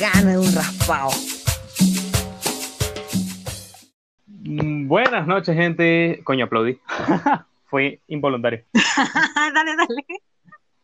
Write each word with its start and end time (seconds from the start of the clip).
Gana 0.00 0.40
un 0.40 0.54
raspado. 0.54 1.10
Mm, 4.28 4.88
Buenas 4.88 5.26
noches, 5.26 5.54
gente. 5.54 6.20
Coño, 6.24 6.46
aplaudí. 6.46 6.78
Fue 7.66 8.00
involuntario. 8.08 8.64
dale, 9.54 9.76
dale. 9.76 10.04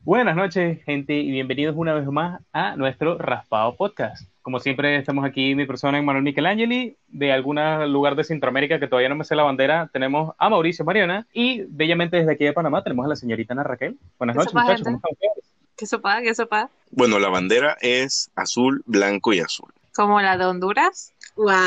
Buenas 0.00 0.36
noches, 0.36 0.84
gente, 0.84 1.14
y 1.14 1.32
bienvenidos 1.32 1.74
una 1.76 1.94
vez 1.94 2.06
más 2.06 2.40
a 2.52 2.76
nuestro 2.76 3.18
Raspado 3.18 3.74
Podcast. 3.74 4.28
Como 4.46 4.60
siempre, 4.60 4.96
estamos 4.96 5.24
aquí, 5.24 5.56
mi 5.56 5.66
persona, 5.66 6.00
Manuel 6.00 6.22
Michelangeli, 6.22 6.96
de 7.08 7.32
algún 7.32 7.58
lugar 7.92 8.14
de 8.14 8.22
Centroamérica 8.22 8.78
que 8.78 8.86
todavía 8.86 9.08
no 9.08 9.16
me 9.16 9.24
sé 9.24 9.34
la 9.34 9.42
bandera, 9.42 9.90
tenemos 9.92 10.36
a 10.38 10.48
Mauricio 10.48 10.84
Mariana, 10.84 11.26
y 11.32 11.62
bellamente 11.62 12.18
desde 12.18 12.30
aquí 12.30 12.44
de 12.44 12.52
Panamá 12.52 12.84
tenemos 12.84 13.04
a 13.04 13.08
la 13.08 13.16
señorita 13.16 13.54
Ana 13.54 13.64
Raquel. 13.64 13.98
Buenas 14.20 14.34
¿Qué 14.34 14.38
noches, 14.38 14.52
sopa, 14.52 14.62
muchachos. 14.62 14.86
gente? 14.86 15.00
¿Cómo 15.02 15.14
están 15.14 15.30
ustedes? 15.32 15.52
¿Qué 15.76 15.86
sopa? 15.86 16.22
¿Qué 16.22 16.34
sopa? 16.36 16.70
Bueno, 16.92 17.18
la 17.18 17.28
bandera 17.28 17.76
es 17.80 18.30
azul, 18.36 18.84
blanco 18.86 19.32
y 19.32 19.40
azul. 19.40 19.72
¿Como 19.92 20.20
la 20.20 20.38
de 20.38 20.44
Honduras? 20.44 21.12
¡Guau! 21.34 21.58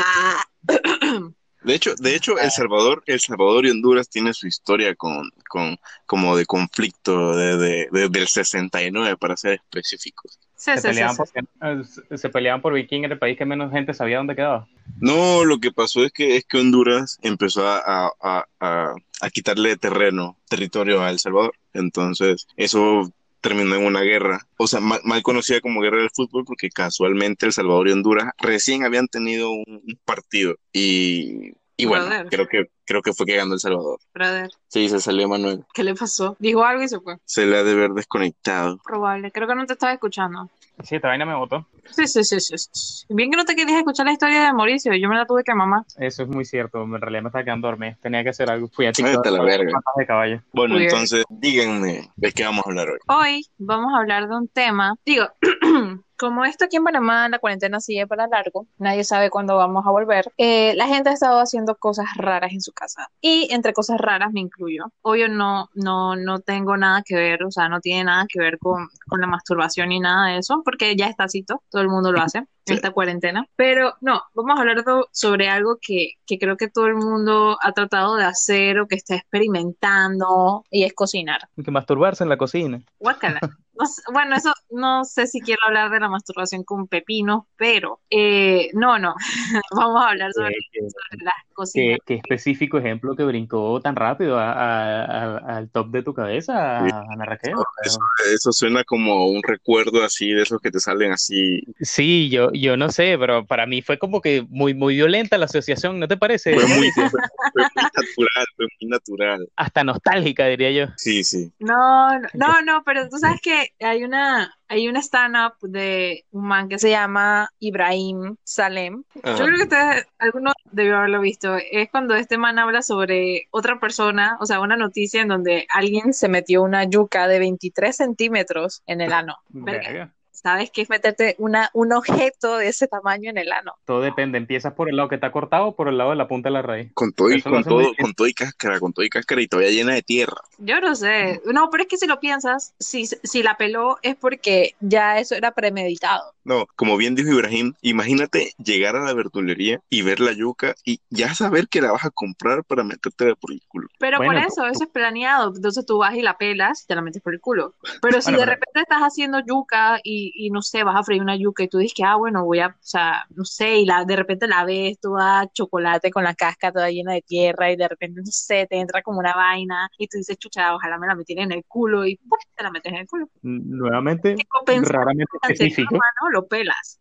De 1.62 1.74
hecho, 1.74 1.94
de 1.96 2.14
hecho, 2.14 2.38
El 2.38 2.50
Salvador, 2.50 3.02
El 3.06 3.20
Salvador 3.20 3.66
y 3.66 3.70
Honduras 3.70 4.08
tienen 4.08 4.32
su 4.34 4.46
historia 4.46 4.94
con, 4.94 5.30
con 5.48 5.76
como 6.06 6.36
de 6.36 6.46
conflicto 6.46 7.36
de, 7.36 7.56
de- 7.58 7.88
de- 7.92 8.08
del 8.08 8.28
69, 8.28 9.16
para 9.18 9.36
ser 9.36 9.54
específicos. 9.54 10.38
Sí, 10.56 10.72
Se 10.74 10.80
sí, 10.80 10.86
peleaban, 10.88 11.16
sí. 11.16 11.22
por, 11.58 12.08
eh, 12.10 12.18
se 12.18 12.28
peleaban 12.28 12.60
por 12.62 12.72
Viking 12.74 13.04
en 13.04 13.12
el 13.12 13.18
país 13.18 13.36
que 13.38 13.44
menos 13.46 13.70
gente 13.72 13.94
sabía 13.94 14.18
dónde 14.18 14.36
quedaba. 14.36 14.66
No, 15.00 15.44
lo 15.44 15.58
que 15.58 15.70
pasó 15.72 16.04
es 16.04 16.12
que 16.12 16.36
es 16.36 16.44
que 16.44 16.58
Honduras 16.58 17.18
empezó 17.22 17.66
a, 17.66 17.78
a, 17.78 18.10
a- 18.20 18.46
a- 18.60 18.94
a 19.22 19.30
quitarle 19.30 19.76
terreno, 19.76 20.36
territorio 20.48 21.02
a 21.02 21.10
El 21.10 21.18
Salvador. 21.18 21.54
Entonces, 21.74 22.46
eso 22.56 23.10
terminó 23.40 23.74
en 23.76 23.86
una 23.86 24.00
guerra, 24.02 24.46
o 24.58 24.66
sea, 24.66 24.80
mal, 24.80 25.00
mal 25.04 25.22
conocida 25.22 25.60
como 25.60 25.80
guerra 25.80 25.98
del 25.98 26.10
fútbol, 26.14 26.44
porque 26.44 26.68
casualmente 26.70 27.46
El 27.46 27.52
Salvador 27.52 27.88
y 27.88 27.92
Honduras 27.92 28.32
recién 28.38 28.84
habían 28.84 29.08
tenido 29.08 29.50
un, 29.50 29.64
un 29.66 29.98
partido. 30.04 30.56
Y, 30.72 31.52
y 31.76 31.86
bueno, 31.86 32.06
Brother. 32.06 32.26
creo 32.28 32.48
que, 32.48 32.70
creo 32.84 33.02
que 33.02 33.12
fue 33.14 33.24
que 33.26 33.36
ganó 33.36 33.54
El 33.54 33.60
Salvador. 33.60 33.98
Brother, 34.12 34.50
Sí, 34.68 34.88
se 34.88 35.00
salió 35.00 35.28
Manuel. 35.28 35.64
¿qué 35.72 35.82
le 35.84 35.94
pasó? 35.94 36.36
Dijo 36.38 36.62
algo 36.64 36.82
y 36.82 36.88
se 36.88 37.00
fue. 37.00 37.16
Se 37.24 37.46
le 37.46 37.56
ha 37.56 37.64
de 37.64 37.72
haber 37.72 37.90
desconectado. 37.92 38.78
Probable. 38.84 39.32
Creo 39.32 39.48
que 39.48 39.54
no 39.54 39.66
te 39.66 39.72
estaba 39.72 39.92
escuchando. 39.92 40.50
Sí, 40.84 40.96
esta 40.96 41.08
vaina 41.08 41.24
me 41.26 41.34
votó. 41.34 41.66
Sí, 41.90 42.06
sí, 42.06 42.24
sí, 42.24 42.40
sí. 42.40 43.06
Bien 43.08 43.30
que 43.30 43.36
no 43.36 43.44
te 43.44 43.54
querías 43.56 43.78
escuchar 43.78 44.06
la 44.06 44.12
historia 44.12 44.44
de 44.44 44.52
Mauricio. 44.52 44.94
Yo 44.94 45.08
me 45.08 45.16
la 45.16 45.26
tuve 45.26 45.42
que 45.44 45.54
mamar. 45.54 45.82
Eso 45.98 46.22
es 46.22 46.28
muy 46.28 46.44
cierto. 46.44 46.82
En 46.82 47.00
realidad 47.00 47.22
me 47.22 47.28
estaba 47.28 47.44
quedando 47.44 47.68
dormido. 47.68 47.96
Tenía 48.00 48.22
que 48.22 48.30
hacer 48.30 48.50
algo. 48.50 48.68
Fui 48.68 48.86
a 48.86 48.92
TikTok. 48.92 49.26
La 49.26 49.42
verga. 49.42 49.70
patas 49.72 49.94
de 49.96 50.06
caballo. 50.06 50.42
Bueno, 50.52 50.74
Muy 50.74 50.82
bien. 50.82 50.90
entonces, 50.92 51.24
díganme 51.28 52.10
de 52.16 52.32
qué 52.32 52.44
vamos 52.44 52.64
a 52.64 52.70
hablar 52.70 52.88
hoy. 52.90 52.98
Hoy 53.08 53.46
vamos 53.58 53.92
a 53.94 53.98
hablar 53.98 54.28
de 54.28 54.36
un 54.36 54.48
tema. 54.48 54.94
Digo, 55.04 55.26
como 56.18 56.44
esto 56.44 56.66
aquí 56.66 56.76
en 56.76 56.84
Panamá, 56.84 57.28
la 57.30 57.38
cuarentena 57.38 57.80
sigue 57.80 58.06
para 58.06 58.26
largo, 58.26 58.66
nadie 58.78 59.04
sabe 59.04 59.30
cuándo 59.30 59.56
vamos 59.56 59.86
a 59.86 59.90
volver. 59.90 60.30
eh, 60.36 60.74
la 60.76 60.86
gente 60.86 61.08
ha 61.08 61.12
estado 61.12 61.40
haciendo 61.40 61.76
cosas 61.76 62.06
raras 62.16 62.52
en 62.52 62.60
su 62.60 62.72
casa. 62.72 63.08
Y 63.22 63.48
entre 63.52 63.72
cosas 63.72 63.98
raras 63.98 64.30
me 64.32 64.40
incluyo. 64.40 64.92
Obvio, 65.02 65.28
no, 65.28 65.70
no, 65.74 66.16
no 66.16 66.40
tengo 66.40 66.76
nada 66.76 67.02
que 67.04 67.16
ver, 67.16 67.42
o 67.44 67.50
sea, 67.50 67.68
no 67.70 67.80
tiene 67.80 68.04
nada 68.04 68.26
que 68.28 68.38
ver 68.38 68.58
con, 68.58 68.88
con 69.08 69.20
la 69.20 69.26
masturbación 69.26 69.88
ni 69.88 69.98
nada 70.00 70.28
de 70.32 70.38
eso, 70.38 70.60
porque 70.64 70.94
ya 70.96 71.06
está 71.06 71.24
así, 71.24 71.42
todo 71.44 71.80
el 71.82 71.88
mundo 71.88 72.12
lo 72.12 72.20
hace 72.20 72.44
esta 72.66 72.90
cuarentena. 72.92 73.46
Pero 73.56 73.94
no, 74.02 74.22
vamos 74.34 74.56
a 74.58 74.60
hablar 74.60 74.84
do- 74.84 75.08
sobre 75.12 75.48
algo 75.48 75.78
que, 75.80 76.12
que 76.26 76.38
creo 76.38 76.56
que 76.58 76.68
todo 76.68 76.86
el 76.86 76.96
mundo 76.96 77.56
ha 77.62 77.72
tratado 77.72 78.16
de 78.16 78.24
hacer 78.24 78.78
o 78.78 78.86
que 78.86 78.96
está 78.96 79.16
experimentando, 79.16 80.64
y 80.70 80.84
es 80.84 80.92
cocinar. 80.94 81.48
Que 81.62 81.70
masturbarse 81.70 82.22
en 82.24 82.28
la 82.30 82.36
cocina. 82.36 82.82
Guácala. 82.98 83.40
No 83.80 83.86
sé- 83.86 84.02
bueno, 84.12 84.36
eso 84.36 84.52
no 84.70 85.04
sé 85.04 85.26
si 85.26 85.40
quiero 85.40 85.60
hablar 85.66 85.90
de 85.90 86.00
la 86.00 86.08
masturbación 86.10 86.64
con 86.64 86.86
pepino, 86.86 87.46
pero 87.56 88.00
eh, 88.10 88.68
no, 88.74 88.98
no. 88.98 89.14
Vamos 89.74 90.02
a 90.04 90.10
hablar 90.10 90.32
sobre, 90.34 90.54
Qué- 90.72 90.80
sobre 90.80 91.24
las 91.24 91.34
qué- 91.48 91.54
cocinas. 91.54 91.98
qué 92.06 92.14
específico 92.16 92.76
ejemplo 92.78 93.16
que 93.16 93.24
brincó 93.24 93.80
tan 93.80 93.96
rápido 93.96 94.38
a- 94.38 94.52
a- 94.52 95.04
a- 95.04 95.56
al 95.56 95.70
top 95.70 95.88
de 95.92 96.02
tu 96.02 96.12
cabeza, 96.12 96.80
Sí. 96.84 96.90
Ana 97.10 97.24
Raquel. 97.24 97.54
Eso, 97.84 97.98
eso 98.34 98.52
suena 98.52 98.84
como 98.84 99.28
un 99.28 99.42
recuerdo 99.42 100.04
así 100.04 100.30
de 100.30 100.42
esos 100.42 100.60
que 100.60 100.70
te 100.70 100.78
salen 100.80 101.12
así. 101.12 101.62
Sí, 101.80 102.28
yo, 102.30 102.52
yo 102.52 102.76
no 102.76 102.90
sé, 102.90 103.16
pero 103.18 103.46
para 103.46 103.64
mí 103.66 103.80
fue 103.82 103.98
como 103.98 104.20
que 104.20 104.44
muy, 104.50 104.74
muy 104.74 104.94
violenta 104.96 105.38
la 105.38 105.46
asociación, 105.46 105.98
¿no 105.98 106.06
te 106.06 106.16
parece? 106.18 106.52
Fue 106.54 106.64
muy, 106.66 106.68
Mauricio? 106.96 107.08
fue, 107.10 107.20
fue 107.52 107.62
muy 107.74 107.84
natural, 107.94 108.46
fue 108.56 108.66
muy 108.80 108.90
natural. 108.90 109.48
Hasta 109.56 109.84
nostálgica, 109.84 110.46
diría 110.46 110.70
yo. 110.70 110.92
Sí, 110.96 111.24
sí. 111.24 111.50
No, 111.58 112.18
no, 112.18 112.28
no, 112.34 112.62
no, 112.62 112.82
pero 112.84 113.08
tú 113.08 113.16
sabes 113.18 113.40
que 113.40 113.69
hay 113.78 114.04
una, 114.04 114.54
hay 114.68 114.88
una 114.88 115.00
stand-up 115.00 115.54
de 115.62 116.24
un 116.30 116.46
man 116.46 116.68
que 116.68 116.78
se 116.78 116.90
llama 116.90 117.50
Ibrahim 117.58 118.36
Salem. 118.44 119.04
Ajá. 119.22 119.36
Yo 119.36 119.44
creo 119.44 119.56
que 119.56 119.62
ustedes, 119.62 120.06
algunos 120.18 120.54
debió 120.70 120.98
haberlo 120.98 121.20
visto. 121.20 121.56
Es 121.56 121.90
cuando 121.90 122.14
este 122.14 122.38
man 122.38 122.58
habla 122.58 122.82
sobre 122.82 123.48
otra 123.50 123.78
persona, 123.78 124.36
o 124.40 124.46
sea, 124.46 124.60
una 124.60 124.76
noticia 124.76 125.22
en 125.22 125.28
donde 125.28 125.66
alguien 125.72 126.12
se 126.12 126.28
metió 126.28 126.62
una 126.62 126.84
yuca 126.84 127.28
de 127.28 127.38
23 127.38 127.96
centímetros 127.96 128.82
en 128.86 129.00
el 129.00 129.12
ano. 129.12 129.36
Verga. 129.48 130.12
¿Sabes 130.42 130.70
qué 130.70 130.82
es 130.82 130.90
meterte 130.90 131.34
una, 131.38 131.70
un 131.74 131.92
objeto 131.92 132.56
de 132.56 132.68
ese 132.68 132.88
tamaño 132.88 133.30
en 133.30 133.38
el 133.38 133.52
ano? 133.52 133.74
Todo 133.84 134.00
depende, 134.00 134.38
empiezas 134.38 134.72
por 134.72 134.88
el 134.88 134.96
lado 134.96 135.08
que 135.08 135.16
está 135.16 135.30
cortado 135.32 135.66
o 135.66 135.76
por 135.76 135.88
el 135.88 135.98
lado 135.98 136.10
de 136.10 136.16
la 136.16 136.28
punta 136.28 136.48
de 136.48 136.54
la 136.54 136.62
raíz. 136.62 136.90
Con 136.94 137.12
todo 137.12 137.30
y, 137.30 137.42
con 137.42 137.62
todo, 137.64 137.92
con 138.00 138.14
todo 138.14 138.26
y 138.26 138.32
cáscara, 138.34 138.80
con 138.80 138.92
todo 138.92 139.04
y 139.04 139.10
cáscara 139.10 139.42
y 139.42 139.48
todavía 139.48 139.70
llena 139.70 139.92
de 139.94 140.02
tierra. 140.02 140.38
Yo 140.58 140.80
no 140.80 140.94
sé. 140.94 141.40
No, 141.44 141.68
pero 141.70 141.82
es 141.82 141.88
que 141.88 141.98
si 141.98 142.06
lo 142.06 142.20
piensas, 142.20 142.74
si, 142.78 143.06
si 143.06 143.42
la 143.42 143.56
peló 143.56 143.98
es 144.02 144.16
porque 144.16 144.74
ya 144.80 145.18
eso 145.18 145.34
era 145.34 145.52
premeditado. 145.52 146.32
No, 146.44 146.66
como 146.74 146.96
bien 146.96 147.14
dijo 147.14 147.30
Ibrahim, 147.30 147.74
imagínate 147.82 148.54
llegar 148.56 148.96
a 148.96 149.04
la 149.04 149.12
verdulería 149.12 149.80
y 149.90 150.02
ver 150.02 150.20
la 150.20 150.32
yuca 150.32 150.74
y 150.84 151.00
ya 151.10 151.34
saber 151.34 151.68
que 151.68 151.82
la 151.82 151.92
vas 151.92 152.04
a 152.06 152.10
comprar 152.10 152.64
para 152.64 152.82
metértela 152.82 153.34
por 153.36 153.52
el 153.52 153.60
culo. 153.68 153.88
Pero 153.98 154.16
Bueno, 154.18 154.32
por 154.32 154.40
eso, 154.50 154.66
eso 154.66 154.84
es 154.84 154.90
planeado. 154.90 155.52
Entonces 155.54 155.84
tú 155.84 155.98
vas 155.98 156.14
y 156.14 156.22
la 156.22 156.38
pelas 156.38 156.82
y 156.82 156.86
te 156.86 156.94
la 156.94 157.02
metes 157.02 157.20
por 157.22 157.34
el 157.34 157.40
culo. 157.40 157.74
Pero 158.00 158.20
si 158.22 158.30
Bueno, 158.30 158.38
de 158.38 158.44
pero- 158.46 158.52
repente 158.56 158.80
estás 158.80 159.00
haciendo 159.02 159.38
yuca 159.46 160.00
y, 160.02 160.29
y 160.34 160.50
no 160.50 160.62
sé, 160.62 160.84
vas 160.84 160.96
a 160.96 161.02
freír 161.02 161.22
una 161.22 161.36
yuca 161.36 161.62
y 161.62 161.68
tú 161.68 161.78
dices 161.78 161.94
que, 161.94 162.04
ah, 162.04 162.16
bueno, 162.16 162.44
voy 162.44 162.60
a, 162.60 162.68
o 162.68 162.74
sea, 162.80 163.24
no 163.30 163.44
sé, 163.44 163.78
y 163.78 163.86
la, 163.86 164.04
de 164.04 164.16
repente 164.16 164.46
la 164.46 164.64
ves 164.64 164.98
toda 165.00 165.48
chocolate 165.52 166.10
con 166.10 166.24
la 166.24 166.34
casca 166.34 166.72
toda 166.72 166.90
llena 166.90 167.12
de 167.12 167.22
tierra 167.22 167.70
y 167.70 167.76
de 167.76 167.88
repente, 167.88 168.20
no 168.20 168.26
sé, 168.30 168.66
te 168.68 168.78
entra 168.78 169.02
como 169.02 169.18
una 169.18 169.34
vaina 169.34 169.88
y 169.98 170.06
tú 170.08 170.18
dices, 170.18 170.38
chucha, 170.38 170.74
ojalá 170.74 170.98
me 170.98 171.06
la 171.06 171.14
metiera 171.14 171.42
en 171.42 171.52
el 171.52 171.64
culo 171.66 172.06
y 172.06 172.16
¡pum! 172.16 172.38
te 172.54 172.62
la 172.62 172.70
metes 172.70 172.92
en 172.92 172.98
el 172.98 173.06
culo. 173.06 173.28
Nuevamente, 173.42 174.36
raramente 174.82 175.30
específico. 175.42 175.94
humano, 175.94 176.30
lo 176.32 176.46
pelas. 176.46 177.00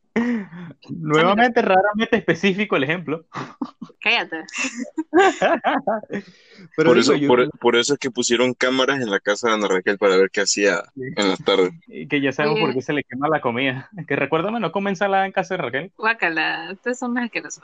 Nuevamente, 0.89 1.61
raramente 1.61 2.17
específico 2.17 2.75
el 2.75 2.83
ejemplo. 2.83 3.25
Cállate. 4.01 4.43
Pero 6.75 6.89
Por 6.89 6.97
eso, 6.97 7.15
yo- 7.15 7.27
por, 7.27 7.49
por 7.59 7.75
eso 7.75 7.93
es 7.93 7.99
que 7.99 8.11
pusieron 8.11 8.53
cámaras 8.53 9.01
en 9.01 9.09
la 9.09 9.19
casa 9.19 9.47
de 9.49 9.53
Ana 9.55 9.67
Raquel 9.67 9.97
para 9.97 10.17
ver 10.17 10.29
qué 10.31 10.41
hacía 10.41 10.83
en 10.95 11.29
las 11.29 11.43
tardes. 11.43 11.71
que 12.09 12.21
ya 12.21 12.31
sabemos 12.31 12.57
Oye. 12.57 12.65
por 12.65 12.73
qué 12.75 12.81
se 12.81 12.93
le 12.93 13.03
quema 13.03 13.27
la 13.29 13.41
comida. 13.41 13.89
Que 14.07 14.15
recuérdame, 14.15 14.59
no 14.59 14.71
come 14.71 14.89
ensalada 14.89 15.25
en 15.25 15.31
casa 15.31 15.55
de 15.55 15.61
Raquel. 15.63 15.91
Guácala, 15.97 16.69
ustedes 16.73 16.99
son 16.99 17.13
más 17.13 17.25
asquerosos. 17.25 17.63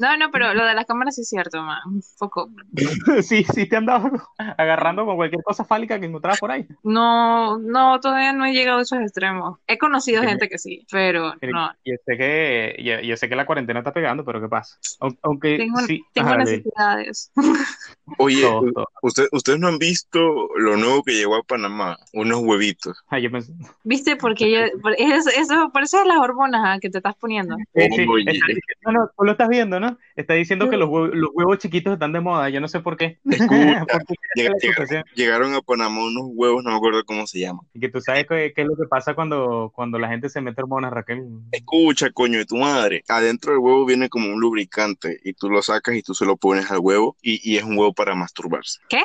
No, 0.00 0.16
no, 0.16 0.30
pero 0.30 0.54
lo 0.54 0.64
de 0.64 0.74
las 0.74 0.86
cámaras 0.86 1.14
sí 1.16 1.22
es 1.22 1.28
cierto, 1.28 1.62
man. 1.62 1.78
Un 1.86 2.02
poco. 2.18 2.50
sí, 3.22 3.44
sí 3.44 3.68
te 3.68 3.76
han 3.76 3.86
dado 3.86 4.10
agarrando 4.38 5.04
con 5.04 5.16
cualquier 5.16 5.42
cosa 5.42 5.64
fálica 5.64 5.98
que 5.98 6.06
encontrabas 6.06 6.38
por 6.40 6.50
ahí. 6.50 6.66
No, 6.84 7.58
no, 7.58 7.98
todavía 8.00 8.32
no 8.32 8.44
he 8.44 8.52
llegado 8.52 8.78
a 8.78 8.82
esos 8.82 9.00
extremos. 9.00 9.58
He 9.66 9.78
conocido 9.78 10.22
Sí. 10.22 10.28
gente 10.28 10.48
que 10.48 10.58
sí, 10.58 10.86
pero 10.90 11.34
no. 11.42 11.55
Yo 11.84 11.94
sé 12.04 12.16
que, 12.16 12.76
yo, 12.82 13.00
yo 13.00 13.16
sé 13.16 13.28
que 13.28 13.36
la 13.36 13.46
cuarentena 13.46 13.80
está 13.80 13.92
pegando, 13.92 14.24
pero 14.24 14.40
¿qué 14.40 14.48
pasa? 14.48 14.76
Aun- 15.00 15.18
Aunque 15.22 15.56
Tengo, 15.56 15.78
sí, 15.80 16.02
tengo 16.12 16.28
ajá, 16.28 16.38
de- 16.38 16.44
necesidades. 16.44 17.32
Oye, 18.18 18.42
todo, 18.42 18.72
todo. 18.72 18.88
usted- 19.02 19.28
ustedes 19.32 19.58
no 19.58 19.68
han 19.68 19.78
visto 19.78 20.48
lo 20.56 20.76
nuevo 20.76 21.02
que 21.02 21.12
llegó 21.14 21.36
a 21.36 21.42
Panamá, 21.42 21.96
unos 22.12 22.40
huevitos. 22.40 22.96
Ah, 23.08 23.18
yo 23.18 23.30
pensé- 23.30 23.52
¿Viste? 23.84 24.16
Porque 24.16 24.50
yo, 24.50 24.58
por 24.80 24.94
eso, 24.98 25.30
eso, 25.36 25.70
por 25.72 25.82
eso 25.82 26.00
es 26.00 26.06
las 26.06 26.18
hormonas 26.18 26.62
ah, 26.64 26.78
que 26.80 26.90
te 26.90 26.98
estás 26.98 27.14
poniendo. 27.16 27.56
Eh, 27.74 27.88
sí, 27.94 28.02
está 28.02 28.32
diciendo- 28.32 28.60
no, 28.84 28.92
no, 28.92 29.10
tú 29.16 29.24
lo 29.24 29.32
estás 29.32 29.48
viendo, 29.48 29.80
¿no? 29.80 29.98
Está 30.16 30.32
diciendo 30.34 30.70
que 30.70 30.76
los 30.78 30.88
huevos, 30.88 31.10
los 31.12 31.30
huevos 31.34 31.58
chiquitos 31.58 31.92
están 31.92 32.12
de 32.12 32.20
moda, 32.20 32.48
yo 32.48 32.60
no 32.60 32.68
sé 32.68 32.80
por 32.80 32.96
qué. 32.96 33.18
Escucha, 33.30 33.84
¿Por 33.86 34.16
qué 34.34 34.42
llega- 34.42 35.04
llegaron 35.14 35.54
a 35.54 35.60
Panamá 35.60 36.04
unos 36.04 36.24
huevos, 36.34 36.64
no 36.64 36.70
me 36.70 36.76
acuerdo 36.76 37.04
cómo 37.04 37.26
se 37.26 37.40
llaman. 37.40 37.66
Y 37.74 37.80
que 37.80 37.88
tú 37.90 38.00
sabes 38.00 38.26
qué, 38.26 38.52
qué 38.56 38.62
es 38.62 38.66
lo 38.68 38.76
que 38.76 38.88
pasa 38.88 39.14
cuando, 39.14 39.70
cuando 39.74 39.98
la 39.98 40.08
gente 40.08 40.28
se 40.28 40.40
mete 40.40 40.62
hormonas, 40.62 40.92
Raquel. 40.92 41.24
Escucha, 41.52 42.10
coño 42.10 42.38
de 42.38 42.46
tu 42.46 42.56
madre. 42.56 43.04
Adentro 43.08 43.52
del 43.52 43.60
huevo 43.60 43.84
viene 43.84 44.08
como 44.08 44.32
un 44.32 44.40
lubricante 44.40 45.20
y 45.22 45.34
tú 45.34 45.50
lo 45.50 45.60
sacas 45.62 45.94
y 45.96 46.02
tú 46.02 46.14
se 46.14 46.24
lo 46.24 46.36
pones 46.36 46.70
al 46.70 46.78
huevo 46.78 47.16
y, 47.22 47.40
y 47.48 47.58
es 47.58 47.64
un 47.64 47.76
huevo 47.78 47.92
para 47.92 48.14
masturbarse. 48.14 48.80
¿Qué? 48.88 49.02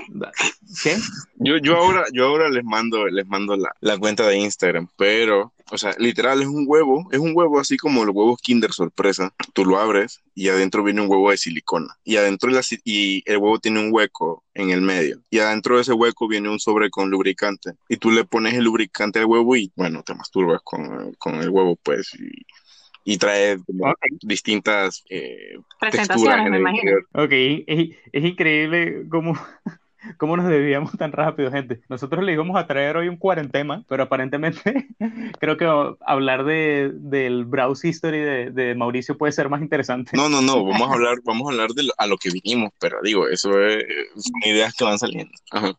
¿Qué? 0.84 0.96
Yo, 1.38 1.58
yo 1.58 1.76
ahora, 1.78 2.04
yo 2.14 2.26
ahora 2.28 2.50
les 2.50 2.64
mando, 2.64 3.06
les 3.08 3.28
mando 3.28 3.56
la, 3.58 3.72
la 3.82 3.98
cuenta 3.98 4.28
de 4.28 4.38
Instagram, 4.38 4.88
pero 4.98 5.52
O 5.70 5.78
sea, 5.78 5.94
literal 5.98 6.42
es 6.42 6.48
un 6.48 6.66
huevo, 6.68 7.08
es 7.12 7.20
un 7.20 7.32
huevo 7.36 7.60
así 7.60 7.78
como 7.78 8.06
los 8.06 8.16
huevos 8.16 8.42
Kinder 8.42 8.72
sorpresa. 8.72 9.34
Tú 9.54 9.66
lo 9.66 9.78
abres 9.80 10.22
y 10.34 10.50
adentro 10.50 10.84
viene 10.84 11.02
un 11.02 11.10
huevo 11.10 11.32
de 11.32 11.38
silicona. 11.38 11.98
Y 12.04 12.18
adentro 12.18 12.50
la, 12.50 12.62
y 12.84 13.24
el 13.26 13.38
huevo 13.38 13.60
tiene 13.60 13.80
un 13.80 13.94
hueco 13.94 14.44
en 14.54 14.72
el 14.72 14.82
medio. 14.82 15.22
Y 15.30 15.40
adentro 15.40 15.76
de 15.76 15.84
ese 15.84 15.94
hueco 15.94 16.28
viene 16.28 16.50
un 16.50 16.60
sobre 16.60 16.90
con 16.90 17.10
lubricante. 17.10 17.72
Y 17.90 17.98
tú 17.98 18.12
le 18.12 18.26
pones 18.26 18.54
el 18.54 18.64
lubricante 18.64 19.20
al 19.20 19.26
huevo 19.26 19.56
y, 19.56 19.72
bueno, 19.76 20.04
te 20.04 20.16
masturbas 20.16 20.62
con, 20.64 21.14
con 21.14 21.36
el 21.36 21.50
huevo, 21.50 21.78
pues. 21.84 22.14
Y, 22.16 22.46
y 23.04 23.18
trae 23.18 23.58
como 23.66 23.94
distintas 24.22 25.04
eh, 25.10 25.58
Presentaciones, 25.80 26.52
me 26.52 26.60
imagino. 26.60 26.98
Ok, 27.14 27.32
es, 27.32 27.96
es 28.12 28.24
increíble 28.26 29.08
cómo 29.10 29.34
¿Cómo 30.18 30.36
nos 30.38 30.48
desviamos 30.48 30.92
tan 30.98 31.12
rápido, 31.12 31.52
gente? 31.52 31.82
Nosotros 31.90 32.24
le 32.24 32.34
íbamos 32.34 32.58
a 32.58 32.68
traer 32.68 32.98
hoy 32.98 33.08
un 33.08 33.18
cuarentema, 33.18 33.84
pero 33.88 34.04
aparentemente 34.04 34.88
creo 35.40 35.58
que 35.58 35.96
hablar 36.06 36.44
de, 36.44 36.92
del 36.94 37.46
browse 37.46 37.88
history 37.88 38.20
de, 38.20 38.52
de, 38.52 38.76
Mauricio 38.76 39.18
puede 39.18 39.32
ser 39.32 39.50
más 39.50 39.62
interesante. 39.62 40.16
No, 40.16 40.30
no, 40.30 40.42
no, 40.42 40.66
vamos 40.66 40.90
a 40.90 40.94
hablar, 40.94 41.18
vamos 41.24 41.48
a 41.48 41.52
hablar 41.52 41.70
de 41.72 41.84
lo, 41.84 41.94
a 41.98 42.08
lo 42.08 42.18
que 42.18 42.30
vinimos, 42.32 42.72
pero 42.80 43.00
digo, 43.04 43.28
eso 43.28 43.60
es, 43.64 43.86
son 44.16 44.50
ideas 44.50 44.74
que 44.76 44.84
van 44.84 44.98
saliendo. 44.98 45.34
Ajá. 45.52 45.74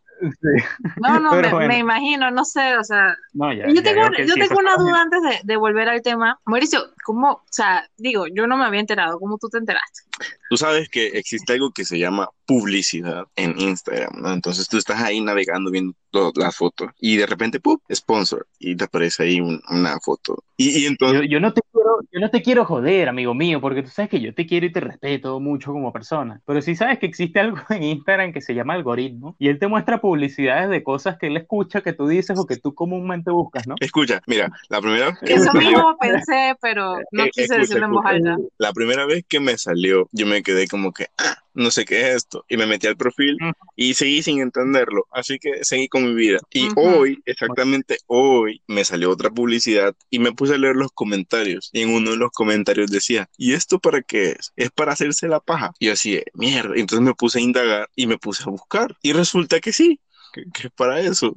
No, 1.01 1.19
no, 1.19 1.35
me, 1.35 1.67
me, 1.67 1.79
imagino, 1.79 2.31
no 2.31 2.45
sé, 2.45 2.77
o 2.77 2.85
sea, 2.85 3.17
yo 3.33 3.83
tengo, 3.83 4.03
yo 4.25 4.35
tengo 4.35 4.59
una 4.59 4.77
duda 4.77 5.03
antes 5.03 5.21
de, 5.21 5.41
de, 5.43 5.57
volver 5.57 5.89
al 5.89 6.01
tema. 6.01 6.39
Mauricio, 6.47 6.93
¿cómo, 7.05 7.33
o 7.33 7.43
sea, 7.51 7.89
digo, 7.97 8.27
yo 8.29 8.47
no 8.47 8.57
me 8.57 8.65
había 8.65 8.79
enterado, 8.79 9.19
¿cómo 9.19 9.37
tú 9.39 9.49
te 9.49 9.59
enteraste? 9.59 10.03
Tú 10.51 10.57
sabes 10.57 10.89
que 10.89 11.07
existe 11.07 11.55
algo 11.55 11.73
que 11.73 11.85
se 11.85 11.99
llama 11.99 12.29
publicidad 12.47 13.25
en 13.37 13.59
Instagram, 13.59 14.21
¿no? 14.21 14.33
Entonces 14.33 14.69
tú 14.69 14.77
estás 14.77 15.01
ahí 15.01 15.21
navegando 15.21 15.71
viendo 15.71 15.95
las 16.35 16.55
fotos 16.55 16.91
y 17.01 17.17
de 17.17 17.27
repente, 17.27 17.61
¡pum! 17.61 17.79
Sponsor 17.93 18.47
y 18.59 18.77
te 18.77 18.85
aparece 18.85 19.23
ahí 19.23 19.41
una 19.41 19.99
foto. 20.01 20.45
Y, 20.57 20.83
y 20.83 20.87
entonces... 20.87 21.23
Yo, 21.23 21.27
yo, 21.27 21.41
no 21.41 21.53
te 21.53 21.63
quiero, 21.73 21.91
yo 22.13 22.21
no 22.21 22.31
te 22.31 22.43
quiero 22.43 22.65
joder, 22.65 23.09
amigo 23.09 23.35
mío, 23.35 23.61
porque 23.61 23.83
tú 23.83 23.89
sabes 23.89 24.11
que 24.11 24.21
yo 24.21 24.35
te 24.35 24.47
quiero 24.47 24.67
y 24.67 24.73
te 24.73 24.81
respeto 24.81 25.41
mucho 25.41 25.73
como 25.73 25.93
persona, 25.93 26.41
pero 26.47 26.61
si 26.61 26.77
sabes 26.77 26.99
que 26.99 27.07
existe 27.07 27.41
algo 27.41 27.57
en 27.71 27.83
Instagram 27.83 28.33
que 28.33 28.41
se 28.41 28.55
llama 28.55 28.75
algoritmo 28.75 29.37
y 29.39 29.49
él 29.49 29.59
te 29.59 29.69
muestra 29.69 30.01
publicidades 30.01 30.69
de 30.69 30.83
cosas 30.83 31.17
que 31.19 31.29
él 31.29 31.37
escucha, 31.37 31.81
que 31.81 31.93
tú 31.93 32.07
dices 32.07 32.39
o 32.39 32.47
que 32.47 32.57
tú 32.57 32.75
comúnmente 32.75 33.31
buscas, 33.31 33.67
¿no? 33.67 33.77
Escucha, 33.81 34.21
mira, 34.27 34.53
la 34.69 34.81
primera 34.81 35.07
vez 35.07 35.19
que 35.21 35.35
Eso 35.35 35.53
mismo 35.55 35.97
pensé, 35.99 36.55
pero 36.61 36.97
no 37.13 37.25
quise 37.25 37.43
escucha, 37.45 37.61
decirlo 37.61 37.87
en 37.87 37.93
voz 37.93 38.05
alta. 38.05 38.37
La 38.59 38.73
primera 38.73 39.07
vez 39.07 39.25
que 39.27 39.41
me 39.41 39.57
salió, 39.57 40.09
yo 40.13 40.27
me 40.27 40.43
quedé 40.43 40.69
como 40.69 40.93
que, 40.93 41.07
ah, 41.19 41.39
no 41.55 41.71
sé 41.71 41.85
qué 41.85 42.09
es 42.09 42.17
esto. 42.17 42.45
Y 42.49 42.57
me 42.57 42.67
metí 42.67 42.87
al 42.87 42.97
perfil 42.97 43.37
uh 43.41 43.47
-huh. 43.47 43.55
y 43.77 43.95
seguí 43.95 44.23
sin 44.23 44.41
entenderlo. 44.41 45.07
Así 45.11 45.39
que 45.39 45.65
seguí 45.65 45.89
con 45.89 46.05
mi 46.05 46.15
vida. 46.15 46.39
Y 46.51 46.69
uh 46.69 46.73
-huh. 46.73 46.97
hoy, 46.99 47.23
exactamente 47.25 47.99
hoy, 48.07 48.63
me 48.67 48.85
salió 48.85 49.11
otra 49.11 49.31
publicidad 49.31 49.95
y 50.11 50.19
me 50.19 50.33
puse 50.33 50.55
a 50.55 50.59
leer 50.59 50.77
los 50.77 50.93
comentarios. 50.93 51.71
Y 51.73 51.83
en 51.83 51.91
uno 51.91 52.13
de 52.13 52.17
los 52.19 52.31
comentarios 52.31 52.91
decía, 52.91 53.29
¿y 53.37 53.55
esto 53.55 53.79
para 53.79 54.03
qué 54.03 54.37
es? 54.39 54.53
Es 54.57 54.71
para 54.71 54.93
hacerse 54.93 55.29
la 55.29 55.41
paja. 55.41 55.73
Y 55.79 55.87
yo 55.87 55.93
así, 55.95 56.21
mierda. 56.35 56.75
Entonces 56.77 57.05
me 57.05 57.15
puse 57.15 57.39
a 57.39 57.43
indagar 57.43 57.89
y 57.97 58.07
me 58.07 58.19
puse 58.19 58.43
a 58.45 58.51
buscar. 58.51 58.97
Y 59.03 59.13
resulta 59.13 59.61
que 59.61 59.73
sí, 59.73 60.01
que, 60.33 60.45
que 60.53 60.69
es 60.69 60.73
para 60.73 61.01
eso. 61.01 61.35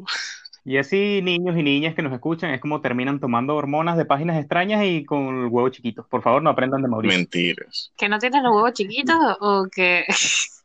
Y 0.67 0.77
así 0.77 1.21
niños 1.21 1.55
y 1.55 1.61
niñas 1.61 1.93
que 1.93 2.01
nos 2.01 2.11
escuchan 2.11 2.49
es 2.51 2.59
como 2.59 2.81
terminan 2.81 3.19
tomando 3.19 3.55
hormonas 3.55 3.97
de 3.97 4.05
páginas 4.05 4.37
extrañas 4.39 4.83
y 4.83 5.05
con 5.05 5.43
el 5.43 5.45
huevo 5.45 5.69
chiquito. 5.69 6.07
Por 6.09 6.23
favor, 6.23 6.41
no 6.41 6.49
aprendan 6.49 6.81
de 6.81 6.87
Mauricio. 6.87 7.19
Mentiras. 7.19 7.91
¿Que 7.95 8.09
no 8.09 8.17
tienes 8.17 8.41
los 8.41 8.51
huevos 8.51 8.73
chiquitos 8.73 9.15
o 9.39 9.67
que...? 9.71 10.05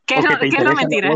¿Qué 0.03 0.15
es, 0.17 0.25
lo, 0.25 0.39
¿qué 0.39 0.47
es 0.47 0.63
la 0.63 0.73
mentira? 0.73 1.15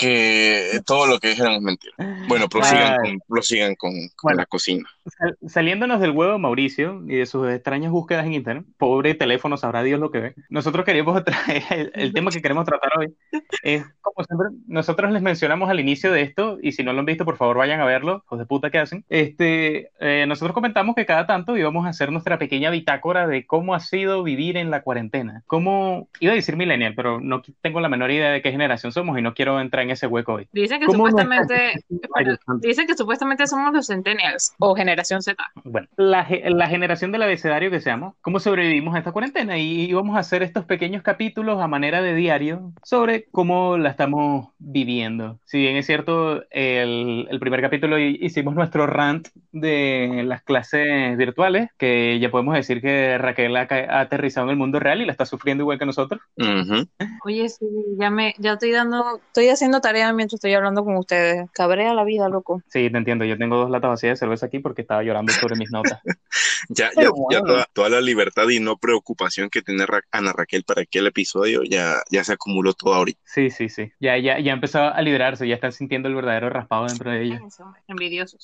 Que 0.00 0.80
todo 0.84 1.06
lo 1.06 1.20
que 1.20 1.28
dijeron 1.28 1.52
es 1.52 1.60
mentira. 1.60 1.94
Bueno, 2.26 2.48
prosigan, 2.48 2.96
con, 2.96 3.20
prosigan 3.28 3.74
con, 3.76 3.92
con 3.92 4.30
Bueno. 4.30 4.38
la 4.38 4.46
cocina. 4.46 4.88
Sal- 5.06 5.36
saliéndonos 5.46 6.00
del 6.00 6.10
huevo 6.12 6.32
de 6.32 6.38
Mauricio 6.38 7.02
y 7.06 7.16
de 7.16 7.26
sus 7.26 7.48
extrañas 7.48 7.90
búsquedas 7.90 8.24
en 8.26 8.34
internet, 8.34 8.64
pobre 8.78 9.14
teléfono, 9.14 9.56
sabrá 9.56 9.82
Dios 9.82 9.98
lo 9.98 10.10
que 10.10 10.20
ve. 10.20 10.34
Nosotros 10.48 10.84
queríamos 10.84 11.22
traer 11.24 11.62
el, 11.70 11.92
el 11.94 12.12
tema 12.12 12.30
que 12.30 12.40
queremos 12.42 12.64
tratar 12.64 12.90
hoy. 12.98 13.14
Es 13.62 13.84
como 14.00 14.24
siempre, 14.24 14.48
nosotros 14.66 15.10
les 15.10 15.22
mencionamos 15.22 15.70
al 15.70 15.80
inicio 15.80 16.12
de 16.12 16.22
esto, 16.22 16.58
y 16.62 16.72
si 16.72 16.82
no 16.82 16.92
lo 16.92 17.00
han 17.00 17.06
visto, 17.06 17.24
por 17.24 17.36
favor 17.36 17.56
vayan 17.56 17.80
a 17.80 17.84
verlo, 17.84 18.22
hijos 18.26 18.38
de 18.38 18.46
puta 18.46 18.70
que 18.70 18.78
hacen. 18.78 19.04
Este, 19.08 19.90
eh, 20.00 20.26
nosotros 20.26 20.54
comentamos 20.54 20.94
que 20.94 21.06
cada 21.06 21.26
tanto 21.26 21.56
íbamos 21.56 21.86
a 21.86 21.90
hacer 21.90 22.12
nuestra 22.12 22.38
pequeña 22.38 22.70
bitácora 22.70 23.26
de 23.26 23.46
cómo 23.46 23.74
ha 23.74 23.80
sido 23.80 24.22
vivir 24.22 24.56
en 24.56 24.70
la 24.70 24.82
cuarentena. 24.82 25.42
Cómo, 25.46 26.08
iba 26.20 26.32
a 26.32 26.36
decir 26.36 26.56
millennial, 26.56 26.94
pero 26.94 27.20
no 27.20 27.42
tengo 27.60 27.80
la 27.80 27.88
menor 27.88 28.10
idea 28.10 28.30
de 28.30 28.42
qué 28.42 28.50
generación 28.50 28.92
somos 28.92 29.18
y 29.18 29.22
no 29.22 29.34
quiero 29.34 29.60
entrar 29.60 29.84
en 29.84 29.90
ese 29.90 30.06
hueco 30.06 30.34
hoy. 30.34 30.48
Dicen 30.52 30.80
que 30.80 30.86
¿Cómo 30.86 31.04
no? 31.04 31.10
supuestamente, 31.10 31.84
bueno, 32.10 32.36
dicen 32.60 32.86
que 32.86 32.94
supuestamente 32.94 33.46
somos 33.46 33.72
los 33.72 33.86
centennials 33.86 34.54
o 34.58 34.74
generación 34.92 35.22
Z. 35.22 35.42
Bueno, 35.64 35.88
la, 35.96 36.24
ge- 36.24 36.42
la 36.50 36.66
generación 36.68 37.12
del 37.12 37.22
abecedario 37.22 37.70
que 37.70 37.80
seamos, 37.80 38.14
¿cómo 38.22 38.40
sobrevivimos 38.40 38.94
a 38.94 38.98
esta 38.98 39.12
cuarentena? 39.12 39.58
Y 39.58 39.82
íbamos 39.90 40.16
a 40.16 40.20
hacer 40.20 40.42
estos 40.42 40.64
pequeños 40.64 41.02
capítulos 41.02 41.60
a 41.60 41.68
manera 41.68 42.00
de 42.02 42.14
diario 42.14 42.72
sobre 42.82 43.26
cómo 43.30 43.76
la 43.78 43.90
estamos 43.90 44.48
viviendo. 44.58 45.40
Si 45.44 45.58
bien 45.58 45.76
es 45.76 45.86
cierto, 45.86 46.42
el, 46.50 47.26
el 47.30 47.40
primer 47.40 47.60
capítulo 47.60 47.98
hi- 47.98 48.18
hicimos 48.20 48.54
nuestro 48.54 48.86
rant 48.86 49.28
de 49.52 50.22
las 50.24 50.42
clases 50.42 51.16
virtuales, 51.16 51.68
que 51.78 52.18
ya 52.18 52.30
podemos 52.30 52.54
decir 52.54 52.80
que 52.80 53.18
Raquel 53.18 53.54
ha, 53.56 53.68
ha 53.70 54.00
aterrizado 54.00 54.46
en 54.46 54.50
el 54.52 54.56
mundo 54.56 54.80
real 54.80 55.00
y 55.02 55.06
la 55.06 55.12
está 55.12 55.26
sufriendo 55.26 55.62
igual 55.62 55.78
que 55.78 55.86
nosotros. 55.86 56.20
Ujú. 56.38 56.88
Oye, 57.24 57.48
sí, 57.48 57.66
ya 57.98 58.10
me, 58.10 58.34
ya 58.38 58.54
estoy 58.54 58.72
dando, 58.72 59.20
estoy 59.26 59.48
haciendo 59.48 59.80
tarea 59.80 60.12
mientras 60.12 60.34
estoy 60.38 60.54
hablando 60.54 60.84
con 60.84 60.96
ustedes. 60.96 61.50
Cabrea 61.52 61.94
la 61.94 62.04
vida, 62.04 62.28
loco. 62.28 62.62
Sí, 62.68 62.90
te 62.90 62.98
entiendo, 62.98 63.24
yo 63.24 63.36
tengo 63.38 63.56
dos 63.56 63.70
latas 63.70 63.90
vacías 63.90 64.12
de 64.12 64.16
cerveza 64.16 64.46
aquí 64.46 64.58
porque 64.58 64.82
estaba 64.82 65.02
llorando 65.02 65.32
sobre 65.32 65.56
mis 65.56 65.70
notas. 65.70 66.00
Ya, 66.68 66.86
ya, 66.88 66.90
Pero 66.96 67.12
ya 67.30 67.40
bueno. 67.40 67.44
toda, 67.46 67.66
toda 67.72 67.88
la 67.90 68.00
libertad 68.00 68.48
y 68.48 68.58
no 68.58 68.76
preocupación 68.76 69.50
que 69.50 69.62
tiene 69.62 69.86
Ra- 69.86 70.02
Ana 70.10 70.32
Raquel 70.32 70.64
para 70.64 70.82
aquel 70.82 71.06
episodio 71.06 71.62
ya, 71.62 72.02
ya 72.10 72.24
se 72.24 72.32
acumuló 72.32 72.72
todo 72.72 72.94
ahorita. 72.94 73.20
Sí, 73.24 73.50
sí, 73.50 73.68
sí. 73.68 73.92
Ya, 74.00 74.16
ya, 74.18 74.38
ya 74.40 74.52
empezó 74.52 74.80
a 74.82 75.00
liberarse, 75.02 75.46
ya 75.46 75.54
están 75.54 75.72
sintiendo 75.72 76.08
el 76.08 76.14
verdadero 76.14 76.50
raspado 76.50 76.86
dentro 76.86 77.10
de 77.10 77.22
ellos. 77.22 77.38
Envidiosos. 77.88 78.40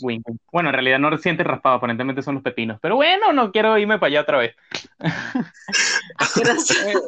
Bueno, 0.52 0.68
en 0.68 0.72
realidad 0.74 0.97
no 0.98 1.16
sienten 1.18 1.46
raspado, 1.46 1.76
aparentemente 1.76 2.22
son 2.22 2.34
los 2.36 2.44
pepinos. 2.44 2.78
Pero 2.80 2.96
bueno, 2.96 3.32
no 3.32 3.50
quiero 3.52 3.76
irme 3.78 3.98
para 3.98 4.08
allá 4.08 4.20
otra 4.22 4.38
vez. 4.38 4.56
Gracias. 6.36 7.02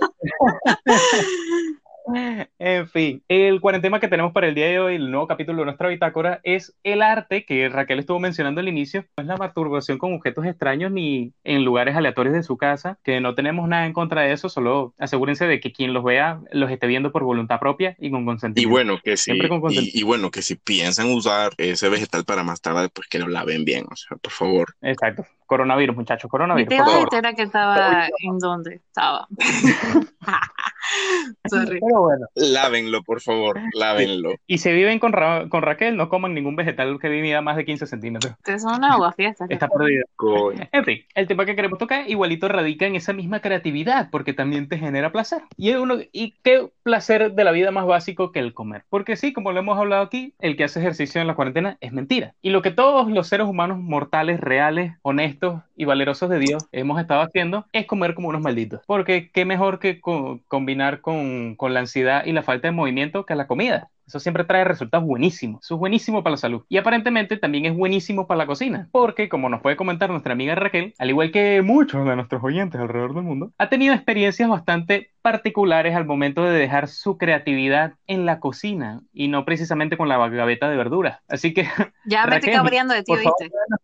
En 2.59 2.89
fin, 2.89 3.23
el 3.29 3.61
cuarentema 3.61 4.01
que 4.01 4.09
tenemos 4.09 4.33
para 4.33 4.49
el 4.49 4.55
día 4.55 4.67
de 4.67 4.81
hoy, 4.81 4.95
el 4.97 5.11
nuevo 5.11 5.27
capítulo 5.27 5.59
de 5.59 5.65
nuestra 5.67 5.89
bitácora, 5.89 6.41
es 6.43 6.77
el 6.83 7.03
arte 7.03 7.45
que 7.45 7.69
Raquel 7.69 7.99
estuvo 7.99 8.19
mencionando 8.19 8.61
al 8.61 8.69
inicio. 8.69 9.05
No 9.17 9.23
es 9.23 9.27
la 9.27 9.37
masturbación 9.37 9.99
con 9.99 10.13
objetos 10.15 10.45
extraños 10.47 10.93
ni 10.93 11.33
en 11.45 11.65
lugares 11.65 11.97
aleatorios 11.97 12.35
de 12.35 12.43
su 12.43 12.57
casa, 12.57 12.99
que 13.03 13.21
no 13.21 13.35
tenemos 13.35 13.69
nada 13.69 13.87
en 13.87 13.93
contra 13.93 14.23
de 14.23 14.33
eso, 14.33 14.49
solo 14.49 14.95
asegúrense 14.99 15.47
de 15.47 15.61
que 15.61 15.73
quien 15.73 15.93
los 15.93 16.05
vea 16.05 16.41
los 16.53 16.71
esté 16.71 16.87
viendo 16.87 17.13
por 17.13 17.25
voluntad 17.25 17.61
propia 17.61 17.97
y 17.99 18.11
con 18.11 18.23
Y 18.23 18.25
consentimiento. 18.27 18.71
bueno, 18.71 19.01
que 19.03 19.17
si, 19.17 19.33
y, 19.33 20.01
y 20.01 20.03
bueno, 20.03 20.31
que 20.31 20.43
si 20.43 20.57
piensan 20.57 21.11
usar 21.13 21.53
ese 21.59 21.89
vegetal 21.89 22.25
para 22.25 22.43
más 22.45 22.61
tarde, 22.61 22.89
pues 22.93 23.09
que 23.09 23.19
lo 23.19 23.29
laven 23.29 23.65
bien, 23.65 23.87
o 23.91 23.97
sea, 23.97 24.17
por 24.19 24.33
favor. 24.33 24.75
Exacto. 24.83 25.25
Coronavirus, 25.51 25.97
muchachos, 25.97 26.29
Mi 26.29 26.31
coronavirus, 26.31 26.69
tío 26.69 26.79
por 26.79 26.87
de 26.87 26.93
favor. 26.93 27.09
entera 27.13 27.33
que 27.35 27.43
estaba 27.43 28.07
en 28.23 28.39
dónde 28.39 28.75
estaba. 28.77 29.27
Sorry. 31.49 31.81
Pero 31.81 32.03
bueno. 32.03 32.27
Lávenlo, 32.37 33.03
por 33.03 33.21
favor, 33.21 33.59
lávenlo. 33.75 34.31
Y 34.47 34.59
si 34.59 34.71
viven 34.73 35.01
con, 35.01 35.13
Ra- 35.13 35.49
con 35.49 35.63
Raquel, 35.63 35.97
no 35.97 36.09
coman 36.09 36.35
ningún 36.35 36.55
vegetal 36.55 36.99
que 37.01 37.09
mida 37.09 37.41
más 37.41 37.57
de 37.57 37.65
15 37.65 37.87
centímetros. 37.89 38.33
Ustedes 38.39 38.63
son 38.63 38.77
una 38.77 38.93
aguafiestas. 38.93 39.51
Está 39.51 39.69
perdido. 39.69 40.05
Coño. 40.15 40.61
En 40.73 40.85
fin, 40.85 41.01
el 41.17 41.27
tema 41.27 41.45
que 41.45 41.57
queremos 41.57 41.81
tocar 41.81 42.09
igualito 42.09 42.49
radica 42.49 42.87
en 42.87 42.95
esa 42.95 43.13
misma 43.13 43.41
creatividad, 43.41 44.09
porque 44.13 44.33
también 44.33 44.69
te 44.69 44.79
genera 44.79 45.11
placer. 45.11 45.43
Y, 45.57 45.71
es 45.71 45.77
uno, 45.79 45.97
y 46.13 46.35
qué 46.45 46.69
placer 46.85 47.33
de 47.33 47.45
la 47.45 47.51
vida 47.51 47.73
más 47.73 47.87
básico 47.87 48.31
que 48.31 48.39
el 48.39 48.55
comer. 48.55 48.85
Porque 48.89 49.17
sí, 49.17 49.33
como 49.33 49.51
lo 49.51 49.59
hemos 49.59 49.77
hablado 49.79 50.03
aquí, 50.05 50.33
el 50.39 50.57
que 50.57 50.63
hace 50.63 50.79
ejercicio 50.79 51.21
en 51.21 51.27
la 51.27 51.35
cuarentena 51.35 51.77
es 51.81 51.93
mentira. 51.93 52.35
Y 52.41 52.51
lo 52.51 52.63
que 52.63 52.71
todos 52.71 53.11
los 53.11 53.27
seres 53.27 53.49
humanos 53.49 53.79
mortales, 53.79 54.39
reales, 54.39 54.93
honestos 55.03 55.40
y 55.77 55.85
valerosos 55.85 56.31
de 56.31 56.39
Dios 56.39 56.69
hemos 56.73 57.01
estado 57.01 57.23
haciendo 57.23 57.67
es 57.73 57.87
comer 57.87 58.15
como 58.15 58.29
unos 58.29 58.43
malditos. 58.43 58.81
Porque 58.87 59.31
qué 59.33 59.45
mejor 59.45 59.79
que 59.79 60.01
co- 60.01 60.41
combinar 60.49 61.01
con, 61.01 61.57
con 61.57 61.75
la 61.75 61.81
ansiedad 61.81 62.25
y 62.27 62.33
la 62.33 62.43
falta 62.43 62.69
de 62.69 62.73
movimiento 62.73 63.27
que 63.27 63.35
la 63.35 63.47
comida. 63.47 63.91
Eso 64.11 64.19
siempre 64.19 64.43
trae 64.43 64.65
resultados 64.65 65.07
buenísimos. 65.07 65.65
Eso 65.65 65.77
es 65.77 65.79
buenísimo 65.79 66.25
para 66.25 66.33
la 66.33 66.37
salud. 66.37 66.65
Y 66.69 66.79
aparentemente 66.79 67.37
también 67.37 67.67
es 67.67 67.77
buenísimo 67.77 68.27
para 68.27 68.39
la 68.39 68.47
cocina. 68.47 68.89
Porque, 68.91 69.29
como 69.29 69.49
nos 69.49 69.61
puede 69.61 69.77
comentar 69.77 70.11
nuestra 70.11 70.33
amiga 70.33 70.57
Raquel, 70.57 70.95
al 70.99 71.11
igual 71.11 71.31
que 71.31 71.63
muchos 71.63 72.05
de 72.05 72.17
nuestros 72.17 72.43
oyentes 72.43 72.81
alrededor 72.81 73.15
del 73.15 73.23
mundo, 73.23 73.53
ha 73.57 73.69
tenido 73.69 73.95
experiencias 73.95 74.49
bastante 74.49 75.13
particulares 75.23 75.95
al 75.95 76.07
momento 76.07 76.43
de 76.43 76.59
dejar 76.59 76.89
su 76.89 77.19
creatividad 77.19 77.93
en 78.09 78.27
la 78.27 78.41
cocina 78.41 79.01
y 79.13 79.29
no 79.29 79.45
precisamente 79.45 79.97
con 79.97 80.09
la 80.09 80.17
gaveta 80.29 80.69
de 80.69 80.77
verduras. 80.77 81.21
Así 81.29 81.55
que 81.55 81.69
Ya 82.05 82.27
me 82.27 82.37
estoy 82.37 82.51
Raquel, 82.51 82.55
cabreando 82.55 82.95
de 82.95 83.05
ti, 83.05 83.13
por 83.13 83.23
favor, 83.23 83.37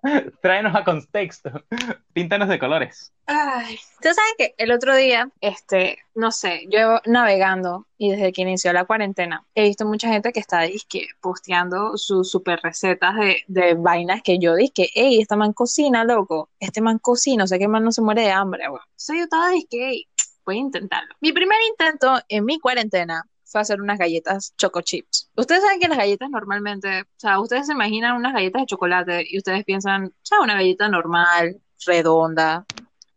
¿viste? 0.02 0.32
tráenos 0.42 0.74
a 0.74 0.82
contexto. 0.82 1.62
Píntanos 2.12 2.48
de 2.48 2.58
colores. 2.58 3.12
Ay, 3.26 3.78
tú 4.00 4.08
sabes 4.08 4.34
que 4.38 4.54
el 4.58 4.72
otro 4.72 4.96
día, 4.96 5.28
este, 5.40 5.98
no 6.16 6.32
sé, 6.32 6.66
yo 6.70 7.00
navegando 7.04 7.86
y 7.98 8.10
desde 8.10 8.32
que 8.32 8.42
inició 8.42 8.72
la 8.72 8.86
cuarentena, 8.86 9.44
he 9.54 9.64
visto 9.64 9.84
mucha 9.84 10.08
gente 10.08 10.32
que 10.32 10.40
está 10.40 10.62
disque 10.62 11.06
posteando 11.20 11.96
sus 11.98 12.30
super 12.30 12.58
recetas 12.62 13.14
de, 13.16 13.42
de 13.48 13.74
vainas 13.74 14.22
que 14.22 14.38
yo 14.38 14.54
dije, 14.54 14.88
hey, 14.94 15.18
este 15.20 15.36
man 15.36 15.52
cocina, 15.52 16.04
loco, 16.04 16.48
este 16.58 16.80
man 16.80 16.98
cocina, 16.98 17.44
o 17.44 17.46
sea 17.46 17.58
que 17.58 17.68
man 17.68 17.84
no 17.84 17.92
se 17.92 18.00
muere 18.00 18.22
de 18.22 18.30
hambre, 18.30 18.68
weón. 18.68 18.80
Entonces 18.86 19.16
yo 19.16 19.24
estaba 19.24 19.50
disque, 19.50 20.04
voy 20.46 20.56
a 20.56 20.60
intentarlo. 20.60 21.14
Mi 21.20 21.32
primer 21.32 21.58
intento 21.70 22.18
en 22.28 22.44
mi 22.46 22.58
cuarentena 22.58 23.22
fue 23.44 23.60
hacer 23.60 23.80
unas 23.82 23.98
galletas 23.98 24.54
choco 24.56 24.80
chips. 24.80 25.30
Ustedes 25.36 25.62
saben 25.62 25.80
que 25.80 25.88
las 25.88 25.98
galletas 25.98 26.30
normalmente, 26.30 27.02
o 27.02 27.18
sea, 27.18 27.40
ustedes 27.40 27.66
se 27.66 27.72
imaginan 27.72 28.16
unas 28.16 28.32
galletas 28.32 28.62
de 28.62 28.66
chocolate 28.66 29.24
y 29.28 29.36
ustedes 29.36 29.64
piensan, 29.64 30.06
o 30.06 30.12
sea, 30.22 30.40
una 30.40 30.54
galleta 30.54 30.88
normal, 30.88 31.60
redonda, 31.84 32.64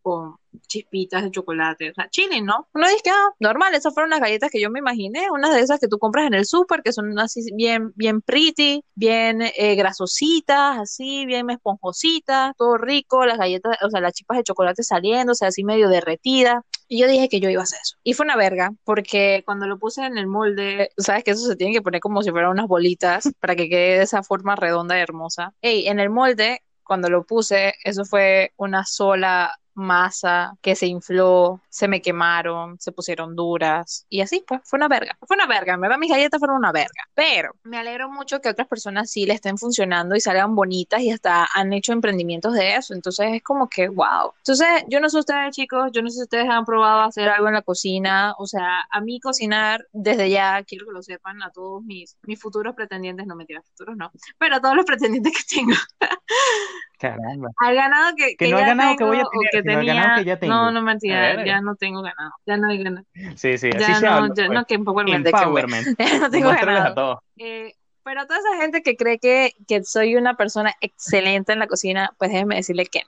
con 0.01 0.38
chispitas 0.67 1.23
de 1.23 1.31
chocolate, 1.31 1.91
o 1.91 1.93
sea, 1.93 2.09
chile, 2.09 2.41
¿no? 2.41 2.67
Uno 2.73 2.87
dice 2.87 3.01
que, 3.03 3.09
ah, 3.09 3.29
normal, 3.39 3.73
esas 3.75 3.93
fueron 3.93 4.09
las 4.09 4.19
galletas 4.19 4.49
que 4.51 4.61
yo 4.61 4.69
me 4.69 4.79
imaginé, 4.79 5.29
unas 5.31 5.53
de 5.53 5.61
esas 5.61 5.79
que 5.79 5.87
tú 5.87 5.97
compras 5.97 6.27
en 6.27 6.33
el 6.33 6.45
súper, 6.45 6.81
que 6.83 6.93
son 6.93 7.17
así 7.19 7.41
bien, 7.53 7.91
bien 7.95 8.21
pretty, 8.21 8.83
bien 8.95 9.41
eh, 9.41 9.75
grasositas, 9.75 10.77
así, 10.77 11.25
bien 11.25 11.49
esponjositas, 11.49 12.55
todo 12.57 12.77
rico, 12.77 13.25
las 13.25 13.37
galletas, 13.37 13.77
o 13.83 13.89
sea, 13.89 14.01
las 14.01 14.13
chispas 14.13 14.37
de 14.37 14.43
chocolate 14.43 14.83
saliendo, 14.83 15.31
o 15.33 15.35
sea, 15.35 15.49
así 15.49 15.63
medio 15.63 15.89
derretida. 15.89 16.63
Y 16.91 16.99
yo 16.99 17.07
dije 17.07 17.29
que 17.29 17.39
yo 17.39 17.51
iba 17.51 17.61
a 17.61 17.63
hacer 17.63 17.79
eso. 17.83 17.97
Y 18.03 18.13
fue 18.13 18.25
una 18.25 18.35
verga, 18.35 18.71
porque 18.83 19.43
cuando 19.45 19.67
lo 19.67 19.77
puse 19.77 20.03
en 20.03 20.17
el 20.17 20.25
molde, 20.25 20.89
sabes 20.97 21.23
que 21.23 21.31
eso 21.31 21.45
se 21.45 21.55
tiene 21.55 21.71
que 21.71 21.83
poner 21.83 22.01
como 22.01 22.23
si 22.23 22.31
fueran 22.31 22.49
unas 22.49 22.67
bolitas 22.67 23.29
para 23.39 23.55
que 23.55 23.69
quede 23.69 23.97
de 23.97 24.03
esa 24.03 24.23
forma 24.23 24.55
redonda 24.55 24.97
y 24.97 25.01
hermosa. 25.01 25.53
Ey, 25.61 25.87
en 25.87 25.99
el 25.99 26.09
molde, 26.09 26.63
cuando 26.83 27.09
lo 27.09 27.23
puse, 27.23 27.75
eso 27.83 28.05
fue 28.05 28.53
una 28.57 28.83
sola 28.85 29.55
masa 29.79 30.53
que 30.61 30.75
se 30.75 30.87
infló, 30.87 31.61
se 31.69 31.87
me 31.87 32.01
quemaron, 32.01 32.79
se 32.79 32.91
pusieron 32.91 33.35
duras 33.35 34.05
y 34.09 34.21
así 34.21 34.43
pues 34.47 34.61
fue 34.63 34.77
una 34.77 34.87
verga. 34.87 35.17
Fue 35.25 35.35
una 35.35 35.47
verga, 35.47 35.73
en 35.73 35.81
verdad 35.81 35.97
mis 35.97 36.11
galletas 36.11 36.39
fueron 36.39 36.57
una 36.57 36.71
verga, 36.71 37.03
pero 37.13 37.53
me 37.63 37.77
alegro 37.77 38.09
mucho 38.09 38.41
que 38.41 38.49
otras 38.49 38.67
personas 38.67 39.11
sí 39.11 39.25
le 39.25 39.33
estén 39.33 39.57
funcionando 39.57 40.15
y 40.15 40.21
salgan 40.21 40.55
bonitas 40.55 41.01
y 41.01 41.11
hasta 41.11 41.47
han 41.53 41.73
hecho 41.73 41.93
emprendimientos 41.93 42.53
de 42.53 42.75
eso, 42.75 42.93
entonces 42.93 43.27
es 43.33 43.43
como 43.43 43.69
que 43.69 43.87
wow. 43.87 44.33
Entonces 44.37 44.67
yo 44.87 44.99
no 44.99 45.09
sé 45.09 45.19
ustedes 45.19 45.55
chicos, 45.55 45.91
yo 45.93 46.01
no 46.01 46.09
sé 46.09 46.17
si 46.17 46.23
ustedes 46.23 46.49
han 46.49 46.65
probado 46.65 47.01
hacer 47.01 47.29
algo 47.29 47.47
en 47.47 47.53
la 47.53 47.61
cocina, 47.61 48.33
o 48.37 48.47
sea, 48.47 48.81
a 48.89 49.01
mí 49.01 49.19
cocinar 49.19 49.85
desde 49.93 50.29
ya, 50.29 50.63
quiero 50.63 50.85
que 50.85 50.93
lo 50.93 51.01
sepan 51.01 51.41
a 51.43 51.51
todos 51.51 51.83
mis, 51.83 52.17
mis 52.23 52.39
futuros 52.39 52.75
pretendientes, 52.75 53.25
no 53.25 53.35
mentiras, 53.35 53.65
futuros 53.67 53.97
no, 53.97 54.11
pero 54.37 54.57
a 54.57 54.61
todos 54.61 54.75
los 54.75 54.85
pretendientes 54.85 55.33
que 55.33 55.55
tengo. 55.55 55.75
Caramba. 56.99 57.49
Al 57.57 57.75
ganado 57.75 58.15
que, 58.17 58.35
Que 58.35 58.49
no 58.49 58.59
ya 58.59 58.67
ganado 58.67 58.91
que 58.91 58.97
tengo 58.97 59.11
voy 59.11 59.19
a 59.19 59.23
o 59.23 59.29
tener, 59.29 59.49
que 59.51 59.61
tenía. 59.63 59.93
ganado 59.93 60.17
que 60.19 60.25
ya 60.25 60.37
tengo. 60.37 60.53
No, 60.53 60.71
no 60.71 60.81
mentira, 60.81 61.17
A 61.31 61.35
ver. 61.37 61.45
ya 61.45 61.61
no 61.61 61.75
tengo 61.75 62.01
ganado. 62.01 62.31
Ya 62.45 62.57
no 62.57 62.67
hay 62.69 62.83
ganado. 62.83 63.05
Sí, 63.35 63.57
sí, 63.57 63.69
así 63.69 63.79
Ya 63.79 63.95
se 63.95 64.05
no, 64.05 64.11
habla. 64.11 64.27
ya 64.35 64.45
pues. 64.47 64.49
no, 64.59 64.65
que 64.65 64.75
empowerment, 64.75 65.23
que, 65.25 65.29
Empowerment. 65.31 65.87
ya 65.99 66.19
no 66.19 66.29
tengo 66.29 66.47
Muéstrales 66.49 66.79
a 66.81 66.83
ganado. 66.83 66.95
todos. 66.95 67.19
Eh, 67.37 67.73
pero 68.03 68.25
toda 68.27 68.39
esa 68.39 68.57
gente 68.61 68.81
que 68.81 68.95
cree 68.95 69.17
que, 69.19 69.53
que 69.67 69.83
soy 69.83 70.15
una 70.15 70.35
persona 70.35 70.73
excelente 70.81 71.53
en 71.53 71.59
la 71.59 71.67
cocina, 71.67 72.11
pues 72.17 72.31
déjeme 72.31 72.55
decirle 72.55 72.85
que 72.85 73.01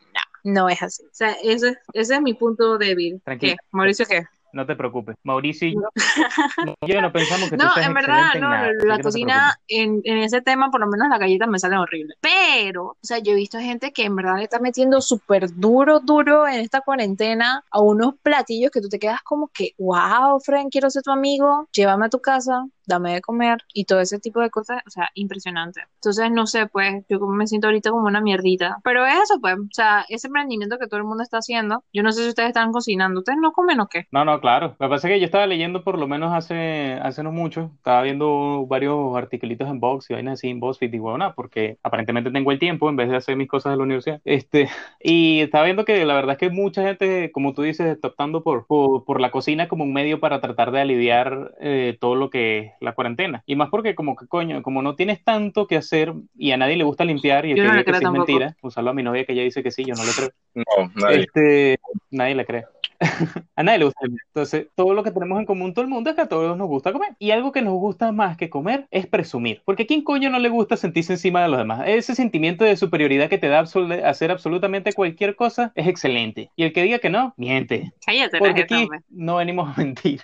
no, 0.45 0.53
no 0.53 0.69
es 0.69 0.81
así. 0.83 1.03
O 1.03 1.09
sea, 1.13 1.31
ese, 1.43 1.69
es- 1.69 1.77
ese 1.93 2.15
es 2.15 2.21
mi 2.21 2.33
punto 2.33 2.77
débil. 2.77 3.21
Tranquila. 3.25 3.53
¿Qué? 3.53 3.57
Mauricio, 3.71 4.05
¿qué? 4.05 4.23
No 4.53 4.65
te 4.65 4.75
preocupes. 4.75 5.15
Mauricio 5.23 5.67
y 5.69 5.75
yo 6.87 7.01
no 7.01 7.11
pensamos 7.11 7.49
que 7.49 7.57
tú 7.57 7.63
No, 7.63 7.73
seas 7.73 7.87
en 7.87 7.93
verdad, 7.93 8.35
en 8.35 8.41
no, 8.41 8.49
la 8.49 8.97
no 8.97 9.03
cocina 9.03 9.57
en, 9.67 10.01
en 10.03 10.17
ese 10.19 10.41
tema, 10.41 10.69
por 10.71 10.81
lo 10.81 10.87
menos 10.87 11.07
las 11.09 11.19
galletas 11.19 11.47
me 11.47 11.59
salen 11.59 11.79
horribles. 11.79 12.17
Pero, 12.21 12.85
o 12.85 12.97
sea, 13.01 13.19
yo 13.19 13.33
he 13.33 13.35
visto 13.35 13.59
gente 13.59 13.91
que 13.91 14.03
en 14.03 14.15
verdad 14.15 14.37
le 14.37 14.43
está 14.43 14.59
metiendo 14.59 15.01
súper 15.01 15.53
duro, 15.55 15.99
duro 15.99 16.47
en 16.47 16.59
esta 16.59 16.81
cuarentena 16.81 17.63
a 17.71 17.81
unos 17.81 18.15
platillos 18.21 18.71
que 18.71 18.81
tú 18.81 18.89
te 18.89 18.99
quedas 18.99 19.21
como 19.23 19.47
que, 19.47 19.73
wow, 19.77 20.39
Fren, 20.39 20.69
quiero 20.69 20.89
ser 20.89 21.03
tu 21.03 21.11
amigo, 21.11 21.67
llévame 21.71 22.05
a 22.05 22.09
tu 22.09 22.19
casa, 22.19 22.65
dame 22.85 23.13
de 23.13 23.21
comer 23.21 23.59
y 23.73 23.85
todo 23.85 23.99
ese 23.99 24.19
tipo 24.19 24.41
de 24.41 24.49
cosas, 24.49 24.81
o 24.85 24.89
sea, 24.89 25.09
impresionante. 25.15 25.81
Entonces, 25.95 26.31
no 26.31 26.47
sé, 26.47 26.67
pues, 26.67 27.03
yo 27.09 27.19
me 27.19 27.47
siento 27.47 27.67
ahorita 27.67 27.91
como 27.91 28.07
una 28.07 28.21
mierdita. 28.21 28.77
Pero 28.83 29.05
es 29.05 29.15
eso, 29.23 29.39
pues, 29.39 29.55
o 29.57 29.67
sea, 29.71 30.05
ese 30.09 30.27
emprendimiento 30.27 30.77
que 30.77 30.87
todo 30.87 30.99
el 30.99 31.05
mundo 31.05 31.23
está 31.23 31.37
haciendo, 31.37 31.83
yo 31.93 32.03
no 32.03 32.11
sé 32.11 32.23
si 32.23 32.29
ustedes 32.29 32.49
están 32.49 32.71
cocinando, 32.71 33.19
¿ustedes 33.19 33.39
no 33.41 33.51
comen 33.51 33.79
o 33.79 33.87
qué? 33.87 34.07
No, 34.11 34.25
no, 34.25 34.39
claro. 34.39 34.75
Lo 34.79 34.87
que 34.87 34.89
pasa 34.89 35.07
es 35.07 35.13
que 35.13 35.19
yo 35.19 35.25
estaba 35.25 35.47
leyendo 35.47 35.83
por 35.83 35.97
lo 35.97 36.07
menos 36.07 36.33
hace, 36.33 36.93
hace 37.01 37.23
no 37.23 37.31
mucho, 37.31 37.71
estaba 37.77 38.01
viendo 38.01 38.65
varios 38.67 39.15
articulitos 39.15 39.67
en 39.69 39.79
Vox 39.79 40.09
y 40.09 40.13
vainas 40.13 40.33
así 40.33 40.49
en 40.49 40.59
BuzzFeed 40.59 40.93
y 40.93 40.99
bueno, 40.99 41.33
porque 41.35 41.77
aparentemente 41.83 42.31
tengo 42.31 42.51
el 42.51 42.59
tiempo 42.59 42.89
en 42.89 42.95
vez 42.95 43.09
de 43.09 43.17
hacer 43.17 43.35
mis 43.35 43.47
cosas 43.47 43.71
de 43.71 43.77
la 43.77 43.83
universidad. 43.83 44.21
Este, 44.25 44.69
y 45.01 45.41
estaba 45.41 45.65
viendo 45.65 45.85
que 45.85 46.05
la 46.05 46.13
verdad 46.13 46.33
es 46.33 46.37
que 46.37 46.49
mucha 46.49 46.83
gente, 46.83 47.31
como 47.31 47.53
tú 47.53 47.61
dices, 47.61 47.87
está 47.87 48.09
optando 48.09 48.43
por, 48.43 48.65
por, 48.65 49.05
por 49.05 49.21
la 49.21 49.31
cocina 49.31 49.67
como 49.67 49.83
un 49.83 49.93
medio 49.93 50.19
para 50.19 50.41
tratar 50.41 50.71
de 50.71 50.81
aliviar 50.81 51.55
eh, 51.59 51.97
todo 51.99 52.15
lo 52.15 52.29
que 52.29 52.73
la 52.81 52.93
cuarentena. 52.93 53.43
Y 53.45 53.55
más 53.55 53.69
porque 53.69 53.95
como 53.95 54.15
que 54.15 54.27
coño, 54.27 54.61
como 54.61 54.81
no 54.81 54.95
tienes 54.95 55.23
tanto 55.23 55.67
que 55.67 55.77
hacer 55.77 56.13
y 56.37 56.51
a 56.51 56.57
nadie 56.57 56.75
le 56.75 56.83
gusta 56.83 57.05
limpiar 57.05 57.45
y 57.45 57.51
el 57.51 57.57
Yo 57.57 57.63
que 57.63 57.67
no 57.67 57.73
diga 57.75 57.85
que 57.85 57.97
sí 57.97 58.05
es 58.05 58.11
mentira, 58.11 58.55
un 58.61 58.71
saludo 58.71 58.91
a 58.91 58.95
mi 58.95 59.03
novia 59.03 59.25
que 59.25 59.33
ella 59.33 59.43
dice 59.43 59.63
que 59.63 59.71
sí, 59.71 59.85
yo 59.85 59.95
no 59.95 60.03
le 60.03 60.11
creo. 60.11 60.29
No, 60.55 60.91
nadie. 60.95 61.19
Este, 61.21 61.79
nadie 62.09 62.35
le 62.35 62.45
cree. 62.45 62.65
A 63.55 63.63
nadie 63.63 63.79
le 63.79 63.85
gusta 63.85 63.99
comer. 64.01 64.19
Entonces, 64.27 64.67
todo 64.75 64.93
lo 64.93 65.03
que 65.03 65.11
tenemos 65.11 65.39
en 65.39 65.45
común 65.45 65.73
todo 65.73 65.83
el 65.83 65.89
mundo 65.89 66.09
es 66.09 66.15
que 66.15 66.21
a 66.21 66.29
todos 66.29 66.55
nos 66.55 66.67
gusta 66.67 66.93
comer. 66.93 67.15
Y 67.19 67.31
algo 67.31 67.51
que 67.51 67.61
nos 67.61 67.73
gusta 67.73 68.11
más 68.11 68.37
que 68.37 68.49
comer 68.49 68.87
es 68.91 69.07
presumir. 69.07 69.61
Porque 69.65 69.83
a 69.83 69.87
quién 69.87 70.03
coño 70.03 70.29
no 70.29 70.39
le 70.39 70.49
gusta 70.49 70.77
sentirse 70.77 71.13
encima 71.13 71.41
de 71.41 71.49
los 71.49 71.57
demás. 71.57 71.81
Ese 71.87 72.15
sentimiento 72.15 72.63
de 72.63 72.77
superioridad 72.77 73.29
que 73.29 73.37
te 73.37 73.47
da 73.47 73.63
absol- 73.63 74.03
hacer 74.03 74.31
absolutamente 74.31 74.93
cualquier 74.93 75.35
cosa 75.35 75.71
es 75.75 75.87
excelente. 75.87 76.51
Y 76.55 76.63
el 76.63 76.73
que 76.73 76.83
diga 76.83 76.99
que 76.99 77.09
no, 77.09 77.33
miente. 77.37 77.91
Cállate, 78.05 78.39
la 78.39 78.39
Porque 78.39 78.61
aquí 78.61 78.87
no 79.09 79.37
venimos 79.37 79.75
a 79.75 79.81
mentir. 79.81 80.21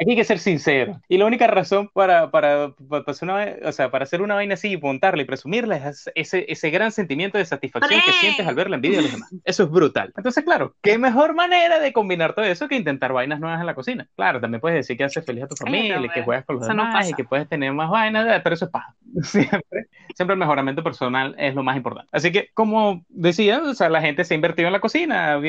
Aquí 0.00 0.12
hay 0.12 0.16
que 0.16 0.24
ser 0.24 0.38
sincero. 0.38 0.98
Y 1.08 1.18
la 1.18 1.26
única 1.26 1.46
razón 1.46 1.90
para, 1.92 2.30
para, 2.30 2.74
para, 2.88 3.04
hacer 3.06 3.28
una, 3.28 3.46
o 3.68 3.72
sea, 3.72 3.90
para 3.90 4.04
hacer 4.04 4.22
una 4.22 4.34
vaina 4.34 4.54
así 4.54 4.72
y 4.72 4.76
montarla 4.78 5.20
y 5.20 5.26
presumirla 5.26 5.76
es 5.76 6.10
ese, 6.14 6.46
ese 6.48 6.70
gran 6.70 6.90
sentimiento 6.90 7.36
de 7.36 7.44
satisfacción 7.44 8.00
que 8.06 8.12
sientes 8.14 8.46
al 8.46 8.54
ver 8.54 8.70
la 8.70 8.76
envidia 8.76 8.96
de 8.96 9.02
los 9.02 9.12
demás. 9.12 9.30
Eso 9.44 9.64
es 9.64 9.70
brutal. 9.70 10.10
Entonces, 10.16 10.42
claro, 10.42 10.74
¿qué 10.80 10.96
mejor 10.96 11.34
manera 11.34 11.80
de 11.80 11.92
combinar 11.92 12.34
todo 12.34 12.46
eso 12.46 12.66
que 12.66 12.76
intentar 12.76 13.12
vainas 13.12 13.40
nuevas 13.40 13.60
en 13.60 13.66
la 13.66 13.74
cocina? 13.74 14.08
Claro, 14.16 14.40
también 14.40 14.62
puedes 14.62 14.76
decir 14.78 14.96
que 14.96 15.04
haces 15.04 15.24
feliz 15.24 15.44
a 15.44 15.48
tu 15.48 15.56
familia, 15.56 15.96
hombre. 15.96 16.12
que 16.14 16.22
juegas 16.22 16.46
con 16.46 16.56
los 16.56 16.64
Eso 16.64 16.72
no 16.72 16.84
demás 16.86 17.10
y 17.10 17.14
que 17.14 17.24
puedes 17.24 17.46
tener 17.48 17.72
más 17.74 17.90
vainas, 17.90 18.40
pero 18.42 18.54
eso 18.54 18.64
es 18.64 18.70
paja. 18.70 18.94
Siempre, 19.22 19.86
siempre 20.14 20.34
el 20.34 20.38
mejoramiento 20.38 20.82
personal 20.82 21.34
es 21.38 21.54
lo 21.54 21.62
más 21.62 21.76
importante. 21.76 22.08
Así 22.12 22.32
que, 22.32 22.50
como 22.54 23.04
decía, 23.08 23.60
o 23.62 23.74
sea, 23.74 23.88
la 23.88 24.00
gente 24.00 24.24
se 24.24 24.32
ha 24.34 24.36
invertido 24.36 24.68
en 24.68 24.72
la 24.72 24.80
cocina, 24.80 25.34
ha, 25.34 25.40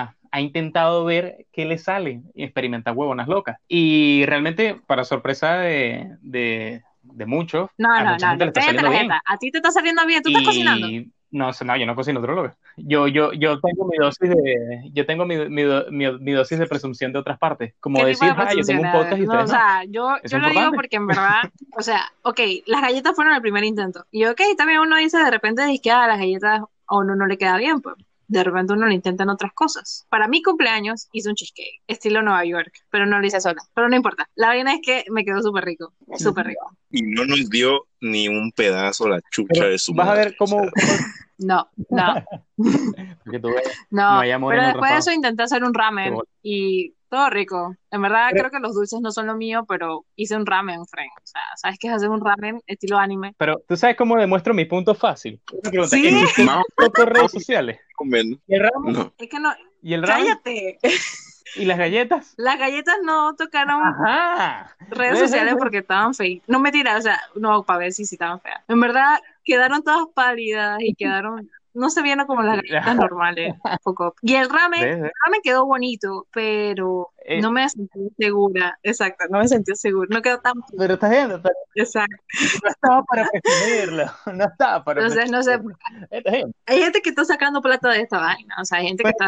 ha- 0.00 0.14
ha 0.32 0.40
intentado 0.40 1.04
ver 1.04 1.46
qué 1.52 1.64
le 1.64 1.78
sale 1.78 2.22
y 2.34 2.44
experimentar 2.44 2.94
huevonas 2.96 3.28
locas. 3.28 3.56
Y 3.68 4.24
realmente, 4.26 4.80
para 4.86 5.04
sorpresa 5.04 5.54
de, 5.58 6.08
de, 6.20 6.82
de 7.02 7.26
muchos, 7.26 7.68
No, 7.78 7.92
a 7.92 8.02
no, 8.04 8.10
mucha 8.12 8.26
no, 8.26 8.30
gente 8.32 8.44
le 8.44 8.46
no, 8.46 8.48
está 8.50 8.60
cállate 8.60 8.76
saliendo 8.78 8.90
bien. 9.08 9.20
A 9.26 9.36
ti 9.38 9.50
te 9.50 9.58
está 9.58 9.70
saliendo 9.70 10.06
bien, 10.06 10.22
tú 10.22 10.28
estás 10.30 10.42
Y- 10.42 10.46
cocinando. 10.46 10.88
No, 11.32 11.52
no, 11.64 11.76
yo 11.76 11.86
no 11.86 11.94
cocino 11.94 12.20
droga. 12.20 12.56
Yo, 12.76 13.06
yo, 13.06 13.32
yo 13.32 13.60
tengo 13.60 13.86
mi 13.86 13.96
dosis 13.98 14.30
de, 14.30 14.90
yo 14.92 15.06
tengo 15.06 15.24
mi, 15.24 15.36
mi, 15.48 15.62
mi- 15.90 16.18
mi 16.18 16.32
dosis 16.32 16.58
de 16.58 16.66
presunción 16.66 17.12
de 17.12 17.20
otras 17.20 17.38
partes. 17.38 17.72
Como 17.78 17.98
¿Qué 17.98 18.06
tipo 18.14 18.24
decir, 18.24 18.36
de 18.36 18.42
ah, 18.42 18.52
yo 18.52 18.64
tengo 18.64 18.82
un 18.82 18.90
podcast 18.90 19.16
y 19.22 19.26
No, 19.26 19.32
ustedes 19.32 19.50
o 19.50 19.52
no. 19.52 19.58
sea, 19.60 19.84
yo, 19.88 20.16
Es 20.24 20.32
yo 20.32 20.38
lo 20.38 20.48
digo 20.50 20.72
porque 20.74 20.96
en 20.96 21.06
verdad, 21.06 21.34
o 21.78 21.82
sea, 21.82 22.00
ok, 22.22 22.40
las 22.66 22.80
galletas 22.82 23.14
fueron 23.14 23.32
el 23.34 23.40
primer 23.42 23.62
intento. 23.62 24.04
Y 24.10 24.24
ok, 24.24 24.40
también 24.58 24.80
uno 24.80 24.96
dice 24.96 25.18
de 25.18 25.30
repente, 25.30 25.62
que 25.80 25.90
a 25.92 26.08
las 26.08 26.18
galletas 26.18 26.62
a 26.88 26.96
uno 26.96 27.14
no 27.14 27.26
le 27.26 27.38
queda 27.38 27.56
bien, 27.58 27.80
pues. 27.80 27.94
De 28.30 28.44
repente 28.44 28.74
uno 28.74 28.86
le 28.86 28.94
intenta 28.94 29.24
en 29.24 29.30
otras 29.30 29.52
cosas. 29.52 30.06
Para 30.08 30.28
mi 30.28 30.40
cumpleaños 30.40 31.08
hice 31.10 31.28
un 31.30 31.34
cheesecake, 31.34 31.82
estilo 31.88 32.22
Nueva 32.22 32.44
York, 32.44 32.72
pero 32.88 33.04
no 33.04 33.18
lo 33.18 33.26
hice 33.26 33.40
sola. 33.40 33.60
Pero 33.74 33.88
no 33.88 33.96
importa. 33.96 34.30
La 34.36 34.48
vaina 34.48 34.72
es 34.72 34.80
que 34.84 35.04
me 35.10 35.24
quedó 35.24 35.42
súper 35.42 35.64
rico, 35.64 35.94
súper 36.16 36.46
rico. 36.46 36.70
Y 36.90 37.02
no 37.02 37.24
nos 37.24 37.48
dio 37.50 37.86
ni 38.00 38.28
un 38.28 38.50
pedazo 38.52 39.08
la 39.08 39.20
chucha 39.30 39.48
Pero 39.54 39.68
de 39.70 39.78
su 39.78 39.92
vas 39.94 40.06
a 40.06 40.10
madre, 40.10 40.24
ver 40.26 40.36
cómo, 40.36 40.56
o 40.58 40.60
sea, 40.62 40.96
cómo- 40.96 40.98
No, 41.38 41.68
no, 41.88 42.14
no. 43.90 44.20
Pero 44.20 44.62
en 44.62 44.68
después 44.68 44.90
de 44.92 44.98
eso 44.98 45.12
intenté 45.12 45.42
hacer 45.42 45.64
un 45.64 45.72
ramen 45.74 46.14
y 46.42 46.94
todo 47.08 47.28
rico. 47.30 47.74
En 47.90 48.02
verdad 48.02 48.28
Pero- 48.30 48.48
creo 48.48 48.50
que 48.50 48.66
los 48.66 48.74
dulces 48.74 49.00
no 49.00 49.10
son 49.10 49.26
lo 49.26 49.34
mío, 49.36 49.64
pero 49.68 50.04
hice 50.16 50.36
un 50.36 50.46
ramen, 50.46 50.84
friend. 50.86 51.10
O 51.16 51.26
sea, 51.26 51.40
¿sabes 51.56 51.78
qué 51.80 51.88
es 51.88 51.94
hacer 51.94 52.08
un 52.10 52.24
ramen 52.24 52.60
estilo 52.66 52.98
anime? 52.98 53.34
Pero 53.38 53.60
tú 53.66 53.76
sabes 53.76 53.96
cómo 53.96 54.16
demuestro 54.16 54.52
mi 54.54 54.64
punto 54.64 54.94
fácil. 54.94 55.40
Una 55.52 55.70
pregunta, 55.70 55.96
Sí. 55.96 56.06
¿existen 56.06 56.46
Más 56.46 56.64
otras 56.86 57.08
redes 57.08 57.30
sociales? 57.32 57.78
¿Y 58.46 58.54
el 58.54 58.60
ramen? 58.60 58.92
No. 58.92 59.12
Es 59.18 59.28
que 59.28 59.40
no, 59.40 59.52
¿Y 59.82 59.94
el 59.94 60.02
ramen? 60.02 60.26
cállate. 60.26 60.78
¿Y 61.56 61.64
las 61.64 61.78
galletas? 61.78 62.34
Las 62.36 62.58
galletas 62.58 62.96
no 63.02 63.34
tocaron 63.34 63.82
Ajá. 63.82 64.76
redes 64.90 65.18
sociales 65.18 65.54
porque 65.58 65.78
estaban 65.78 66.14
feas. 66.14 66.42
No 66.46 66.58
me 66.60 66.70
tiras, 66.72 66.98
o 66.98 67.02
sea, 67.02 67.20
no, 67.34 67.62
para 67.64 67.80
ver 67.80 67.92
si 67.92 68.04
sí 68.04 68.14
estaban 68.14 68.40
feas. 68.40 68.60
En 68.68 68.80
verdad, 68.80 69.18
quedaron 69.44 69.82
todas 69.82 70.06
pálidas 70.14 70.78
y 70.80 70.94
quedaron 70.94 71.50
no 71.72 71.88
se 71.88 72.02
vieron 72.02 72.26
como 72.26 72.42
las 72.42 72.56
galletas 72.62 72.96
normales. 72.96 73.54
Poco. 73.84 74.16
Y 74.22 74.34
el 74.34 74.50
ramen, 74.50 74.80
¿Ves? 74.80 74.96
el 75.04 75.10
ramen 75.24 75.40
quedó 75.40 75.64
bonito, 75.66 76.26
pero 76.32 77.10
Eh. 77.24 77.40
no 77.40 77.52
me 77.52 77.68
sentí 77.68 78.10
segura. 78.18 78.76
Exacto, 78.82 79.26
no 79.30 79.38
me 79.38 79.46
sentí 79.46 79.76
segura. 79.76 80.08
No 80.10 80.20
quedó 80.20 80.40
tan 80.40 80.54
Pero 80.76 80.94
estás 80.94 81.10
viendo, 81.10 81.40
pero 81.40 81.54
exacto. 81.76 82.16
no 82.64 82.70
estaba 82.70 83.02
para 83.04 83.24
presumirlo, 83.30 84.04
no 84.34 84.44
estaba 84.46 84.82
para 84.82 85.02
Entonces, 85.02 85.30
no 85.30 85.42
sé, 85.44 85.60
hay 86.66 86.82
gente 86.82 87.00
que 87.02 87.10
está 87.10 87.24
sacando 87.24 87.62
plata 87.62 87.90
de 87.90 88.00
esta 88.00 88.18
vaina. 88.18 88.56
O 88.60 88.64
sea, 88.64 88.78
hay 88.78 88.88
gente 88.88 89.04
que 89.04 89.12
Pues 89.12 89.14
está 89.14 89.26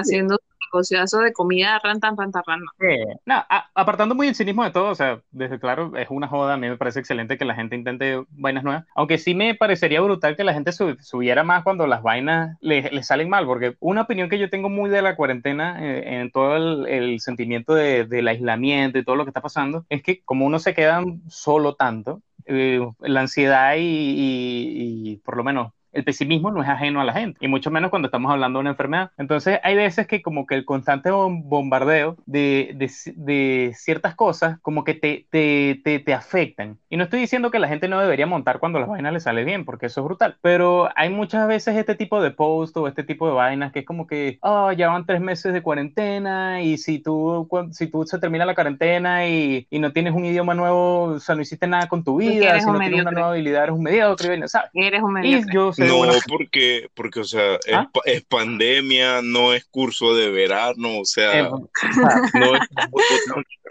negociazo 0.73 1.19
de 1.21 1.33
comida 1.33 1.79
rantan, 1.83 2.17
rantan, 2.17 2.43
rantan. 2.47 2.69
Eh, 2.85 3.05
no, 3.26 3.35
a- 3.49 3.71
apartando 3.75 4.14
muy 4.17 4.26
el 4.26 4.35
cinismo 4.35 4.64
de 4.64 4.73
todo, 4.73 4.91
o 4.91 4.95
sea, 4.97 5.23
desde 5.31 5.61
claro, 5.61 5.97
es 5.97 6.09
una 6.11 6.26
joda, 6.26 6.55
a 6.55 6.57
mí 6.57 6.69
me 6.69 6.76
parece 6.76 6.99
excelente 6.99 7.38
que 7.38 7.45
la 7.45 7.55
gente 7.55 7.76
intente 7.76 8.25
vainas 8.31 8.64
nuevas, 8.64 8.85
aunque 8.97 9.19
sí 9.19 9.35
me 9.37 9.55
parecería 9.55 10.00
brutal 10.00 10.37
que 10.37 10.43
la 10.43 10.52
gente 10.52 10.73
sub- 10.73 11.00
subiera 11.00 11.45
más 11.45 11.62
cuando 11.62 11.87
las 11.87 12.02
vainas 12.02 12.57
le, 12.61 12.91
le 12.91 13.02
salen 13.05 13.29
mal, 13.29 13.47
porque 13.47 13.76
una 13.79 14.02
opinión 14.02 14.29
que 14.29 14.38
yo 14.41 14.50
tengo 14.50 14.69
muy 14.69 14.91
de 14.91 15.00
la 15.02 15.14
cuarentena, 15.14 15.79
eh, 15.81 16.21
en 16.23 16.33
todo 16.33 16.57
el, 16.57 16.88
el 16.88 17.21
sentimiento 17.21 17.73
de- 17.75 18.05
del 18.05 18.26
aislamiento 18.26 18.99
y 18.99 19.05
todo 19.05 19.14
lo 19.14 19.25
que 19.25 19.31
está 19.31 19.43
pasando, 19.43 19.87
es 19.88 20.02
que 20.02 20.23
como 20.25 20.45
uno 20.47 20.59
se 20.59 20.75
queda 20.75 21.05
solo 21.29 21.76
tanto, 21.76 22.21
eh, 22.47 22.81
la 23.00 23.21
ansiedad 23.21 23.76
y, 23.76 23.81
y- 23.83 25.12
y 25.12 25.17
por 25.19 25.37
lo 25.37 25.45
menos 25.45 25.73
el 25.92 26.04
pesimismo 26.04 26.50
no 26.50 26.62
es 26.62 26.68
ajeno 26.68 27.00
a 27.00 27.04
la 27.04 27.12
gente, 27.12 27.38
y 27.40 27.49
mucho 27.49 27.70
menos 27.70 27.90
cuando 27.90 28.06
estamos 28.08 28.30
hablando 28.32 28.58
de 28.58 28.62
una 28.62 28.70
enfermedad. 28.70 29.11
Entonces, 29.18 29.58
hay 29.62 29.76
veces 29.76 30.06
que 30.06 30.22
como 30.22 30.46
que 30.46 30.54
el 30.54 30.64
constante 30.64 31.11
bom- 31.11 31.42
bombardeo 31.44 32.16
de, 32.26 32.72
de, 32.76 32.90
de 33.16 33.72
ciertas 33.76 34.14
cosas 34.14 34.58
como 34.62 34.84
que 34.84 34.94
te, 34.94 35.26
te, 35.30 35.80
te, 35.84 35.99
te 36.00 36.14
afectan. 36.14 36.78
Y 36.88 36.96
no 36.96 37.04
estoy 37.04 37.20
diciendo 37.20 37.50
que 37.50 37.58
la 37.58 37.68
gente 37.68 37.88
no 37.88 38.00
debería 38.00 38.26
montar 38.26 38.58
cuando 38.58 38.78
las 38.80 38.88
vainas 38.88 39.12
le 39.12 39.20
sale 39.20 39.44
bien, 39.44 39.64
porque 39.64 39.87
eso 39.87 40.00
es 40.00 40.04
brutal, 40.04 40.37
pero 40.42 40.88
hay 40.96 41.11
muchas 41.11 41.46
veces 41.49 41.76
este 41.76 41.94
tipo 41.94 42.22
de 42.22 42.30
post 42.30 42.76
o 42.76 42.88
este 42.88 43.04
tipo 43.04 43.26
de 43.28 43.34
vainas 43.34 43.72
que 43.72 43.80
es 43.80 43.87
como 43.87 44.06
que, 44.06 44.38
oh, 44.42 44.72
ya 44.72 44.88
van 44.88 45.06
tres 45.06 45.20
meses 45.20 45.52
de 45.52 45.62
cuarentena 45.62 46.62
y 46.62 46.78
si 46.78 46.99
tú, 47.00 47.49
si 47.72 47.87
tú 47.90 48.04
se 48.06 48.18
termina 48.18 48.44
la 48.46 48.54
cuarentena 48.54 49.26
y, 49.28 49.66
y 49.70 49.78
no 49.78 49.92
tienes 49.92 50.14
un 50.14 50.25
idioma 50.25 50.54
nuevo, 50.54 51.04
o 51.04 51.18
sea, 51.20 51.34
no 51.34 51.42
hiciste 51.42 51.66
nada 51.66 51.88
con 51.88 52.04
tu 52.04 52.16
vida, 52.16 52.61
si 52.61 52.70
no 52.70 52.82
tienes 52.82 53.00
una 53.00 53.12
nueva 53.12 53.30
habilidad, 53.30 53.64
eres 53.64 53.75
un 53.76 53.82
mediocre, 53.82 54.37
y 54.37 54.49
¿sabes? 54.49 54.70
Eres 54.75 55.02
un 55.02 55.12
Y 55.20 55.46
mediocre. 55.46 55.50
yo 55.50 55.72
No, 55.88 55.96
buena 55.98 56.14
porque, 56.28 56.88
porque, 56.94 57.20
o 57.20 57.24
sea, 57.24 57.54
es, 57.56 57.74
¿Ah? 57.74 57.88
pa- 57.92 58.00
es 58.04 58.22
pandemia, 58.24 59.20
no 59.22 59.52
es 59.52 59.64
curso 59.66 60.14
de 60.14 60.30
verano, 60.30 60.98
o 61.00 61.04
sea, 61.04 61.40
Eh, 61.40 61.42
o 61.44 61.68
sea, 61.80 62.20
no 62.34 62.56
es 62.56 62.68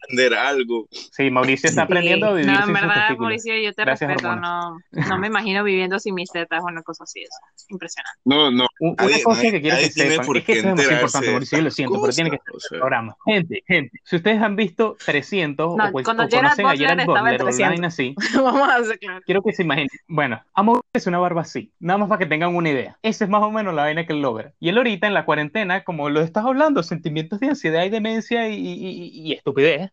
aprender 0.03 0.33
algo. 0.35 0.87
sí, 0.91 1.29
Mauricio 1.29 1.69
está 1.69 1.83
aprendiendo 1.83 2.27
a 2.27 2.29
Sí. 2.31 2.35
vivir 2.37 2.47
No, 2.47 2.53
en 2.53 2.65
sin 2.65 2.73
sus 2.75 2.81
verdad, 2.81 2.95
testículos. 2.95 3.19
Mauricio, 3.21 3.57
yo 3.57 3.73
te 3.73 3.81
Gracias, 3.83 4.09
respeto. 4.09 4.35
No, 4.35 4.77
no 4.91 5.17
me 5.19 5.27
imagino 5.27 5.63
viviendo 5.63 5.99
sin 5.99 6.15
mis 6.15 6.31
tetas 6.31 6.61
o 6.63 6.65
una 6.67 6.81
cosa 6.81 7.03
así. 7.03 7.21
Eso. 7.21 7.29
es 7.55 7.65
Impresionante. 7.69 8.19
No, 8.25 8.49
no, 8.51 8.65
Una 8.79 8.95
nadie, 8.97 9.23
cosa 9.23 9.37
nadie- 9.43 9.51
que 9.51 9.61
quiero 9.61 9.77
que 9.77 9.89
sepan 9.89 10.35
es 10.37 10.43
que 10.43 10.53
esto 10.53 10.53
es 10.53 10.65
enterarse 10.65 10.93
importante, 10.93 11.31
Mauricio, 11.31 11.57
yo 11.57 11.63
lo 11.63 11.71
siento, 11.71 12.01
pero 12.01 12.13
tiene 12.13 12.29
que 12.31 12.35
estar 12.37 12.55
o 12.55 12.59
sea. 12.59 12.79
programa. 12.79 13.15
Gente, 13.25 13.63
gente, 13.67 13.99
si 14.03 14.15
ustedes 14.15 14.41
han 14.41 14.55
visto 14.55 14.97
300 15.05 15.75
No, 15.77 15.87
o, 15.87 15.91
pues- 15.91 16.03
cuando 16.05 16.23
o 16.23 16.29
conocen 16.29 16.65
a 16.65 16.75
Gerard 16.75 17.05
Butler 17.05 17.41
o 17.41 17.45
300. 17.45 17.59
online 17.71 17.87
así, 17.87 18.15
Vamos 18.35 18.69
a 18.69 18.75
hacer 18.77 18.99
claro. 18.99 19.21
quiero 19.25 19.41
que 19.43 19.53
se 19.53 19.61
imaginen. 19.63 19.89
Bueno, 20.07 20.41
a 20.53 20.63
Mauricio 20.63 20.81
es 20.93 21.07
una 21.07 21.19
barba 21.19 21.41
así, 21.41 21.71
nada 21.79 21.97
más 22.01 22.09
para 22.09 22.19
que 22.19 22.25
tengan 22.27 22.55
una 22.55 22.69
idea. 22.69 22.99
Esa 23.03 23.23
es 23.25 23.29
más 23.29 23.43
o 23.43 23.51
menos 23.51 23.73
la 23.73 23.83
vaina 23.83 24.05
que 24.05 24.13
él 24.13 24.21
logra. 24.21 24.53
Y 24.59 24.69
él 24.69 24.77
ahorita 24.77 25.07
en 25.07 25.13
la 25.13 25.25
cuarentena, 25.25 25.83
como 25.83 26.09
lo 26.09 26.21
estás 26.21 26.45
hablando, 26.45 26.83
sentimientos 26.83 27.39
de 27.39 27.47
ansiedad 27.49 27.83
y 27.85 27.89
demencia 27.89 28.49
y, 28.49 28.55
y- 28.57 29.33
estupidez, 29.33 29.91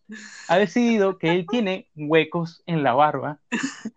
ha 0.49 0.57
decidido 0.59 1.19
que 1.19 1.33
él 1.35 1.47
tiene 1.49 1.89
huecos 1.97 2.63
en 2.67 2.83
la 2.83 2.95
barba. 2.95 3.41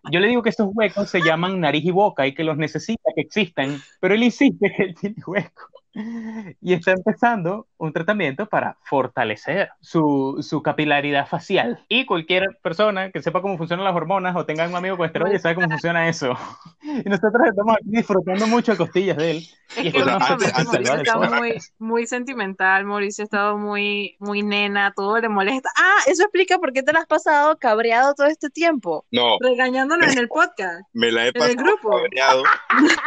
Yo 0.04 0.20
le 0.20 0.28
digo 0.28 0.42
que 0.42 0.50
esos 0.50 0.68
huecos 0.74 1.10
se 1.10 1.22
llaman 1.22 1.60
nariz 1.60 1.84
y 1.86 1.92
boca 1.92 2.26
y 2.26 2.34
que 2.34 2.44
los 2.44 2.58
necesita 2.58 3.10
que 3.16 3.22
existan, 3.22 3.84
pero 4.00 4.14
él 4.14 4.24
insiste 4.24 4.72
que 4.76 4.84
él 4.84 4.96
tiene 5.00 5.16
huecos. 5.26 5.71
Y 6.60 6.72
está 6.74 6.92
empezando 6.92 7.66
un 7.78 7.92
tratamiento 7.92 8.46
para 8.46 8.76
fortalecer 8.84 9.70
su, 9.80 10.38
su 10.40 10.62
capilaridad 10.62 11.26
facial. 11.26 11.84
Y 11.88 12.06
cualquier 12.06 12.58
persona 12.62 13.10
que 13.10 13.22
sepa 13.22 13.42
cómo 13.42 13.58
funcionan 13.58 13.84
las 13.84 13.94
hormonas 13.94 14.34
o 14.36 14.46
tenga 14.46 14.66
un 14.68 14.74
amigo 14.74 14.96
con 14.96 15.06
esteroides 15.06 15.42
sabe 15.42 15.54
cómo 15.56 15.68
funciona 15.68 16.08
eso. 16.08 16.34
Y 16.82 17.08
nosotros 17.08 17.42
estamos 17.48 17.74
aquí 17.76 17.90
disfrutando 17.90 18.46
mucho 18.46 18.72
de 18.72 18.78
costillas 18.78 19.16
de 19.16 19.30
él. 19.32 19.36
Y 19.76 19.86
Es 19.88 19.92
que 19.94 19.98
últimamente 20.00 20.46
antes- 20.54 20.66
Mauricio 20.66 20.94
está 20.96 21.18
muy, 21.38 21.58
muy 21.78 22.06
sentimental, 22.06 22.84
Mauricio 22.84 23.22
ha 23.22 23.24
estado 23.26 23.56
muy, 23.58 24.16
muy 24.18 24.42
nena, 24.42 24.92
todo 24.94 25.18
le 25.18 25.28
molesta. 25.28 25.70
Ah, 25.76 25.98
eso 26.06 26.22
explica 26.24 26.58
por 26.58 26.72
qué 26.72 26.82
te 26.82 26.92
la 26.92 27.00
has 27.00 27.06
pasado 27.06 27.56
cabreado 27.58 28.14
todo 28.14 28.26
este 28.26 28.50
tiempo, 28.50 29.06
No, 29.10 29.36
regañándonos 29.40 30.12
en 30.12 30.18
el 30.18 30.28
podcast. 30.28 30.82
me 30.92 31.10
la 31.12 31.24
he 31.24 31.28
el 31.28 31.32
pasado 31.34 31.54
grupo. 31.56 31.90
cabreado. 31.90 32.42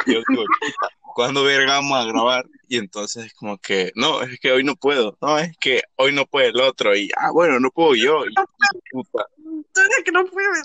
Yo 0.08 0.22
digo, 0.30 0.44
"Puta, 0.44 0.94
¿cuándo 1.15 1.43
verga 1.45 1.75
vamos 1.75 1.98
a 1.98 2.03
grabar? 2.05 2.45
Y 2.67 2.77
entonces 2.77 3.25
es 3.27 3.34
como 3.34 3.57
que, 3.57 3.91
no, 3.95 4.22
es 4.22 4.38
que 4.39 4.51
hoy 4.51 4.63
no 4.63 4.75
puedo. 4.75 5.17
No, 5.22 5.39
es 5.39 5.57
que 5.57 5.81
hoy 5.95 6.13
no 6.13 6.25
puede 6.25 6.50
el 6.50 6.60
otro. 6.60 6.95
Y, 6.95 7.10
ah, 7.17 7.31
bueno, 7.31 7.60
no 7.60 7.72
puedo 7.72 7.95
yo. 7.95 8.25
Y, 8.25 8.34
puta. 8.91 9.25
Que 10.03 10.12
no 10.12 10.25
puedes. 10.25 10.63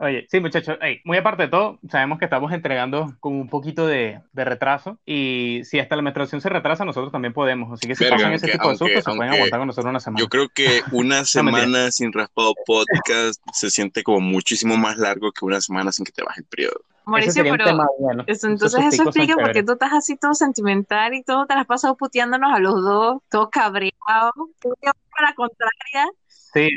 Oye, 0.00 0.26
sí, 0.28 0.40
muchachos, 0.40 0.76
ey, 0.82 1.00
muy 1.04 1.16
aparte 1.18 1.44
de 1.44 1.48
todo, 1.48 1.78
sabemos 1.88 2.18
que 2.18 2.24
estamos 2.24 2.52
entregando 2.52 3.14
con 3.20 3.32
un 3.34 3.48
poquito 3.48 3.86
de, 3.86 4.20
de 4.32 4.44
retraso 4.44 4.98
y 5.06 5.60
si 5.64 5.78
hasta 5.78 5.94
la 5.94 6.02
menstruación 6.02 6.40
se 6.40 6.48
retrasa, 6.48 6.84
nosotros 6.84 7.12
también 7.12 7.32
podemos. 7.32 7.72
Así 7.72 7.86
que 7.86 7.94
si 7.94 8.02
Verga, 8.02 8.16
pasan 8.16 8.32
ese 8.32 8.46
aunque- 8.46 8.52
tipo 8.58 8.64
de 8.64 8.68
aunque- 8.70 8.94
sustos, 8.96 9.12
se 9.12 9.16
pueden 9.16 9.32
aguantar 9.32 9.60
con 9.60 9.66
nosotros 9.68 9.90
una 9.90 10.00
semana. 10.00 10.20
Yo 10.20 10.28
creo 10.28 10.48
que 10.48 10.82
una 10.92 11.24
semana 11.24 11.92
sin 11.92 12.12
raspado 12.12 12.54
podcast 12.66 13.40
se 13.52 13.70
siente 13.70 14.02
como 14.02 14.20
muchísimo 14.20 14.76
más 14.76 14.98
largo 14.98 15.30
que 15.30 15.44
una 15.44 15.60
semana 15.60 15.92
sin 15.92 16.04
que 16.04 16.12
te 16.12 16.24
baje 16.24 16.40
el 16.40 16.46
periodo. 16.46 16.80
Mauricio, 17.06 17.42
pero 17.44 17.64
tema 17.64 17.86
bueno. 17.98 18.24
eso, 18.26 18.46
entonces 18.48 18.80
eso 18.94 19.02
explica 19.04 19.34
por 19.36 19.52
qué 19.52 19.62
tú 19.62 19.72
estás 19.72 19.92
así 19.92 20.16
todo 20.16 20.34
sentimental 20.34 21.14
y 21.14 21.22
todo, 21.22 21.46
te 21.46 21.54
la 21.54 21.60
has 21.62 21.66
pasado 21.66 21.96
puteándonos 21.96 22.52
a 22.52 22.58
los 22.58 22.82
dos, 22.82 23.22
todo 23.30 23.50
cabreado, 23.50 24.32
todo 24.60 24.74
para 25.10 25.28
la 25.30 25.34
contraria. 25.34 26.10
Sí, 26.26 26.68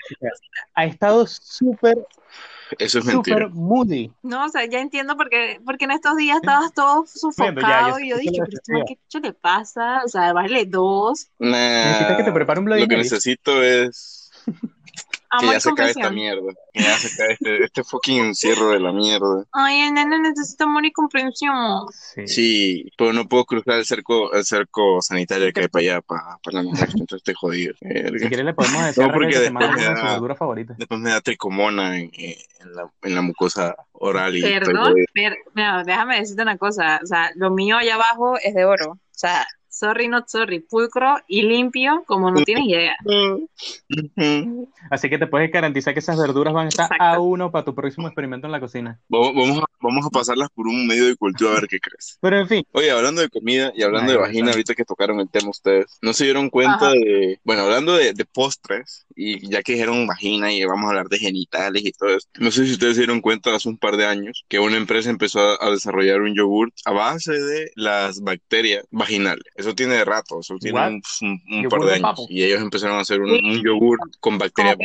ha 0.73 0.85
estado 0.85 1.25
súper, 1.27 1.97
Eso 2.79 2.99
es 2.99 3.05
súper 3.05 3.47
mentira. 3.47 3.49
moody. 3.53 4.11
No, 4.23 4.45
o 4.45 4.49
sea, 4.49 4.65
ya 4.65 4.79
entiendo 4.79 5.15
por 5.17 5.29
qué, 5.29 5.61
porque 5.65 5.85
en 5.85 5.91
estos 5.91 6.17
días 6.17 6.37
estabas 6.37 6.73
todo 6.73 7.05
ya, 7.05 7.11
sofocado 7.19 7.99
ya 7.99 8.05
y 8.05 8.09
yo 8.09 8.17
dije, 8.17 8.43
pero 8.65 8.83
¿qué 8.85 8.95
chucho 9.07 9.19
le 9.19 9.33
pasa? 9.33 10.03
O 10.03 10.07
sea, 10.09 10.33
bájale 10.33 10.65
dos. 10.65 11.29
Necesitas 11.83 12.17
que 12.17 12.23
te 12.23 12.31
Nah, 12.31 12.33
prepare 12.33 12.59
un 12.59 12.65
Bloody 12.65 12.81
lo 12.81 12.87
que 12.87 12.95
Mary. 12.95 13.03
necesito 13.03 13.63
es 13.63 14.31
que 15.39 15.45
ya 15.47 15.59
se 15.59 15.69
acabe 15.69 15.89
esta 15.89 16.09
mierda. 16.09 16.53
Que 16.73 16.83
ya 16.83 16.97
se 16.97 17.13
acabe 17.13 17.33
este, 17.33 17.63
este 17.63 17.83
fucking 17.83 18.25
encierro 18.25 18.69
de 18.69 18.79
la 18.79 18.91
mierda. 18.91 19.45
Ay, 19.51 19.81
el 19.81 19.93
nene 19.93 20.19
necesita 20.19 20.65
amor 20.65 20.85
y 20.85 20.91
comprensión. 20.91 21.85
Sí. 21.91 22.27
Sí, 22.27 22.91
pero 22.97 23.13
no 23.13 23.27
puedo 23.27 23.45
cruzar 23.45 23.75
el 23.75 23.85
cerco, 23.85 24.33
el 24.33 24.45
cerco 24.45 25.01
sanitario 25.01 25.51
que 25.53 25.61
hay 25.61 25.67
para 25.67 25.81
allá, 25.83 26.01
para, 26.01 26.37
para 26.43 26.61
la 26.61 26.63
mujer, 26.63 26.89
entonces 26.93 27.17
estoy 27.17 27.33
jodido. 27.33 27.73
Si 27.79 28.27
quieres 28.27 28.45
le 28.45 28.53
podemos 28.53 28.85
decir 28.85 29.03
No, 29.03 29.13
porque 29.13 29.39
después 29.39 29.71
me 29.75 29.83
da, 29.83 30.35
favoritas. 30.35 30.77
después 30.77 30.99
me 30.99 31.09
da 31.09 31.21
tricomona 31.21 31.97
en, 31.97 32.11
en 32.13 32.75
la, 32.75 32.91
en 33.01 33.15
la 33.15 33.21
mucosa 33.21 33.75
oral 33.93 34.35
y 34.35 34.41
Perdón, 34.41 34.95
pero, 35.13 35.35
mira, 35.53 35.83
déjame 35.83 36.19
decirte 36.19 36.41
una 36.41 36.57
cosa. 36.57 36.99
O 37.03 37.07
sea, 37.07 37.31
lo 37.35 37.51
mío 37.51 37.77
allá 37.77 37.95
abajo 37.95 38.37
es 38.41 38.53
de 38.53 38.65
oro. 38.65 38.91
O 38.91 39.19
sea, 39.19 39.47
sorry, 39.77 40.07
not 40.07 40.27
sorry, 40.27 40.59
pulcro 40.59 41.17
y 41.27 41.43
limpio 41.43 42.03
como 42.05 42.31
no 42.31 42.41
tienes 42.43 42.65
idea. 42.65 42.95
Así 44.89 45.09
que 45.09 45.17
te 45.17 45.27
puedes 45.27 45.51
garantizar 45.51 45.93
que 45.93 45.99
esas 45.99 46.17
verduras 46.17 46.53
van 46.53 46.65
a 46.65 46.69
estar 46.69 46.85
a 46.91 46.95
Exacto. 46.95 47.23
uno 47.23 47.51
para 47.51 47.65
tu 47.65 47.75
próximo 47.75 48.07
experimento 48.07 48.47
en 48.47 48.51
la 48.51 48.59
cocina. 48.59 48.99
Vamos, 49.07 49.59
a, 49.59 49.65
vamos 49.79 50.05
a 50.05 50.09
pasarlas 50.09 50.49
por 50.53 50.67
un 50.67 50.87
medio 50.87 51.05
de 51.05 51.15
cultivo 51.15 51.51
a 51.51 51.53
ver 51.55 51.67
qué 51.67 51.79
crees. 51.79 52.17
Pero 52.21 52.39
en 52.39 52.47
fin, 52.47 52.63
Oye, 52.71 52.91
hablando 52.91 53.21
de 53.21 53.29
comida 53.29 53.71
y 53.75 53.83
hablando 53.83 54.11
Ay, 54.11 54.17
de 54.17 54.21
vagina, 54.21 54.51
ahorita 54.51 54.75
que 54.75 54.85
tocaron 54.85 55.19
el 55.19 55.29
tema 55.29 55.49
ustedes, 55.49 55.97
¿no 56.01 56.13
se 56.13 56.25
dieron 56.25 56.49
cuenta 56.49 56.87
Ajá. 56.87 56.91
de, 56.91 57.39
bueno, 57.43 57.63
hablando 57.63 57.95
de, 57.95 58.13
de 58.13 58.25
postres, 58.25 59.05
y 59.15 59.49
ya 59.49 59.63
que 59.63 59.73
dijeron 59.73 60.05
vagina 60.07 60.51
y 60.53 60.63
vamos 60.65 60.85
a 60.85 60.89
hablar 60.89 61.07
de 61.07 61.17
genitales 61.17 61.83
y 61.85 61.91
todo 61.91 62.09
eso, 62.09 62.27
no 62.39 62.51
sé 62.51 62.65
si 62.65 62.73
ustedes 62.73 62.95
se 62.95 63.01
dieron 63.01 63.21
cuenta 63.21 63.53
hace 63.55 63.67
un 63.69 63.77
par 63.77 63.97
de 63.97 64.05
años 64.05 64.45
que 64.47 64.59
una 64.59 64.77
empresa 64.77 65.09
empezó 65.09 65.39
a, 65.39 65.57
a 65.59 65.71
desarrollar 65.71 66.21
un 66.21 66.35
yogurt 66.35 66.73
a 66.85 66.91
base 66.91 67.33
de 67.33 67.71
las 67.75 68.21
bacterias 68.21 68.85
vaginales. 68.91 69.43
Eso 69.67 69.75
tiene 69.75 70.03
rato, 70.05 70.39
eso 70.39 70.55
tiene 70.59 70.79
What? 70.79 70.87
un, 70.89 71.01
un- 71.21 71.41
un 71.49 71.63
Yogur 71.63 71.69
par 71.69 71.79
de 71.81 71.85
de 71.87 71.93
años. 71.95 72.01
papo. 72.09 72.25
Y 72.29 72.43
ellos 72.43 72.61
empezaron 72.61 72.97
a 72.97 73.01
hacer 73.01 73.19
un, 73.19 73.31
un 73.31 73.61
yogurt 73.63 74.01
con 74.01 74.17
Como 74.19 74.37
bacterias. 74.39 74.77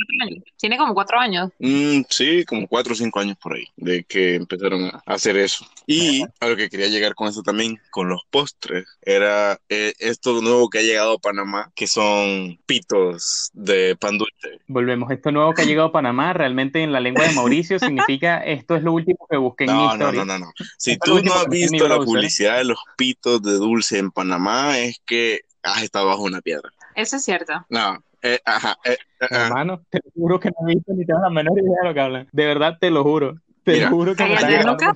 Tiene 0.56 0.76
como 0.76 0.92
cuatro 0.94 1.18
años. 1.20 1.50
Mm, 1.58 2.00
sí, 2.08 2.44
como 2.44 2.66
cuatro 2.66 2.92
o 2.92 2.96
cinco 2.96 3.20
años 3.20 3.36
por 3.40 3.54
ahí, 3.54 3.64
de 3.76 4.04
que 4.04 4.34
empezaron 4.36 4.84
a 4.86 5.02
hacer 5.06 5.36
eso. 5.36 5.66
Y 5.86 6.24
a 6.40 6.48
lo 6.48 6.56
que 6.56 6.68
quería 6.68 6.88
llegar 6.88 7.14
con 7.14 7.28
eso 7.28 7.42
también, 7.42 7.78
con 7.90 8.08
los 8.08 8.22
postres, 8.30 8.86
era 9.02 9.58
eh, 9.68 9.92
esto 9.98 10.40
nuevo 10.42 10.68
que 10.68 10.78
ha 10.78 10.82
llegado 10.82 11.12
a 11.14 11.18
Panamá, 11.18 11.70
que 11.74 11.86
son 11.86 12.58
pitos 12.66 13.50
de 13.52 13.96
pan 13.96 14.18
dulce. 14.18 14.60
volvemos. 14.66 15.10
Esto 15.10 15.30
nuevo 15.32 15.52
que 15.54 15.62
ha 15.62 15.64
llegado 15.64 15.88
a 15.88 15.92
Panamá, 15.92 16.32
realmente 16.32 16.82
en 16.82 16.92
la 16.92 17.00
lengua 17.00 17.24
de 17.26 17.32
Mauricio 17.34 17.78
significa 17.78 18.38
esto 18.38 18.74
es 18.76 18.82
lo 18.82 18.92
último 18.92 19.26
que 19.30 19.36
busqué 19.36 19.64
en 19.64 19.70
mi 19.72 19.76
No, 19.76 19.86
no, 19.88 19.92
historia. 19.94 20.24
no, 20.24 20.38
no, 20.38 20.46
no. 20.46 20.52
Si 20.78 20.92
Esto 20.92 21.18
tú 21.18 21.22
no 21.24 21.34
has 21.34 21.48
visto 21.48 21.86
la 21.88 21.98
publicidad 21.98 22.58
de 22.58 22.64
los 22.64 22.78
pitos 22.96 23.42
de 23.42 23.52
dulce 23.54 23.98
en 23.98 24.10
Panamá, 24.10 24.71
es 24.72 25.00
que 25.06 25.40
has 25.62 25.82
estado 25.82 26.06
bajo 26.06 26.22
una 26.22 26.40
piedra. 26.40 26.70
Eso 26.94 27.16
es 27.16 27.24
cierto. 27.24 27.52
No, 27.68 28.02
eh, 28.22 28.38
ajá, 28.44 28.78
eh, 28.85 28.96
ajá. 29.20 29.46
Hermano, 29.46 29.82
te 29.90 30.00
juro 30.14 30.38
que 30.38 30.50
no 30.50 30.68
he 30.68 30.74
visto 30.74 30.92
ni 30.94 31.04
tengo 31.04 31.20
la 31.20 31.30
menor 31.30 31.58
idea 31.58 31.78
de 31.82 31.88
lo 31.88 31.94
que 31.94 32.00
hablan. 32.00 32.28
De 32.30 32.46
verdad, 32.46 32.78
te 32.80 32.90
lo 32.90 33.02
juro. 33.02 33.35
Te 33.64 33.72
Mira. 33.72 33.90
lo 33.90 33.96
juro 33.96 34.14
que 34.14 34.24
por 34.24 34.38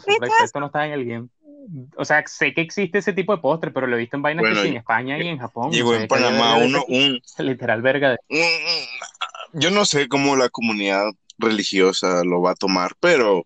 sorpresa. 0.00 0.44
Esto 0.44 0.60
no 0.60 0.66
está 0.66 0.86
en 0.86 0.92
el 0.92 1.04
guion. 1.04 1.30
o 1.96 2.04
sea, 2.04 2.22
sé 2.26 2.54
que 2.54 2.60
existe 2.60 2.98
ese 2.98 3.12
tipo 3.12 3.34
de 3.34 3.42
postre, 3.42 3.70
pero 3.70 3.86
lo 3.86 3.96
he 3.96 4.00
visto 4.00 4.16
en 4.16 4.22
vainas 4.22 4.42
Bueno, 4.42 4.56
que 4.56 4.62
sí, 4.62 4.68
en 4.68 4.76
España 4.76 5.18
y 5.18 5.28
en 5.28 5.38
Japón. 5.38 5.72
Llegó 5.72 5.90
o 5.90 5.92
sea, 5.94 6.02
en 6.02 6.08
Panamá 6.08 6.56
uno, 6.58 6.84
un, 6.88 7.20
literal 7.38 7.82
verga 7.82 8.10
de... 8.10 8.18
Yo 9.52 9.70
no 9.70 9.84
sé 9.84 10.08
cómo 10.08 10.36
la 10.36 10.48
comunidad 10.48 11.04
religiosa 11.38 12.24
lo 12.24 12.40
va 12.40 12.52
a 12.52 12.56
tomar, 12.56 12.92
pero 13.00 13.44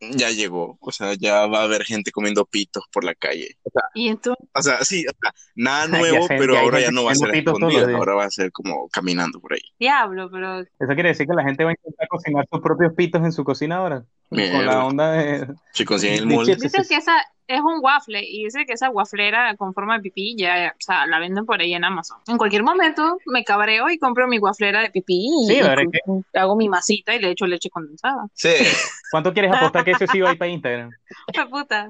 ya 0.00 0.30
llegó. 0.30 0.78
O 0.80 0.92
sea, 0.92 1.14
ya 1.14 1.46
va 1.46 1.60
a 1.60 1.64
haber 1.64 1.84
gente 1.84 2.10
comiendo 2.10 2.44
pitos 2.44 2.84
por 2.92 3.04
la 3.04 3.14
calle. 3.14 3.56
Y 3.94 4.08
entonces, 4.08 4.46
O 4.54 4.62
sea, 4.62 4.84
sí, 4.84 5.04
o 5.06 5.12
sea, 5.20 5.32
nada 5.54 5.86
nuevo, 5.88 6.26
sé, 6.26 6.36
pero 6.38 6.54
ya 6.54 6.60
ahora 6.60 6.80
ya 6.80 6.90
no 6.90 7.04
va 7.04 7.12
a 7.12 7.14
ser 7.14 7.34
escondido, 7.34 7.96
ahora 7.96 8.14
va 8.14 8.24
a 8.24 8.30
ser 8.30 8.52
como 8.52 8.88
caminando 8.88 9.40
por 9.40 9.54
ahí. 9.54 9.60
diablo, 9.78 10.30
pero 10.30 10.60
Eso 10.60 10.94
quiere 10.94 11.10
decir 11.10 11.26
que 11.26 11.34
la 11.34 11.44
gente 11.44 11.64
va 11.64 11.70
a 11.70 11.74
intentar 11.74 12.08
cocinar 12.08 12.46
sus 12.50 12.60
propios 12.60 12.92
pitos 12.94 13.22
en 13.24 13.32
su 13.32 13.44
cocina 13.44 13.76
ahora. 13.76 14.04
Con 14.28 14.66
la 14.66 14.84
onda 14.84 15.12
de... 15.12 15.54
Si 15.72 15.84
consiguen 15.84 16.18
el 16.18 16.28
De 16.28 16.34
molde. 16.34 16.56
Dicen 16.56 16.84
que 16.88 16.96
esa 16.96 17.16
es 17.48 17.60
un 17.60 17.78
waffle 17.80 18.22
y 18.22 18.44
dice 18.44 18.66
que 18.66 18.72
esa 18.72 18.90
waflera 18.90 19.54
con 19.56 19.72
forma 19.72 19.96
de 19.96 20.02
pipí 20.02 20.36
ya, 20.36 20.74
o 20.76 20.80
sea, 20.80 21.06
la 21.06 21.18
venden 21.18 21.46
por 21.46 21.60
ahí 21.60 21.74
en 21.74 21.84
Amazon. 21.84 22.18
En 22.26 22.38
cualquier 22.38 22.62
momento 22.62 23.18
me 23.26 23.44
cabreo 23.44 23.88
y 23.88 23.98
compro 23.98 24.26
mi 24.26 24.38
waflera 24.38 24.82
de 24.82 24.90
pipí 24.90 25.28
y, 25.42 25.46
Sí, 25.46 25.58
y 25.58 25.62
la 25.62 26.42
hago 26.42 26.56
mi 26.56 26.68
masita 26.68 27.14
y 27.14 27.20
le 27.20 27.30
echo 27.30 27.46
leche 27.46 27.70
condensada. 27.70 28.26
Sí, 28.34 28.50
¿Cuánto 29.10 29.32
quieres 29.32 29.52
apostar 29.52 29.84
que 29.84 29.92
eso 29.92 30.06
sí 30.06 30.20
va 30.20 30.30
a 30.30 30.32
ir 30.32 30.38
para 30.38 30.50
Instagram? 30.50 30.90
¡Qué 31.32 31.46
puta! 31.50 31.88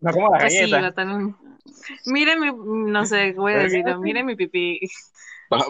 No 0.00 0.12
como 0.12 0.30
la 0.36 0.90
va 0.90 1.34
Miren 2.06 2.40
mi, 2.40 2.50
no 2.90 3.06
sé, 3.06 3.32
voy 3.32 3.52
a 3.52 3.58
decirlo, 3.58 4.00
miren 4.00 4.26
mi 4.26 4.36
pipí. 4.36 4.80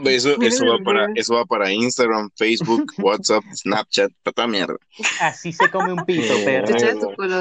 Eso, 0.05 0.31
eso, 0.43 0.67
va 0.67 0.79
para, 0.85 1.07
eso 1.15 1.35
va 1.35 1.45
para 1.47 1.73
Instagram, 1.73 2.31
Facebook, 2.37 2.93
WhatsApp, 2.99 3.43
Snapchat, 3.55 4.11
tanta 4.23 4.47
mierda. 4.47 4.77
Así 5.21 5.53
se 5.53 5.71
come 5.71 5.93
un 5.93 6.05
pito, 6.05 6.35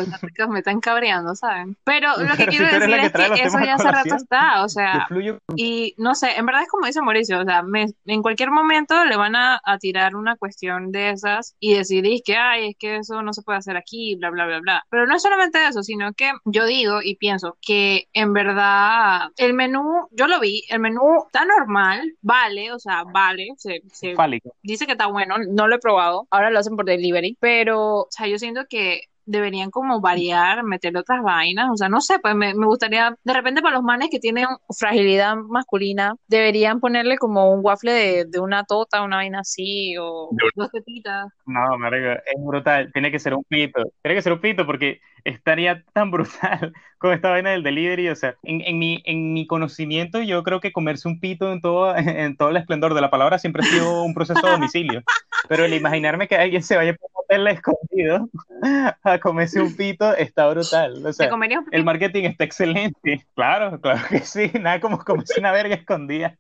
las 0.08 0.21
ricas 0.21 0.49
me 0.49 0.60
están 0.60 0.80
cabreando, 0.80 1.36
¿saben? 1.36 1.75
Pero 1.84 2.10
lo 2.17 2.36
que 2.38 2.45
Pero 2.45 2.49
quiero 2.52 2.65
decir 2.65 2.82
es 2.84 2.89
los 2.89 3.12
que 3.38 3.43
eso 3.43 3.60
ya 3.65 3.75
hace 3.75 3.91
rato 3.91 4.15
está, 4.15 4.63
o 4.63 4.69
sea, 4.69 5.06
fluyo 5.08 5.39
y 5.56 5.93
no 5.97 6.15
sé, 6.15 6.32
en 6.38 6.45
verdad 6.45 6.63
es 6.63 6.69
como 6.69 6.86
dice 6.86 7.02
Mauricio, 7.02 7.39
o 7.39 7.43
sea, 7.45 7.62
me- 7.63 7.88
en 8.06 8.21
cualquier 8.21 8.52
momento 8.52 9.04
le 9.06 9.15
van 9.17 9.36
a, 9.36 9.60
a 9.63 9.78
tirar 9.78 10.15
una 10.15 10.36
cuestión 10.38 10.91
de 10.91 11.10
esas 11.12 11.56
y 11.60 11.73
decir 11.73 12.06
"Es 12.08 12.21
que, 12.23 12.36
ay, 12.38 12.69
es 12.69 12.75
que 12.78 12.97
eso 12.97 13.21
no 13.21 13.34
se 13.34 13.41
puede 13.41 13.58
hacer 13.60 13.75
aquí, 13.78 14.15
bla, 14.15 14.30
bla, 14.30 14.45
bla, 14.45 14.60
bla. 14.60 14.86
Pero 14.89 15.06
no 15.06 15.15
es 15.15 15.21
solamente 15.21 15.60
eso, 15.67 15.84
sino 15.84 16.13
que 16.13 16.32
yo 16.45 16.65
digo 16.65 17.02
y 17.04 17.15
pienso 17.15 17.58
que 17.62 18.08
en 18.13 18.34
verdad 18.34 19.30
el 19.38 19.54
menú, 19.54 20.08
yo 20.12 20.28
lo 20.28 20.39
vi, 20.39 20.63
el 20.69 20.80
menú 20.80 21.25
está 21.25 21.45
normal, 21.45 22.13
vale, 22.29 22.71
o 22.71 22.77
sea, 22.77 23.03
vale, 23.05 23.47
se, 23.57 23.81
se 23.91 24.13
dice 24.61 24.85
que 24.85 24.91
está 24.91 25.07
bueno, 25.07 25.37
no 25.49 25.67
lo 25.67 25.75
he 25.75 25.79
probado, 25.79 26.27
ahora 26.29 26.51
lo 26.51 26.59
hacen 26.59 26.75
por 26.75 26.85
delivery, 26.85 27.35
pero, 27.39 28.01
o 28.01 28.07
sea, 28.11 28.27
yo 28.27 28.37
siento 28.37 28.67
que 28.69 29.01
deberían 29.25 29.69
como 29.71 30.01
variar, 30.01 30.63
meterle 30.63 30.99
otras 30.99 31.21
vainas, 31.23 31.69
o 31.71 31.77
sea, 31.77 31.89
no 31.89 32.01
sé, 32.01 32.19
pues 32.19 32.36
me, 32.36 32.53
me 32.55 32.65
gustaría, 32.65 33.15
de 33.23 33.34
repente 33.34 33.62
para 33.62 33.75
los 33.75 33.84
manes 33.84 34.10
que 34.12 34.19
tienen 34.19 34.47
fragilidad 34.77 35.36
masculina, 35.38 36.15
deberían 36.27 36.79
ponerle 36.79 37.17
como 37.17 37.51
un 37.53 37.60
waffle 37.63 37.91
de, 37.93 38.25
de 38.25 38.39
una 38.39 38.63
tota, 38.65 39.01
una 39.03 39.17
vaina 39.17 39.39
así, 39.41 39.95
o 39.99 40.29
De- 40.32 40.49
dos 40.55 40.69
tetitas. 40.71 41.27
No, 41.45 41.77
marico, 41.79 42.12
es 42.12 42.45
brutal. 42.45 42.91
Tiene 42.93 43.12
que 43.12 43.19
ser 43.19 43.34
un 43.34 43.43
pito. 43.43 43.82
Tiene 44.03 44.15
que 44.15 44.21
ser 44.21 44.34
un 44.34 44.41
pito 44.41 44.65
porque 44.67 45.01
estaría 45.23 45.84
tan 45.93 46.12
brutal 46.12 46.73
con 46.99 47.12
esta 47.13 47.29
vaina 47.32 47.49
del 47.51 47.63
delivery. 47.63 48.10
O 48.10 48.15
sea, 48.15 48.36
en, 48.43 48.62
en 48.62 48.77
mi, 48.77 49.01
en 49.05 49.34
mi 49.34 49.47
conocimiento, 49.47 50.21
yo 50.21 50.43
creo 50.43 50.60
que 50.60 50.71
comerse 50.71 51.08
un 51.08 51.19
pito 51.19 51.51
en 51.51 51.62
todo, 51.62 51.95
en 51.97 52.38
todo 52.38 52.49
el 52.49 52.58
esplendor 52.58 52.93
de 52.93 53.01
la 53.01 53.10
palabra 53.10 53.39
siempre 53.39 53.63
ha 53.63 53.65
sido 53.65 54.03
un 54.03 54.13
proceso 54.13 54.45
a 54.45 54.51
domicilio. 54.51 55.01
Pero 55.47 55.65
el 55.65 55.73
imaginarme 55.73 56.27
que 56.27 56.36
alguien 56.36 56.62
se 56.63 56.75
vaya 56.77 56.93
por 56.93 57.10
un 57.15 57.23
hotel 57.23 57.47
escondido 57.47 58.29
a 59.03 59.18
comerse 59.19 59.62
un 59.62 59.75
pito 59.75 60.15
está 60.15 60.47
brutal. 60.47 60.97
O 60.97 61.03
¿Te 61.03 61.13
sea, 61.13 61.29
el 61.71 61.84
marketing 61.84 62.23
está 62.25 62.43
excelente. 62.43 63.25
Claro, 63.36 63.79
claro 63.79 64.01
que 64.10 64.19
sí. 64.19 64.51
Nada 64.60 64.79
como 64.79 64.97
comerse 64.99 65.39
una 65.39 65.51
verga 65.51 65.75
escondida. 65.75 66.38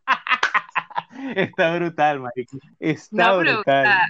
Está 1.35 1.75
brutal, 1.75 2.19
marico. 2.19 2.57
Está 2.79 3.27
No, 3.33 3.39
pero, 3.39 3.53
brutal. 3.55 3.85
o 3.85 3.89
sea, 3.89 4.05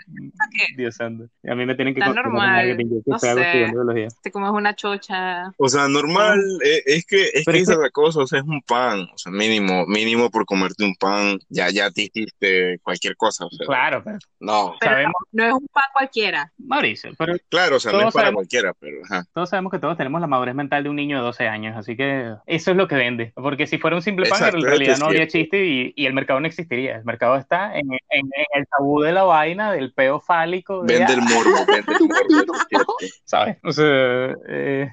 Dios 0.78 0.96
santo. 0.96 1.26
A 1.50 1.56
mí 1.56 1.66
me 1.66 1.76
tienen 1.76 1.94
que 1.94 2.00
Está 2.00 2.08
contar 2.08 2.26
normal, 2.26 2.68
marketing, 2.68 2.86
yo 2.90 3.02
que 3.04 3.12
no 3.12 3.20
sé. 3.20 3.66
biología. 3.72 4.08
te 4.22 4.32
comes 4.32 4.52
una 4.52 4.76
chocha? 4.76 5.52
O 5.58 5.68
sea, 5.70 5.88
normal, 5.88 6.40
eh, 6.64 6.84
es 6.86 7.06
que, 7.06 7.24
es 7.26 7.44
Pero 7.46 7.56
que 7.56 7.62
es 7.64 7.70
esa 7.70 7.82
que- 7.84 7.92
cosa, 7.92 8.20
o 8.22 8.28
sea, 8.28 8.40
es 8.40 8.46
un 8.46 8.62
pan, 8.62 9.08
o 9.14 9.18
sea, 9.18 9.32
mínimo, 9.32 9.86
mínimo 9.88 10.30
por 10.30 10.46
comerte 10.46 10.84
un 10.84 10.96
pan, 10.96 11.40
ya, 11.50 11.70
ya 11.70 11.90
te 11.92 12.04
hiciste 12.04 12.80
cualquier 12.84 13.16
cosa, 13.16 13.46
o 13.46 13.50
sea, 13.50 13.66
Claro, 13.66 14.02
pero 14.04 14.18
no, 14.40 14.76
Pero 14.80 14.92
sabemos, 14.94 15.14
no 15.32 15.44
es 15.46 15.54
un 15.54 15.68
pan 15.72 15.84
cualquiera. 15.94 16.52
Mauricio, 16.58 17.12
pero 17.18 17.36
claro, 17.50 17.78
o 17.78 17.80
sea, 17.80 17.92
no 17.92 18.00
es 18.00 18.04
para 18.14 18.26
sabemos- 18.28 18.34
cualquiera, 18.36 18.74
pero, 18.80 18.98
ajá. 19.04 19.26
todos 19.34 19.50
sabemos 19.50 19.72
que 19.72 19.80
todos 19.80 19.98
tenemos 19.98 20.22
la 20.22 20.28
madurez 20.28 20.56
mental 20.56 20.84
de 20.84 20.90
un 20.90 20.96
niño 20.96 21.18
de 21.18 21.24
12 21.24 21.48
años, 21.48 21.76
así 21.76 21.96
que 21.96 22.36
eso 22.46 22.72
es 22.72 22.78
lo 22.78 22.88
que 22.88 22.96
vende. 22.96 23.32
Porque 23.36 23.68
si 23.68 23.78
fuera 23.78 23.96
un 23.96 24.02
simple 24.02 24.28
pan, 24.30 24.40
Exacto, 24.40 24.58
en 24.58 24.64
realidad 24.64 24.94
que 24.96 25.00
no 25.00 25.06
habría 25.08 25.28
chiste 25.28 25.66
y, 25.66 25.94
y 25.96 26.06
el 26.06 26.14
mercado 26.14 26.40
no 26.40 26.48
existiría. 26.48 26.99
El 27.00 27.06
mercado 27.06 27.36
está 27.38 27.76
en, 27.78 27.92
en- 27.92 28.00
en 28.10 28.30
el 28.54 28.68
tabú 28.68 29.02
de 29.02 29.12
la 29.12 29.24
vaina, 29.24 29.72
del 29.72 29.94
peo 29.94 30.20
fálico. 30.20 30.84
de- 30.84 30.98
Vende 30.98 31.14
el 31.14 31.22
morbo, 31.22 31.66
vende 31.66 31.94
el 32.00 32.08
morbo. 32.08 32.94
¿sabes? 33.26 33.58
O 33.64 33.72
sea, 33.72 34.36
eh, 34.48 34.90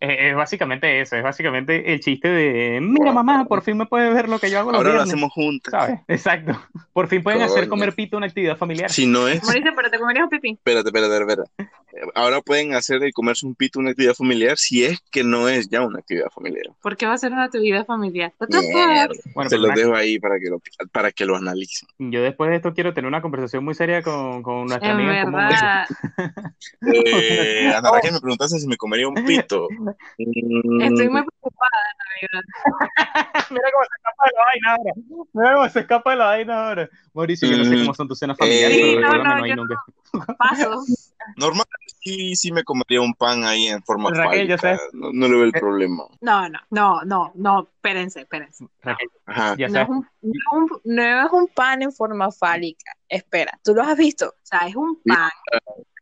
es, 0.00 0.34
básicamente 0.34 1.00
eso, 1.00 1.16
es 1.16 1.22
básicamente 1.22 1.92
el 1.92 2.00
chiste 2.00 2.28
de, 2.28 2.80
mira 2.82 3.12
mamá, 3.12 3.44
por 3.46 3.62
fin 3.62 3.76
me 3.76 3.86
puedes 3.86 4.12
ver 4.14 4.28
lo 4.28 4.38
que 4.38 4.50
yo 4.50 4.58
hago 4.58 4.70
los 4.72 4.78
Ahora 4.78 4.90
lo 4.90 4.94
viernes. 4.96 5.12
hacemos 5.14 5.32
juntas. 5.32 5.70
¿Sabes? 5.72 6.00
Exacto. 6.08 6.60
Por 6.92 7.08
fin 7.08 7.22
pueden 7.22 7.42
hacer 7.42 7.60
Coño. 7.60 7.70
comer 7.70 7.94
pito 7.94 8.16
una 8.16 8.26
actividad 8.26 8.56
familiar. 8.56 8.90
Si 8.90 9.06
no 9.06 9.28
es, 9.28 9.42
Mauricio, 9.44 9.72
pero 9.74 9.90
te 9.90 9.98
comerías 9.98 10.24
un 10.24 10.30
pipí. 10.30 10.50
espérate, 10.52 10.88
espérate, 10.88 11.16
espérate. 11.20 11.50
Ahora 12.14 12.40
pueden 12.40 12.74
hacer 12.74 13.00
de 13.00 13.12
comerse 13.12 13.46
un 13.46 13.54
pito 13.54 13.78
una 13.78 13.90
actividad 13.90 14.14
familiar 14.14 14.56
si 14.56 14.82
es 14.84 15.00
que 15.10 15.22
no 15.24 15.48
es 15.48 15.68
ya 15.68 15.82
una 15.86 15.98
actividad 15.98 16.28
familiar. 16.34 16.64
¿Por 16.80 16.96
qué 16.96 17.06
va 17.06 17.12
a 17.12 17.18
ser 17.18 17.32
una 17.32 17.44
actividad 17.44 17.84
familiar? 17.86 18.32
Bueno, 19.34 19.50
Se 19.50 19.58
los 19.58 19.74
dejo 19.74 19.94
ahí 19.94 20.18
para 20.18 20.38
que 20.38 20.48
lo, 20.48 20.60
para 20.90 21.01
que 21.10 21.24
lo 21.26 21.36
analicen. 21.36 21.88
yo 21.98 22.22
después 22.22 22.50
de 22.50 22.56
esto 22.56 22.72
quiero 22.72 22.94
tener 22.94 23.08
una 23.08 23.20
conversación 23.22 23.64
muy 23.64 23.74
seria 23.74 24.02
con, 24.02 24.42
con 24.42 24.66
nuestra 24.66 24.90
En 24.90 24.96
amiga 24.96 25.18
en 25.18 25.24
común. 25.24 25.40
verdad, 25.48 25.86
Eh, 26.94 27.72
Ana 27.74 27.90
Raquel 27.92 28.12
me 28.12 28.20
preguntaste 28.20 28.58
si 28.58 28.68
me 28.68 28.76
comería 28.76 29.08
un 29.08 29.14
pito. 29.24 29.68
Mm, 30.18 30.80
estoy 30.82 31.08
muy 31.08 31.22
preocupada, 31.24 31.80
Navidad. 31.98 32.44
Mira 33.50 33.64
cómo 33.72 33.84
se 33.84 33.96
escapa 33.96 34.24
de 34.26 34.32
la 34.36 34.44
vaina 34.44 34.72
ahora. 34.74 34.92
Mira 35.32 35.54
cómo 35.54 35.68
se 35.68 35.80
escapa 35.80 36.10
de 36.10 36.16
la 36.16 36.24
vaina 36.26 36.68
ahora. 36.68 36.88
Mauricio, 37.14 37.48
yo 37.50 37.56
no 37.58 37.64
sé 37.64 37.76
Mm. 37.76 37.80
cómo 37.80 37.94
son 37.94 38.08
tus 38.08 38.18
cenas 38.18 38.36
familiares, 38.38 38.78
Eh, 38.78 38.80
pero 38.80 39.12
Sí, 39.12 39.18
no, 39.18 39.24
no, 39.24 39.36
no 39.36 39.42
hay 39.44 39.50
yo 39.50 39.56
nunca. 39.56 39.84
Paso. 40.38 40.84
Normal, 41.36 41.66
sí, 42.00 42.34
sí 42.36 42.52
me 42.52 42.64
comería 42.64 43.00
un 43.00 43.14
pan 43.14 43.44
ahí 43.44 43.66
en 43.68 43.82
forma 43.82 44.10
Raquel, 44.10 44.48
ya 44.48 44.58
fálica. 44.58 44.78
sabes. 44.78 44.80
No, 44.92 45.10
no 45.12 45.28
le 45.28 45.34
veo 45.34 45.42
el 45.44 45.48
Eh, 45.54 45.60
problema. 45.60 46.04
No, 46.20 46.48
no, 46.48 46.58
no, 46.70 47.02
no, 47.04 47.32
no, 47.34 47.62
espérense, 47.62 48.20
espérense. 48.20 48.66
Raquel, 48.82 49.08
Ajá. 49.26 49.56
ya 49.58 49.68
No 49.68 49.80
es, 49.82 49.88
un, 49.88 50.08
no, 50.22 50.32
es 50.32 50.52
un, 50.52 50.80
no 50.84 51.26
es 51.26 51.32
un 51.32 51.48
pan 51.48 51.82
en 51.82 51.92
forma 51.92 52.30
fálica. 52.32 52.92
Espera, 53.08 53.58
¿tú 53.62 53.74
lo 53.74 53.82
has 53.82 53.96
visto? 53.96 54.28
O 54.28 54.34
sea, 54.42 54.60
es 54.68 54.76
un 54.76 55.00
pan, 55.04 55.30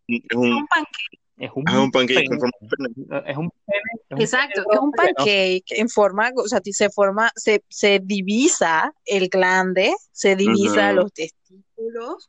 Es 0.09 0.20
es 0.28 0.37
un, 0.37 0.52
un 0.52 0.66
pancake. 0.66 1.20
Es 1.37 1.50
un, 1.54 1.66
es 1.66 1.74
un 1.74 1.90
pancake 1.90 2.24
en 2.30 2.38
forma 2.38 2.52
de 2.61 2.68
pene. 2.68 3.22
Es 3.30 3.37
un 3.38 3.50
pene. 3.66 3.80
es 3.94 4.11
un 4.16 4.20
Exacto, 4.20 4.62
es 4.70 4.78
un 4.78 4.90
pancake 4.92 5.64
en 5.70 5.88
forma, 5.88 6.30
o 6.37 6.46
sea, 6.48 6.61
se 6.62 6.90
forma, 6.90 7.30
se, 7.35 7.64
se 7.68 7.98
divisa 8.02 8.92
el 9.06 9.28
glande, 9.28 9.94
se 10.12 10.37
divisa 10.37 10.88
Ujú. 10.88 10.96
los 10.96 11.12
testículos, 11.14 11.64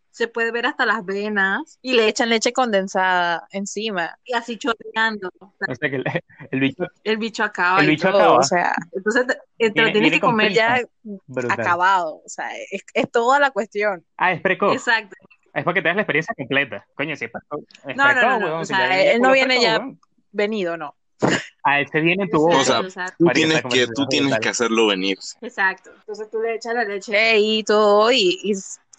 se 0.10 0.28
puede 0.28 0.52
ver 0.52 0.66
hasta 0.66 0.86
las 0.86 1.06
venas 1.06 1.78
y 1.82 1.94
le 1.94 2.08
echan 2.08 2.30
leche 2.30 2.54
condensada 2.54 3.48
encima 3.52 4.18
y 4.26 4.34
así 4.34 4.58
chorreando. 4.58 5.30
O 5.40 5.54
sea, 5.60 5.68
O 5.70 5.76
sea 5.76 5.90
que 5.90 5.96
el, 5.98 6.04
el 6.52 6.60
bicho 6.60 6.84
el 7.04 7.18
bicho 7.18 7.44
acaba 7.44 7.80
El 7.82 7.88
bicho 7.88 8.10
todo, 8.12 8.22
acaba. 8.22 8.38
o 8.38 8.44
sea, 8.44 8.74
entonces 8.92 9.26
te, 9.28 9.34
te 9.36 9.68
lo 9.68 9.74
Viene- 9.74 9.92
tienes 9.92 10.12
que 10.14 10.20
comer 10.20 10.54
ya 10.54 10.82
brutal. 11.28 11.60
acabado, 11.60 12.16
o 12.26 12.30
sea, 12.30 12.50
es, 12.72 12.84
es 12.94 13.12
toda 13.12 13.40
la 13.40 13.52
cuestión. 13.52 14.06
Ah, 14.18 14.32
es 14.34 14.42
precoz. 14.42 14.74
Exacto. 14.74 15.16
Es 15.54 15.64
para 15.66 15.74
que 15.76 15.82
te 15.82 15.88
des 15.90 15.96
la 15.98 16.02
experiencia 16.04 16.34
completa. 16.36 16.86
Coño, 16.96 17.16
si 17.16 17.26
es 17.26 17.32
precoz. 17.32 17.62
Es 17.88 17.96
No, 17.98 18.06
no, 18.08 18.12
precoz, 18.14 18.24
no, 18.24 18.40
no, 18.40 18.46
huevón, 18.46 18.62
o 18.62 18.66
si 18.66 18.74
sea, 18.74 18.88
viene 18.88 19.12
él 19.12 19.22
no 19.22 19.32
viene 19.32 19.48
precoz, 19.48 19.64
ya- 19.64 19.78
huevón. 19.80 20.00
Venido, 20.32 20.78
no. 20.78 20.96
Ah, 21.64 21.80
ese 21.80 22.00
viene 22.00 22.24
en 22.24 22.30
tu 22.32 22.38
O 22.38 22.48
boca. 22.48 22.64
sea, 22.64 22.80
Exacto, 22.80 22.88
exacto. 22.88 23.16
Tú 23.20 23.30
tienes 23.36 23.62
que, 23.62 23.88
tú 23.94 24.08
tienes 24.08 24.40
que 24.40 24.50
hacerlo 24.50 24.88
venir. 24.88 25.20
Exacto. 25.42 25.92
Entonces 25.94 26.28
tú 26.32 26.40
le 26.42 26.56
echas 26.56 26.74
la 26.74 26.84
leche 26.86 27.38
y 27.38 27.64
todo 27.64 28.12
y, 28.12 28.40
y 28.42 28.54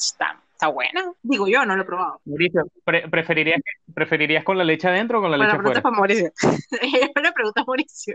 está, 0.07 0.41
está 0.53 0.69
buena. 0.69 1.13
Digo 1.23 1.47
yo, 1.49 1.65
no 1.65 1.77
lo 1.77 1.83
he 1.83 1.85
probado. 1.87 2.21
Mauricio, 2.25 2.63
pre- 2.85 3.09
¿preferirías, 3.09 3.61
¿preferirías 3.95 4.45
con 4.45 4.59
la 4.59 4.65
leche 4.65 4.89
adentro 4.89 5.19
o 5.19 5.23
con 5.23 5.31
la 5.31 5.37
Pero 5.39 5.45
leche 5.49 5.57
la 5.57 5.63
pregunta 5.63 5.79
es 5.79 5.85
afuera? 5.85 6.33
para 6.33 6.41
Mauricio. 6.41 7.11
Yo 7.17 7.23
le 7.23 7.33
pregunto 7.33 7.61
a 7.61 7.65
Mauricio. 7.65 8.15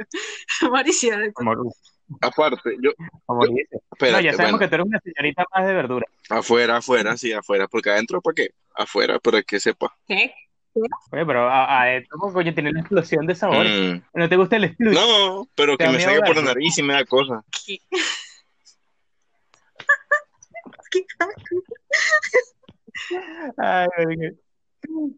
Mauricio, 0.71 1.15
Como- 1.33 1.73
Aparte, 2.21 2.77
yo, 2.81 2.91
Mauricio. 3.27 3.65
No, 3.71 3.79
espérate, 3.91 4.23
ya 4.23 4.31
sabemos 4.33 4.51
bueno, 4.51 4.59
que 4.59 4.67
tú 4.69 4.75
eres 4.75 4.87
una 4.87 4.99
señorita 5.01 5.43
más 5.53 5.67
de 5.67 5.73
verdura. 5.73 6.05
afuera, 6.29 6.77
afuera, 6.77 7.17
sí, 7.17 7.33
afuera, 7.33 7.67
porque 7.67 7.89
adentro, 7.89 8.21
¿para 8.21 8.33
qué? 8.33 8.51
Afuera, 8.75 9.19
para 9.19 9.43
que 9.43 9.59
sepa. 9.59 9.93
¿qué? 10.07 10.33
Oye, 11.11 11.25
pero 11.25 11.49
a, 11.49 11.81
a 11.81 11.93
esto, 11.95 12.15
coño, 12.17 12.53
tiene 12.53 12.69
una 12.69 12.79
explosión 12.81 13.25
de 13.27 13.35
sabores. 13.35 13.73
Mm, 13.95 14.01
¿No 14.19 14.29
te 14.29 14.35
gusta 14.37 14.55
el 14.55 14.71
splush? 14.71 14.93
No, 14.93 15.49
pero 15.55 15.75
que 15.77 15.87
me 15.89 15.99
salga 15.99 16.25
por 16.25 16.35
la 16.37 16.43
nariz 16.43 16.77
y 16.77 16.83
me 16.83 16.93
da 16.93 17.03
cosa. 17.03 17.43
¿Qué? 17.65 17.79
¿Qué? 20.91 21.05
Ay, 23.57 23.87
marica. 23.97 24.46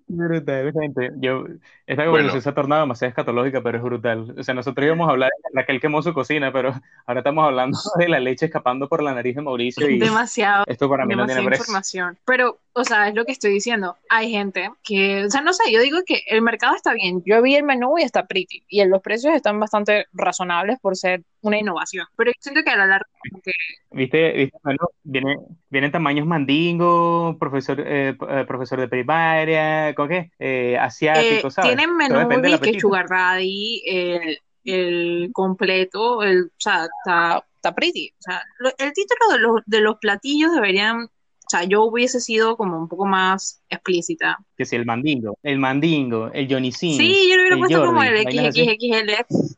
Brutal, 0.08 0.72
gente. 0.74 1.12
Yo, 1.18 1.46
esta 1.86 2.04
Bueno. 2.04 2.12
conversación 2.12 2.42
se 2.42 2.50
ha 2.50 2.54
tornado 2.56 2.82
demasiado 2.82 3.10
escatológica, 3.10 3.62
pero 3.62 3.78
es 3.78 3.84
brutal. 3.84 4.36
O 4.38 4.44
sea, 4.44 4.54
nosotros 4.54 4.86
íbamos 4.86 5.08
a 5.08 5.12
hablar 5.14 5.30
de 5.54 5.62
aquel 5.62 5.80
quemó 5.80 6.02
su 6.02 6.14
cocina, 6.14 6.52
pero 6.52 6.74
ahora 7.06 7.20
estamos 7.22 7.46
hablando 7.46 7.78
de 7.98 8.10
la 8.10 8.20
leche 8.20 8.46
escapando 8.48 8.88
por 8.90 9.04
la 9.04 9.14
nariz 9.14 9.36
de 9.36 9.42
Mauricio 9.42 9.90
y 9.90 10.00
Demasiado. 10.00 10.64
esto 10.68 10.90
para 10.90 11.06
mí 11.06 11.16
no 11.16 11.26
tiene 11.26 11.42
demasiada 11.42 11.50
precio. 11.50 11.64
información. 11.64 12.18
Pero, 12.26 12.60
o 12.74 12.84
sea, 12.84 13.08
es 13.10 13.16
lo 13.16 13.26
que 13.26 13.32
estoy 13.32 13.52
diciendo. 13.52 13.96
Hay 14.10 14.32
gente 14.32 14.70
que, 14.84 15.26
o 15.26 15.30
sea, 15.30 15.42
no 15.42 15.54
sé, 15.54 15.72
yo 15.72 15.82
digo 15.82 16.00
que 16.06 16.22
el 16.28 16.42
mercado 16.42 16.76
está 16.76 16.94
bien. 16.94 17.22
Yo 17.26 17.42
vi 17.42 17.56
el 17.56 17.64
menú 17.64 17.98
y 17.98 18.04
está 18.04 18.26
pretty. 18.26 18.64
Y 18.68 18.84
los 18.86 19.02
precios 19.02 19.34
están 19.34 19.60
bastante 19.60 20.06
razonables 20.14 20.80
por 20.80 20.96
ser 20.96 21.24
una 21.42 21.58
innovación. 21.58 22.06
Pero 22.16 22.32
yo 22.32 22.38
siento 22.40 22.62
que 22.64 22.70
a 22.72 22.76
la 22.78 22.86
larga, 22.86 23.06
como 23.32 23.42
que 23.42 23.52
¿Viste? 23.92 24.32
¿Viste? 24.34 24.58
Bueno, 24.64 24.80
viene, 25.04 25.38
vienen 25.70 25.92
tamaños 25.92 26.28
mandingo, 26.28 27.38
profesor, 27.40 27.80
eh, 27.80 28.16
eh, 28.30 28.46
profesor 28.48 28.80
de 28.80 28.88
primaria, 28.88 29.49
¿con 29.96 30.10
qué? 30.10 30.32
Eh, 30.40 30.78
asiático, 30.78 31.48
eh, 31.48 31.52
¿sabes? 31.52 31.76
tienen 31.76 31.96
menú 31.96 32.16
que. 32.62 32.80
Sugar 32.80 33.08
Daddy, 33.10 33.82
el, 33.86 34.40
el 34.66 35.30
completo, 35.34 36.24
el, 36.24 36.46
o 36.46 36.50
sea, 36.58 36.86
está, 36.86 37.44
está 37.56 37.74
pretty. 37.76 38.12
O 38.20 38.22
sea, 38.22 38.42
lo- 38.60 38.70
el 38.78 38.94
título 38.94 39.32
de 39.32 39.40
los, 39.40 39.62
de 39.66 39.82
los 39.82 39.98
platillos 40.00 40.52
deberían, 40.54 41.04
o 41.04 41.50
sea, 41.50 41.64
yo 41.64 41.84
hubiese 41.84 42.20
sido 42.20 42.56
como 42.58 42.78
un 42.78 42.88
poco 42.88 43.06
más 43.06 43.62
explícita. 43.70 44.38
Que 44.56 44.66
si 44.66 44.76
el 44.76 44.86
mandingo, 44.86 45.38
el 45.44 45.58
mandingo, 45.58 46.30
el 46.34 46.48
Johnny 46.52 46.72
Sins, 46.72 46.98
Sí, 46.98 47.28
yo 47.30 47.36
le 47.36 47.42
hubiera 47.42 47.56
el 47.56 47.60
puesto 47.62 47.86
como 47.86 48.02
Jordi, 48.02 48.18
el 48.20 48.24
vainas 48.26 48.46
así. 48.48 48.64
XXXL 48.66 49.12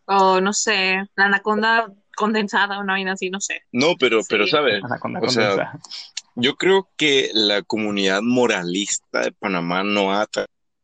o 0.05 0.39
no 0.41 0.53
sé, 0.53 1.03
la 1.15 1.25
anaconda 1.25 1.91
condensada, 2.15 2.79
una 2.79 2.93
vaina 2.93 3.13
así, 3.13 3.29
no 3.29 3.39
sé. 3.39 3.61
No, 3.71 3.95
pero, 3.99 4.21
pero. 4.27 4.47
¿sabes? 4.47 4.81
O 5.21 5.29
sea. 5.29 5.79
Yo 6.35 6.55
creo 6.55 6.89
que 6.97 7.29
la 7.33 7.61
comunidad 7.61 8.21
moralista 8.21 9.21
de 9.21 9.31
Panamá 9.33 9.83
no 9.83 10.13
ha 10.13 10.27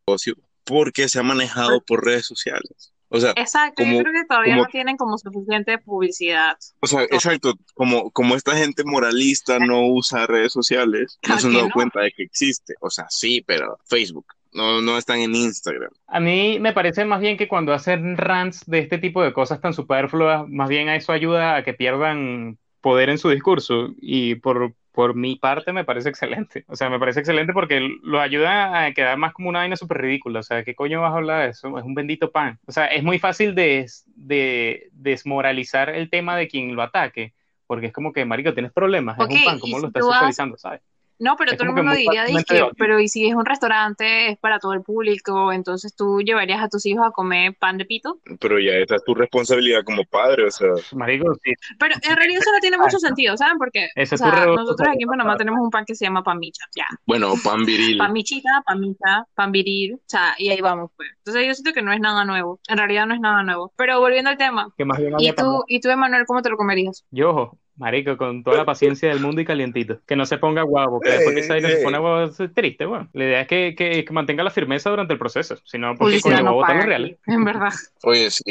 negocio 0.08 0.36
porque 0.66 1.08
se 1.08 1.20
ha 1.20 1.24
manejado 1.24 1.82
por 1.82 2.04
redes 2.04 2.26
sociales. 2.26 2.94
O 3.10 3.22
sea, 3.22 3.32
Exacto, 3.38 3.84
Como- 3.84 3.94
yo 3.96 4.04
creo 4.04 4.14
que 4.14 4.26
todavía 4.28 4.54
como- 4.56 4.64
no 4.64 4.70
tienen 4.70 4.98
como 4.98 5.18
suficiente 5.18 5.78
publicidad. 5.78 6.58
o 6.82 6.88
sea, 6.88 7.04
exacto, 7.04 7.54
como, 7.74 8.12
como 8.12 8.36
esta 8.36 8.54
gente 8.58 8.84
moralista 8.84 9.60
no 9.60 9.88
usa 9.88 10.28
redes 10.28 10.52
sociales, 10.52 11.18
no 11.26 11.40
se 11.40 11.48
han 11.48 11.54
dado 11.54 11.68
no. 11.68 11.74
cuenta 11.74 12.02
de 12.02 12.12
que 12.12 12.24
existe. 12.24 12.74
O 12.82 12.90
sea, 12.90 13.06
sí, 13.10 13.42
pero 13.48 13.80
Facebook, 13.86 14.26
no, 14.54 14.82
no 14.82 14.98
están 14.98 15.20
en 15.20 15.36
Instagram. 15.36 15.92
A 16.08 16.20
mí 16.20 16.60
me 16.60 16.74
parece 16.74 17.06
más 17.06 17.22
bien 17.22 17.38
que 17.38 17.48
cuando 17.48 17.74
hacen 17.74 18.18
rants 18.18 18.66
de 18.66 18.80
este 18.80 18.98
tipo 18.98 19.24
de 19.24 19.34
cosas 19.34 19.62
tan 19.62 19.74
superfluas, 19.74 20.48
más 20.48 20.70
bien 20.70 20.90
a 20.90 20.96
eso 20.96 21.12
ayuda 21.12 21.56
a 21.56 21.64
que 21.64 21.74
pierdan 21.74 22.58
poder 22.82 23.10
en 23.10 23.18
su 23.18 23.30
discurso 23.30 23.94
y 24.00 24.36
por, 24.36 24.74
por 24.92 25.16
mi 25.16 25.36
parte 25.36 25.74
me 25.74 25.84
parece 25.84 26.10
excelente. 26.10 26.66
O 26.68 26.76
sea, 26.76 26.90
me 26.90 27.00
parece 27.00 27.20
excelente 27.20 27.54
porque 27.54 27.88
lo 28.04 28.20
ayuda 28.20 28.86
a 28.86 28.94
quedar 28.94 29.18
más 29.18 29.34
como 29.34 29.50
una 29.50 29.60
vaina 29.60 29.76
súper 29.76 30.00
ridícula. 30.00 30.40
O 30.40 30.44
sea, 30.44 30.64
¿qué 30.64 30.76
coño 30.76 31.02
vas 31.02 31.14
a 31.14 31.18
hablar 31.18 31.44
de 31.44 31.50
eso? 31.52 31.78
Es 31.78 31.84
un 31.84 31.94
bendito 31.94 32.32
pan. 32.32 32.60
O 32.66 32.72
sea, 32.72 32.86
es 32.88 33.04
muy 33.04 33.20
fácil 33.20 33.56
de, 33.56 33.88
de 34.16 34.90
desmoralizar 34.94 35.90
el 35.90 36.10
tema 36.10 36.38
de 36.38 36.48
quien 36.48 36.76
lo 36.76 36.82
ataque. 36.82 37.34
Porque 37.68 37.88
es 37.88 37.94
como 37.94 38.14
que, 38.14 38.24
marico, 38.24 38.54
tienes 38.54 38.72
problemas, 38.72 39.20
es 39.20 39.28
un 39.28 39.44
pan, 39.44 39.60
¿cómo 39.60 39.80
lo 39.80 39.88
estás 39.88 40.06
socializando, 40.06 40.58
sabes? 40.58 40.82
No, 41.20 41.36
pero 41.36 41.52
Es 41.52 41.58
todo 41.58 41.70
el 41.70 41.76
que 41.76 41.82
mundo 41.82 41.98
diría, 41.98 42.24
debatible. 42.24 42.70
pero 42.78 43.00
¿y 43.00 43.08
si 43.08 43.28
es 43.28 43.36
un 43.36 43.46
restaurante, 43.46 44.30
es 44.32 44.38
para 44.38 44.60
todo 44.60 44.74
el 44.74 44.82
público, 44.82 45.52
entonces 45.52 45.96
tú 45.96 46.22
llevarías 46.22 46.62
a 46.62 46.70
tus 46.70 46.86
hijos 46.86 47.06
a 47.06 47.12
comer 47.12 47.56
pan 47.60 47.78
de 47.78 47.86
pito? 47.86 48.20
Pero 48.40 48.60
ya 48.60 48.74
esa 48.74 48.96
es 48.96 49.04
tu 49.04 49.16
responsabilidad 49.16 49.84
como 49.84 50.04
padre, 50.06 50.46
o 50.46 50.52
sea, 50.52 50.70
Marico, 50.94 51.34
sí, 51.44 51.54
Pero 51.80 51.96
en 52.02 52.16
realidad 52.16 52.42
eso 52.42 52.52
no 52.52 52.60
tiene 52.60 52.78
mucho 52.78 53.00
sentido, 53.00 53.36
¿saben? 53.38 53.58
Porque 53.58 53.88
o 53.96 54.06
sea, 54.06 54.46
nosotros 54.46 54.88
aquí 54.88 55.04
en 55.04 55.10
Panamá 55.10 55.38
tenemos 55.38 55.60
un 55.62 55.70
pan 55.70 55.86
que 55.86 55.96
se 55.96 56.06
llama 56.06 56.24
pan 56.24 56.40
micha, 56.40 56.66
ya. 56.76 56.86
bueno, 57.06 57.34
pan 57.44 57.66
viril. 57.66 57.98
Pan 57.98 58.14
michita, 58.14 58.62
pan 58.66 58.80
micha, 58.80 59.26
pan 59.34 59.52
viril, 59.52 59.96
o 59.96 60.00
sea, 60.06 60.36
y 60.38 60.50
ahí 60.50 60.62
vamos, 60.62 60.92
pues. 60.96 61.10
Entonces 61.18 61.48
yo 61.48 61.54
siento 61.54 61.74
que 61.74 61.82
no 61.82 61.92
es 61.92 62.00
nada 62.00 62.26
nuevo, 62.26 62.60
en 62.68 62.78
realidad 62.78 63.06
no 63.08 63.14
es 63.14 63.20
nada 63.20 63.44
nuevo. 63.44 63.74
Pero 63.76 64.00
volviendo 64.00 64.30
al 64.30 64.38
tema, 64.38 64.74
que 64.78 64.86
más 64.86 64.98
bien 65.00 65.14
¿y 65.20 65.32
tú, 65.34 65.64
y 65.68 65.80
tú, 65.80 65.90
Emanuel, 65.90 66.26
cómo 66.26 66.42
te 66.42 66.50
lo 66.50 66.58
comerías? 66.58 67.06
Yo, 67.12 67.52
marico, 67.78 68.18
con 68.18 68.44
toda 68.44 68.58
la 68.58 68.66
paciencia 68.66 69.10
del 69.10 69.20
mundo 69.20 69.42
y 69.42 69.46
calientito. 69.46 70.00
Que 70.06 70.16
no 70.16 70.26
se 70.26 70.38
ponga 70.38 70.64
guau, 70.64 70.90
porque 70.90 71.12
después 71.12 71.34
que 71.36 71.42
esa 71.42 71.54
vaina 71.54 71.70
se 71.70 71.78
pone 71.84 71.98
guau, 71.98 72.24
es 72.26 72.54
triste, 72.54 72.86
bueno. 72.86 73.08
La 73.14 73.24
idea 73.24 73.42
es 73.42 73.48
que, 73.48 73.76
que, 73.76 74.04
que 74.04 74.14
mantenga 74.14 74.44
la 74.44 74.50
firmeza 74.52 74.90
durante 74.90 75.14
el 75.14 75.20
proceso. 75.20 75.58
Si 75.64 75.78
no, 75.78 75.90
porque 75.96 76.18
Publicidad 76.20 76.38
coño, 76.40 76.58
va 76.58 76.68
a 76.68 76.70
no 76.74 76.76
los 76.76 76.82
aquí, 76.82 76.88
reales. 76.88 77.18
en 77.28 77.46
verdad. 77.46 77.74
Oye, 78.04 78.30
sí, 78.30 78.44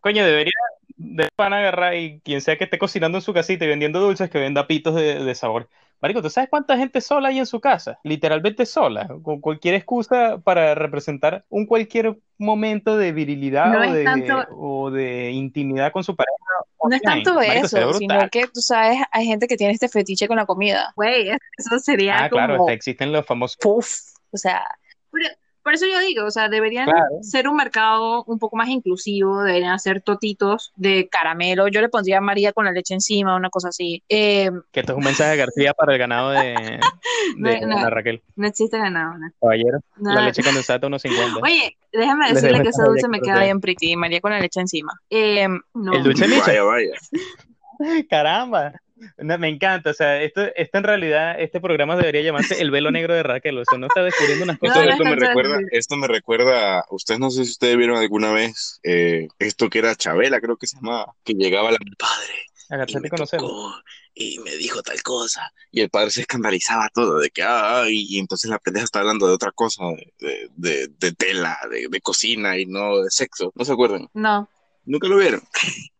Coño, 0.00 0.24
debería 0.24 0.52
de 0.98 1.28
pan 1.36 1.52
agarrar 1.54 1.94
y 1.96 2.20
quien 2.20 2.40
sea 2.40 2.58
que 2.58 2.64
esté 2.64 2.76
cocinando 2.78 3.18
en 3.18 3.22
su 3.22 3.32
casita 3.32 3.64
y 3.64 3.68
vendiendo 3.68 4.00
dulces, 4.00 4.28
que 4.30 4.38
venda 4.38 4.66
pitos 4.66 4.94
de, 4.94 5.24
de 5.24 5.34
sabor. 5.34 5.68
Marico, 6.00 6.22
¿tú 6.22 6.30
sabes 6.30 6.48
cuánta 6.50 6.76
gente 6.76 7.00
sola 7.00 7.28
hay 7.28 7.38
en 7.38 7.46
su 7.46 7.60
casa? 7.60 7.98
Literalmente 8.04 8.66
sola, 8.66 9.08
con 9.22 9.40
cualquier 9.40 9.74
excusa 9.74 10.38
para 10.38 10.74
representar 10.76 11.44
un 11.48 11.66
cualquier 11.66 12.16
momento 12.36 12.96
de 12.96 13.10
virilidad 13.12 13.72
No 13.72 13.80
o, 13.90 13.92
de, 13.92 14.04
tanto- 14.04 14.46
o 14.56 14.90
de 14.92 15.30
intimidad 15.32 15.90
con 15.90 16.04
su 16.04 16.14
pareja. 16.14 16.34
No 16.84 16.94
es 16.94 17.02
tanto 17.02 17.34
Marico, 17.34 17.66
eso, 17.66 17.92
sino 17.94 18.28
que 18.30 18.46
tú 18.46 18.60
sabes, 18.60 18.98
hay 19.10 19.26
gente 19.26 19.48
que 19.48 19.56
tiene 19.56 19.72
este 19.72 19.88
fetiche 19.88 20.28
con 20.28 20.36
la 20.36 20.46
comida. 20.46 20.92
Güey, 20.94 21.30
eso 21.56 21.78
sería 21.80 22.24
Ah, 22.24 22.28
claro, 22.28 22.58
como 22.58 22.70
existen 22.70 23.10
los 23.10 23.26
famosos 23.26 23.56
puff, 23.60 23.98
o 24.30 24.36
sea, 24.36 24.64
pero- 25.10 25.34
por 25.62 25.74
eso 25.74 25.86
yo 25.86 25.98
digo, 26.00 26.24
o 26.24 26.30
sea, 26.30 26.48
deberían 26.48 26.86
Claro. 26.86 27.04
ser 27.22 27.48
un 27.48 27.56
mercado 27.56 28.24
un 28.24 28.38
poco 28.38 28.56
más 28.56 28.68
inclusivo, 28.68 29.42
deberían 29.42 29.72
hacer 29.72 30.00
totitos 30.00 30.72
de 30.76 31.08
caramelo, 31.08 31.68
yo 31.68 31.80
le 31.80 31.88
pondría 31.88 32.20
María 32.20 32.52
con 32.52 32.64
la 32.64 32.72
leche 32.72 32.94
encima, 32.94 33.36
una 33.36 33.50
cosa 33.50 33.68
así. 33.68 34.02
Eh, 34.08 34.50
Que 34.72 34.80
esto 34.80 34.92
es 34.92 34.98
un 34.98 35.04
mensaje 35.04 35.30
de 35.32 35.36
García 35.36 35.74
para 35.74 35.92
el 35.92 35.98
ganado 35.98 36.30
de, 36.30 36.38
de 37.36 37.60
No, 37.60 37.66
no. 37.66 37.78
Ana 37.78 37.90
Raquel. 37.90 38.22
no 38.36 38.46
existe 38.46 38.78
ganado, 38.78 39.18
¿no? 39.18 39.30
Caballero, 39.40 39.80
No. 39.96 40.14
la 40.14 40.22
leche 40.22 40.42
condensada 40.42 40.80
a 40.82 40.86
unos 40.86 41.02
50. 41.02 41.40
Oye, 41.42 41.76
déjame 41.92 42.32
decirle 42.32 42.62
que 42.62 42.68
ese 42.68 42.82
dulce 42.82 43.08
me 43.08 43.18
que 43.20 43.26
queda 43.26 43.42
bien 43.44 43.60
pretty, 43.60 43.96
María 43.96 44.20
con 44.20 44.30
la 44.32 44.40
leche 44.40 44.60
encima. 44.60 44.92
Eh, 45.10 45.46
no. 45.74 45.92
El 45.92 46.02
dulce 46.02 46.26
micha. 46.28 46.46
vaya, 46.46 46.62
vaya. 46.62 46.92
Caramba. 48.10 48.72
No, 49.18 49.38
me 49.38 49.48
encanta, 49.48 49.90
o 49.90 49.94
sea, 49.94 50.22
esto, 50.22 50.42
esto 50.56 50.78
en 50.78 50.84
realidad, 50.84 51.40
este 51.40 51.60
programa 51.60 51.96
debería 51.96 52.22
llamarse 52.22 52.60
El 52.60 52.70
velo 52.70 52.90
negro 52.90 53.14
de 53.14 53.22
Raquel, 53.22 53.58
o 53.58 53.64
sea, 53.64 53.78
no 53.78 53.86
está 53.86 54.02
descubriendo 54.02 54.44
unas 54.44 54.58
cosas. 54.58 54.76
no 54.84 54.90
esto 54.92 55.04
me 55.04 55.10
recuerda, 55.26 55.58
esto 55.72 55.96
me 55.96 56.06
recuerda, 56.08 56.84
ustedes 56.90 57.20
no 57.20 57.30
sé 57.30 57.44
si 57.44 57.50
ustedes 57.52 57.76
vieron 57.76 57.96
alguna 57.96 58.32
vez 58.32 58.80
eh, 58.82 59.28
esto 59.38 59.68
que 59.70 59.78
era 59.80 59.94
Chabela, 59.94 60.40
creo 60.40 60.56
que 60.56 60.66
se 60.66 60.76
llamaba, 60.76 61.14
que 61.24 61.34
llegaba 61.34 61.70
la 61.72 61.78
padre 61.98 62.34
y 62.86 62.92
me 63.00 63.08
tocó 63.38 63.74
y 64.14 64.38
me 64.40 64.50
dijo 64.56 64.82
tal 64.82 65.02
cosa 65.02 65.52
y 65.70 65.80
el 65.80 65.88
padre 65.90 66.10
se 66.10 66.20
escandalizaba 66.22 66.88
todo 66.92 67.18
de 67.18 67.30
que 67.30 67.42
ah, 67.42 67.82
ah, 67.82 67.88
y, 67.88 68.04
y 68.14 68.18
entonces 68.18 68.50
la 68.50 68.58
pendeja 68.58 68.84
está 68.84 68.98
hablando 69.00 69.26
de 69.26 69.32
otra 69.32 69.52
cosa, 69.52 69.84
de, 69.86 70.12
de, 70.18 70.50
de- 70.56 70.88
de 70.98 71.12
tela, 71.12 71.56
de, 71.70 71.86
de 71.88 72.00
cocina 72.00 72.58
y 72.58 72.66
no 72.66 72.98
de 73.02 73.10
sexo, 73.10 73.52
¿no 73.54 73.64
se 73.64 73.72
acuerdan? 73.72 74.08
No, 74.12 74.48
¿Nunca 74.88 75.06
lo 75.06 75.18
vieron? 75.18 75.40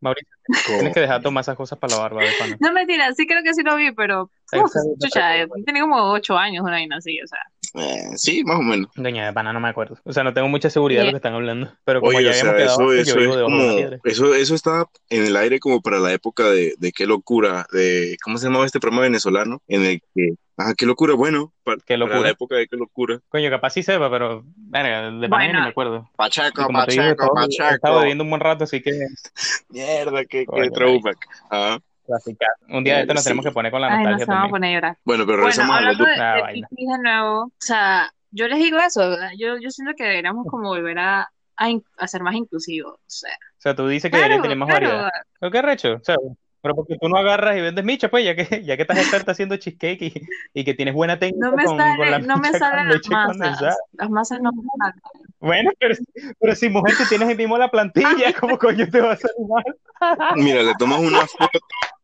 Mauricio, 0.00 0.34
tienes 0.66 0.94
que 0.94 1.00
dejar 1.00 1.22
tomar 1.22 1.42
esas 1.42 1.56
cosas 1.56 1.78
para 1.78 1.94
la 1.94 2.00
barba 2.00 2.22
de 2.22 2.30
pana. 2.38 2.56
no 2.58 2.72
mentira, 2.72 3.12
sí 3.14 3.26
creo 3.26 3.42
que 3.42 3.52
sí 3.52 3.62
lo 3.62 3.76
vi, 3.76 3.92
pero 3.92 4.30
uf, 4.52 4.72
chucha, 5.00 5.46
tenía 5.66 5.82
como 5.82 6.10
ocho 6.12 6.36
años, 6.38 6.62
una 6.62 6.72
vaina 6.72 6.96
así, 6.96 7.20
o 7.20 7.26
sea. 7.26 7.40
Eh, 7.74 8.16
sí, 8.16 8.42
más 8.44 8.58
o 8.58 8.62
menos. 8.62 8.90
Doña 8.96 9.26
de 9.26 9.32
pana, 9.34 9.52
no 9.52 9.60
me 9.60 9.68
acuerdo. 9.68 9.98
O 10.04 10.12
sea, 10.12 10.24
no 10.24 10.32
tengo 10.32 10.48
mucha 10.48 10.70
seguridad 10.70 11.02
de 11.02 11.06
lo 11.06 11.12
que 11.12 11.16
están 11.18 11.34
hablando. 11.34 11.70
Pero 11.84 12.00
como 12.00 12.16
Oye, 12.16 12.24
ya 12.24 12.30
o 12.30 12.34
sea, 12.34 12.50
habíamos 12.50 12.78
quedado, 12.78 12.92
eso, 12.92 12.98
antes, 12.98 13.06
yo 13.06 13.12
eso 13.12 13.20
vivo 13.20 13.32
es 13.32 13.38
de 13.38 13.44
como, 13.44 13.76
piedra. 13.76 13.98
eso, 14.04 14.34
eso 14.34 14.54
está 14.54 14.86
en 15.10 15.26
el 15.26 15.36
aire 15.36 15.60
como 15.60 15.82
para 15.82 15.98
la 15.98 16.12
época 16.14 16.44
de, 16.44 16.74
de 16.78 16.92
qué 16.92 17.06
locura, 17.06 17.66
de, 17.70 18.16
¿cómo 18.24 18.38
se 18.38 18.46
llamaba 18.46 18.64
este 18.64 18.80
programa 18.80 19.02
venezolano? 19.02 19.60
En 19.68 19.84
el 19.84 20.00
que, 20.14 20.34
ah, 20.58 20.74
qué 20.76 20.84
locura, 20.86 21.14
bueno, 21.14 21.52
para, 21.64 21.76
Qué 21.78 21.94
para 21.94 21.98
locura. 21.98 22.20
la 22.20 22.28
época 22.30 22.56
de 22.56 22.66
qué 22.68 22.76
locura. 22.76 23.20
Coño, 23.28 23.48
capaz 23.50 23.70
sí 23.70 23.82
sepa, 23.82 24.10
pero, 24.10 24.42
verga, 24.56 25.10
de 25.10 25.28
Bueno. 25.28 25.54
ni 25.54 25.60
me 25.64 25.68
acuerdo. 25.68 26.10
Como 26.54 26.84
te 26.84 26.92
digo, 26.92 27.04
he 27.04 27.74
estado 27.74 28.00
bebiendo 28.00 28.24
un 28.24 28.30
buen 28.30 28.40
rato, 28.40 28.64
así 28.64 28.82
que 28.82 28.92
Mierda, 29.70 30.24
qué, 30.24 30.44
Coño, 30.46 30.62
qué 30.62 30.70
throwback. 30.70 31.16
Ah, 31.50 31.78
clásica. 32.06 32.46
Un 32.68 32.84
día 32.84 32.96
de 32.96 33.00
esto 33.02 33.14
nos 33.14 33.22
Sí. 33.22 33.28
tenemos 33.30 33.44
que 33.44 33.52
poner 33.52 33.70
con 33.72 33.80
la 33.80 33.88
Ay, 33.88 33.92
no 34.04 34.10
nostalgia 34.10 34.24
se 34.24 34.30
me 34.30 34.34
va 34.34 34.40
a 34.40 34.42
también. 34.44 34.50
poner 34.52 34.70
a 34.70 34.74
llorar. 34.74 34.98
bueno, 35.04 35.26
pero 35.26 35.38
Bueno, 35.38 35.46
regresamos 35.48 35.76
a 35.76 35.80
los 35.80 36.00
hablando 36.00 36.04
de, 36.04 36.20
Ah, 36.20 36.52
de 36.52 36.66
de 36.70 36.98
nuevo, 37.02 37.42
o 37.44 37.52
sea, 37.58 38.10
yo 38.30 38.48
les 38.48 38.58
digo 38.58 38.78
eso, 38.78 39.00
¿verdad? 39.10 39.30
Yo, 39.38 39.58
yo 39.58 39.70
siento 39.70 39.94
que 39.96 40.04
deberíamos 40.04 40.46
como 40.46 40.68
volver 40.68 40.98
a, 40.98 41.28
a, 41.56 41.70
in- 41.70 41.84
a 41.98 42.08
ser 42.08 42.22
más 42.22 42.34
inclusivos, 42.34 42.94
o 42.94 42.98
sea. 43.06 43.32
O 43.34 43.60
sea, 43.60 43.74
tú 43.74 43.86
dices 43.88 44.10
que 44.10 44.16
Claro, 44.18 44.24
debería 44.34 44.42
tener 44.42 44.56
más 44.58 44.68
claro, 44.68 44.86
variedad. 44.88 45.10
¿Pero 45.40 45.52
qué 45.52 45.62
recho? 45.62 45.94
O 45.94 46.04
sea, 46.04 46.16
pero 46.60 46.74
porque 46.74 46.96
tú 47.00 47.08
no 47.08 47.16
agarras 47.16 47.56
y 47.56 47.60
vendes 47.60 47.84
micha, 47.84 48.08
pues, 48.08 48.24
ya 48.24 48.34
que, 48.34 48.62
ya 48.64 48.76
que 48.76 48.82
estás 48.82 48.98
experta 48.98 49.32
haciendo 49.32 49.56
cheesecake 49.56 50.02
y, 50.02 50.22
y 50.54 50.64
que 50.64 50.74
tienes 50.74 50.94
buena 50.94 51.18
técnica 51.18 51.48
no 51.50 51.56
me 51.56 51.64
con, 51.64 51.76
con 51.76 52.10
la 52.10 52.16
sale, 52.16 52.26
no 52.26 52.36
me 52.38 52.52
salen 52.58 52.88
las 52.88 53.08
masas, 53.08 53.76
las 53.92 54.10
masas 54.10 54.40
no 54.40 54.50
me 54.52 54.62
salen. 54.78 55.00
Bueno, 55.40 55.70
pero, 55.78 55.94
pero 56.40 56.54
si 56.56 56.68
mujer 56.68 56.96
tú 56.96 57.04
tienes 57.08 57.28
ahí 57.28 57.36
mismo 57.36 57.56
la 57.58 57.70
plantilla, 57.70 58.32
¿cómo 58.40 58.58
coño 58.58 58.88
te 58.90 59.00
va 59.00 59.12
a 59.12 59.16
salir 59.16 59.46
mal? 59.48 60.36
Mira, 60.36 60.62
le 60.62 60.74
tomas 60.74 61.00
una 61.00 61.26
foto 61.26 61.58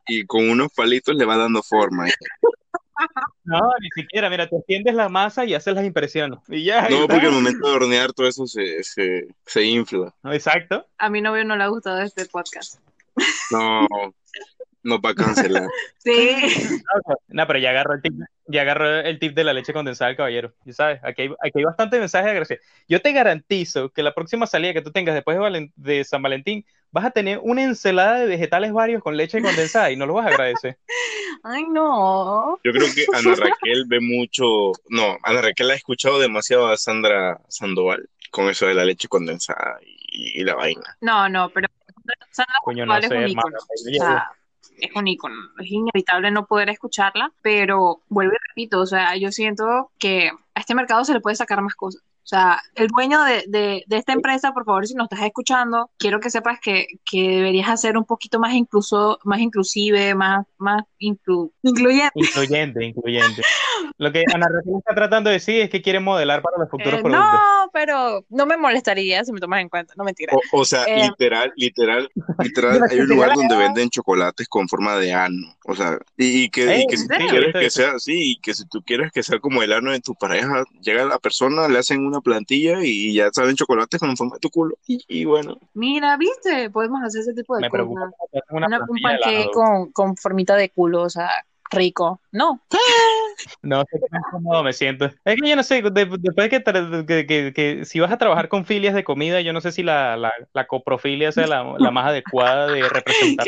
y 0.07 0.25
con 0.25 0.49
unos 0.49 0.71
palitos 0.73 1.15
le 1.15 1.25
vas 1.25 1.37
dando 1.37 1.61
forma. 1.61 2.05
No, 3.43 3.59
ni 3.81 3.89
siquiera, 3.89 4.29
mira, 4.29 4.47
tú 4.47 4.57
extiendes 4.57 4.95
la 4.95 5.09
masa 5.09 5.43
y 5.45 5.53
haces 5.53 5.75
las 5.75 5.83
impresiones. 5.83 6.39
Y 6.47 6.63
ya, 6.63 6.87
No, 6.87 7.07
porque 7.07 7.25
al 7.25 7.33
momento 7.33 7.67
de 7.67 7.75
hornear 7.75 8.13
todo 8.13 8.27
eso 8.27 8.47
se, 8.47 8.83
se, 8.83 9.27
se 9.45 9.63
infla. 9.63 10.13
Exacto. 10.23 10.87
A 10.97 11.09
mi 11.09 11.21
novio 11.21 11.43
no 11.43 11.57
le 11.57 11.63
ha 11.63 11.67
gustado 11.67 11.99
este 12.01 12.25
podcast. 12.25 12.79
No, 13.51 13.87
nos 14.83 14.99
va 14.99 15.09
a 15.09 15.15
cancelar. 15.15 15.67
Sí. 16.05 16.37
No, 17.29 17.47
pero 17.47 17.57
ya 17.57 17.71
agarró 17.71 17.95
el 17.95 18.01
tip, 18.03 18.13
ya 18.45 18.61
agarró 18.61 18.99
el 18.99 19.17
tip 19.17 19.33
de 19.33 19.43
la 19.43 19.53
leche 19.53 19.73
condensada 19.73 20.09
del 20.09 20.17
caballero. 20.17 20.53
Ya 20.65 20.73
sabes, 20.73 20.99
aquí 21.03 21.23
hay, 21.23 21.29
aquí 21.29 21.51
hay 21.57 21.63
bastante 21.63 21.99
mensaje 21.99 22.27
de 22.29 22.35
gracia. 22.35 22.59
Yo 22.87 23.01
te 23.01 23.11
garantizo 23.11 23.89
que 23.89 24.03
la 24.03 24.13
próxima 24.13 24.45
salida 24.45 24.73
que 24.73 24.83
tú 24.83 24.91
tengas 24.91 25.15
después 25.15 25.35
de, 25.35 25.41
Valen- 25.43 25.71
de 25.75 26.03
San 26.03 26.21
Valentín, 26.21 26.63
vas 26.91 27.05
a 27.05 27.09
tener 27.11 27.39
una 27.41 27.63
ensalada 27.63 28.19
de 28.19 28.27
vegetales 28.27 28.71
varios 28.71 29.01
con 29.01 29.17
leche 29.17 29.41
condensada 29.41 29.89
y 29.89 29.95
no 29.97 30.05
lo 30.05 30.13
vas 30.13 30.27
a 30.27 30.29
agradecer. 30.29 30.77
Ay, 31.43 31.63
no. 31.69 32.59
Yo 32.63 32.71
creo 32.71 32.87
que 32.93 33.05
Ana 33.13 33.33
Raquel 33.35 33.85
ve 33.87 33.99
mucho, 33.99 34.71
no, 34.89 35.17
Ana 35.23 35.41
Raquel 35.41 35.71
ha 35.71 35.75
escuchado 35.75 36.19
demasiado 36.19 36.67
a 36.67 36.77
Sandra 36.77 37.39
Sandoval 37.49 38.07
con 38.29 38.47
eso 38.49 38.67
de 38.67 38.75
la 38.75 38.85
leche 38.85 39.07
condensada 39.07 39.79
y, 39.81 40.39
y 40.39 40.43
la 40.43 40.53
vaina. 40.53 40.97
No, 41.01 41.27
no, 41.29 41.49
pero 41.49 41.67
Coño, 42.63 42.85
no 42.85 42.91
es 42.97 43.09
un. 43.11 43.39
O 43.53 43.93
sea, 43.99 44.31
es 44.77 44.95
un 44.95 45.07
ícono. 45.07 45.35
Es 45.59 45.71
inevitable 45.71 46.31
no 46.31 46.45
poder 46.45 46.69
escucharla, 46.69 47.31
pero 47.41 48.01
vuelvo 48.09 48.33
y 48.33 48.37
repito, 48.49 48.81
o 48.81 48.85
sea, 48.85 49.15
yo 49.15 49.31
siento 49.31 49.91
que 49.99 50.31
a 50.53 50.59
este 50.59 50.75
mercado 50.75 51.05
se 51.05 51.13
le 51.13 51.21
puede 51.21 51.35
sacar 51.35 51.61
más 51.61 51.75
cosas. 51.75 52.01
O 52.01 52.27
sea, 52.27 52.59
el 52.73 52.87
dueño 52.87 53.21
de, 53.23 53.43
de, 53.47 53.83
de 53.85 53.97
esta 53.97 54.11
empresa, 54.11 54.51
por 54.51 54.65
favor, 54.65 54.87
si 54.87 54.95
nos 54.95 55.05
estás 55.05 55.23
escuchando, 55.27 55.91
quiero 55.99 56.19
que 56.19 56.31
sepas 56.31 56.59
que, 56.59 56.87
que 57.05 57.29
deberías 57.29 57.69
hacer 57.69 57.99
un 57.99 58.03
poquito 58.05 58.39
más 58.39 58.53
incluso, 58.55 59.19
más 59.23 59.39
inclusive, 59.39 60.15
más, 60.15 60.43
más 60.57 60.83
inclu- 60.99 61.51
incluyente. 61.61 62.11
Incluyente, 62.15 62.83
incluyente. 62.83 63.41
Lo 63.97 64.11
que 64.11 64.23
Ana 64.33 64.47
Raquel 64.51 64.73
está 64.77 64.93
tratando 64.95 65.29
de 65.29 65.35
decir 65.35 65.61
es 65.61 65.69
que 65.69 65.81
quiere 65.81 65.99
modelar 65.99 66.41
para 66.41 66.57
los 66.57 66.69
futuros 66.69 66.99
Eh, 66.99 67.01
productos. 67.03 67.23
no, 67.33 67.69
pero 67.73 68.25
no 68.29 68.45
me 68.45 68.57
molestaría 68.57 69.23
si 69.23 69.31
me 69.31 69.39
tomas 69.39 69.61
en 69.61 69.69
cuenta, 69.69 69.93
no 69.97 70.03
mentira. 70.03 70.33
O, 70.33 70.61
o 70.61 70.65
sea, 70.65 70.83
Eh. 70.85 71.03
literal, 71.09 71.53
literal, 71.55 72.09
literal, 72.39 72.81
hay 72.89 72.99
un 72.99 73.07
lugar 73.07 73.33
donde 73.35 73.55
venden 73.55 73.89
chocolates 73.89 74.47
con 74.47 74.67
forma 74.67 74.95
de 74.97 75.13
ano. 75.13 75.55
O 75.65 75.75
sea, 75.75 75.97
y, 76.17 76.43
y 76.43 76.49
que, 76.49 76.65
y 76.65 76.81
Eh, 76.81 76.85
que 76.89 76.97
si 76.97 77.03
¿en 77.03 77.09
tú 77.09 77.15
quieres 77.29 77.45
¿Viste 77.47 77.59
que 77.59 77.69
sea 77.69 77.91
así, 77.91 78.31
y 78.31 78.39
que 78.39 78.53
si 78.53 78.67
tú 78.67 78.81
quieres 78.83 79.11
que 79.11 79.23
sea 79.23 79.39
como 79.39 79.63
el 79.63 79.71
ano 79.73 79.91
de 79.91 79.99
tu 79.99 80.13
pareja, 80.15 80.63
llega 80.81 81.05
la 81.05 81.19
persona, 81.19 81.67
le 81.67 81.79
hacen 81.79 82.05
una 82.05 82.21
plantilla 82.21 82.79
y 82.83 83.13
ya 83.13 83.29
salen 83.31 83.55
chocolates 83.55 83.99
con 83.99 84.15
forma 84.17 84.35
de 84.35 84.39
tu 84.39 84.49
culo. 84.49 84.75
Y, 84.87 85.03
y 85.07 85.25
bueno, 85.25 85.57
Mira, 85.73 86.17
¿viste? 86.17 86.69
Podemos 86.69 87.01
hacer 87.03 87.21
ese 87.21 87.33
tipo 87.33 87.55
de 87.55 87.61
Me 87.61 87.69
cosas. 87.69 87.85
una 87.87 88.09
Una- 88.49 88.79
un 88.87 89.51
con, 89.51 89.91
con 89.91 90.17
formita 90.17 90.55
de 90.55 90.69
culo, 90.69 91.01
o 91.03 91.09
sea, 91.09 91.29
rico. 91.71 92.19
No, 92.31 92.59
No 93.61 93.81
sé 93.81 93.99
qué 93.99 94.07
tan 94.09 94.21
cómodo 94.31 94.63
me 94.63 94.73
siento. 94.73 95.05
Es 95.05 95.35
que 95.41 95.49
yo 95.49 95.55
no 95.55 95.63
sé, 95.63 95.81
de- 95.81 96.05
después 96.19 96.49
que, 96.49 96.63
que, 96.63 97.25
que- 97.25 97.53
que 97.53 97.85
si 97.85 97.99
vas 97.99 98.11
a 98.11 98.17
trabajar 98.17 98.47
con 98.49 98.65
filias 98.65 98.93
de 98.95 99.03
comida, 99.03 99.41
yo 99.41 99.53
no 99.53 99.61
sé 99.61 99.71
si 99.71 99.83
la, 99.83 100.17
la, 100.17 100.31
la 100.53 100.67
coprofilia 100.67 101.31
sea 101.31 101.47
la, 101.47 101.75
la 101.77 101.91
más 101.91 102.07
adecuada 102.07 102.67
de 102.67 102.81
representar. 102.89 103.45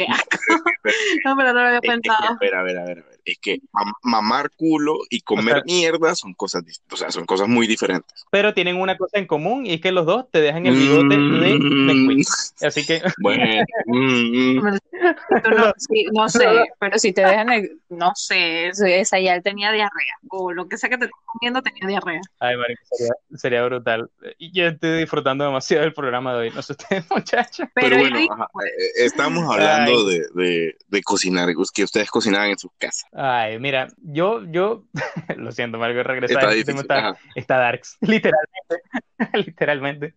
No, 1.25 1.35
pero 1.37 1.53
no 1.53 1.61
lo 1.61 1.67
había 1.67 1.79
es, 1.79 1.83
es 1.83 1.89
que, 1.89 2.01
pensado. 2.01 2.33
espera, 2.33 2.59
a 2.59 2.63
ver, 2.63 2.77
a 2.77 2.83
ver, 2.85 2.99
a 2.99 3.01
ver. 3.09 3.17
Es 3.25 3.37
que 3.39 3.55
mam- 3.73 3.93
mamar 4.03 4.49
culo 4.55 4.99
y 5.09 5.19
comer 5.19 5.55
O 5.55 5.57
sea- 5.57 5.63
mierda 5.65 6.15
son 6.15 6.33
cosas, 6.33 6.63
o 6.89 6.95
sea, 6.95 7.11
son 7.11 7.25
cosas 7.25 7.49
muy 7.49 7.67
diferentes. 7.67 8.25
Pero 8.31 8.53
tienen 8.53 8.77
una 8.79 8.95
cosa 8.97 9.17
en 9.17 9.27
común 9.27 9.65
y 9.65 9.73
es 9.73 9.81
que 9.81 9.91
los 9.91 10.05
dos 10.05 10.31
te 10.31 10.39
dejan 10.39 10.65
el 10.65 10.75
bigote 10.75 11.15
de 11.17 11.57
Mm, 11.59 11.85
Nesquik. 11.87 12.27
Así 12.65 12.85
que 12.85 13.01
Bueno, 13.21 13.43
mm, 13.85 14.59
mm. 14.59 14.77
No, 15.57 15.73
sí, 15.77 16.05
no 16.13 16.27
sé, 16.29 16.45
pero 16.79 16.97
si 16.97 17.13
te 17.13 17.21
dejan 17.21 17.49
el, 17.51 17.79
no 17.89 18.11
sé, 18.15 18.67
esa 18.69 19.19
ya 19.19 19.35
él 19.35 19.43
tenía 19.43 19.71
diarrea, 19.71 20.15
o 20.29 20.51
lo 20.51 20.67
que 20.67 20.77
sea 20.77 20.89
que 20.89 20.97
te 20.97 21.05
estés 21.05 21.19
comiendo 21.25 21.61
tenía 21.61 21.85
diarrea. 21.87 22.21
Ay, 22.39 22.55
marico, 22.57 22.81
sería, 22.91 23.13
sería 23.35 23.63
brutal. 23.65 24.09
Y 24.37 24.51
yo 24.51 24.67
estoy 24.67 24.99
disfrutando 24.99 25.43
demasiado 25.45 25.83
del 25.83 25.93
programa 25.93 26.33
de 26.33 26.39
hoy. 26.39 26.51
No 26.51 26.61
sé 26.61 26.73
ustedes, 26.73 27.05
muchachos. 27.11 27.67
Pero, 27.73 27.97
bueno, 27.97 28.19
ajá, 28.31 28.47
eh, 28.65 29.05
estamos 29.05 29.43
hablando 29.53 30.05
de, 30.05 30.25
de, 30.33 30.76
de 30.87 31.01
cocinar, 31.03 31.49
que 31.73 31.83
ustedes 31.83 32.09
cocinaban 32.09 32.49
en 32.49 32.57
sus 32.57 32.71
casas. 32.77 33.05
Ay, 33.13 33.59
mira, 33.59 33.87
yo, 33.97 34.43
yo, 34.45 34.83
lo 35.37 35.51
siento, 35.51 35.77
Marco, 35.77 36.03
regresar. 36.03 36.37
Está 36.37 36.51
difícil. 36.51 36.81
está, 36.81 37.17
está 37.35 37.57
darks, 37.57 37.97
literalmente, 38.01 38.81
literalmente. 39.33 40.13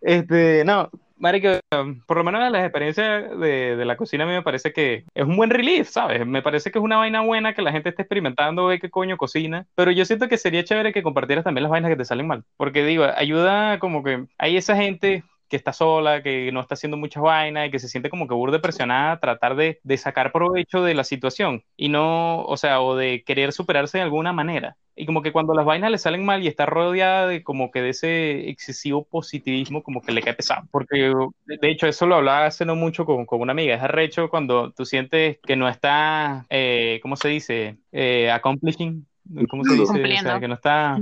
Este, 0.00 0.64
no, 0.64 0.90
marico, 1.18 1.48
um, 1.78 2.00
por 2.06 2.16
lo 2.16 2.24
menos 2.24 2.50
las 2.50 2.62
experiencias 2.62 3.38
de, 3.38 3.76
de 3.76 3.84
la 3.84 3.96
cocina 3.96 4.24
a 4.24 4.26
mí 4.26 4.32
me 4.32 4.42
parece 4.42 4.72
que 4.72 5.04
es 5.14 5.24
un 5.24 5.36
buen 5.36 5.50
relief, 5.50 5.88
¿sabes? 5.88 6.26
Me 6.26 6.42
parece 6.42 6.70
que 6.70 6.78
es 6.78 6.84
una 6.84 6.96
vaina 6.96 7.20
buena 7.20 7.54
que 7.54 7.62
la 7.62 7.72
gente 7.72 7.90
esté 7.90 8.02
experimentando, 8.02 8.66
ve 8.66 8.78
qué 8.78 8.90
coño 8.90 9.16
cocina, 9.16 9.66
pero 9.74 9.90
yo 9.90 10.04
siento 10.04 10.28
que 10.28 10.38
sería 10.38 10.64
chévere 10.64 10.92
que 10.92 11.02
compartieras 11.02 11.44
también 11.44 11.64
las 11.64 11.70
vainas 11.70 11.90
que 11.90 11.96
te 11.96 12.04
salen 12.04 12.26
mal, 12.26 12.44
porque 12.56 12.84
digo, 12.84 13.04
ayuda 13.04 13.78
como 13.78 14.02
que 14.02 14.26
hay 14.38 14.56
esa 14.56 14.76
gente 14.76 15.24
que 15.48 15.56
está 15.56 15.72
sola, 15.72 16.22
que 16.22 16.50
no 16.52 16.60
está 16.60 16.74
haciendo 16.74 16.96
muchas 16.96 17.22
vainas 17.22 17.68
y 17.68 17.70
que 17.70 17.78
se 17.78 17.88
siente 17.88 18.10
como 18.10 18.28
que 18.28 18.34
burde 18.34 18.58
presionada 18.60 19.12
a 19.12 19.20
tratar 19.20 19.56
de, 19.56 19.80
de 19.82 19.98
sacar 19.98 20.32
provecho 20.32 20.82
de 20.82 20.94
la 20.94 21.04
situación 21.04 21.64
y 21.76 21.88
no, 21.88 22.42
o 22.44 22.56
sea, 22.56 22.80
o 22.80 22.96
de 22.96 23.24
querer 23.24 23.52
superarse 23.52 23.98
de 23.98 24.04
alguna 24.04 24.32
manera. 24.32 24.76
Y 24.96 25.06
como 25.06 25.22
que 25.22 25.32
cuando 25.32 25.54
las 25.54 25.64
vainas 25.64 25.90
le 25.92 25.98
salen 25.98 26.24
mal 26.24 26.42
y 26.42 26.48
está 26.48 26.66
rodeada 26.66 27.28
de 27.28 27.44
como 27.44 27.70
que 27.70 27.80
de 27.80 27.90
ese 27.90 28.48
excesivo 28.50 29.04
positivismo, 29.06 29.82
como 29.84 30.02
que 30.02 30.12
le 30.12 30.22
cae 30.22 30.34
pesado. 30.34 30.66
Porque 30.72 31.12
de 31.46 31.70
hecho 31.70 31.86
eso 31.86 32.06
lo 32.06 32.16
hablaba 32.16 32.46
hace 32.46 32.64
no 32.64 32.74
mucho 32.76 33.04
con, 33.06 33.24
con 33.26 33.40
una 33.40 33.52
amiga, 33.52 33.74
es 33.76 33.82
arrecho 33.82 34.28
cuando 34.28 34.72
tú 34.72 34.84
sientes 34.84 35.38
que 35.46 35.56
no 35.56 35.68
estás, 35.68 36.44
eh, 36.50 36.98
¿cómo 37.02 37.16
se 37.16 37.28
dice? 37.28 37.78
Eh, 37.92 38.30
accomplishing. 38.30 39.07
¿Cómo 39.50 39.64
se 39.64 39.74
dice? 39.74 39.82
O 39.92 40.22
sea, 40.22 40.40
que 40.40 40.48
no 40.48 40.54
está, 40.54 40.98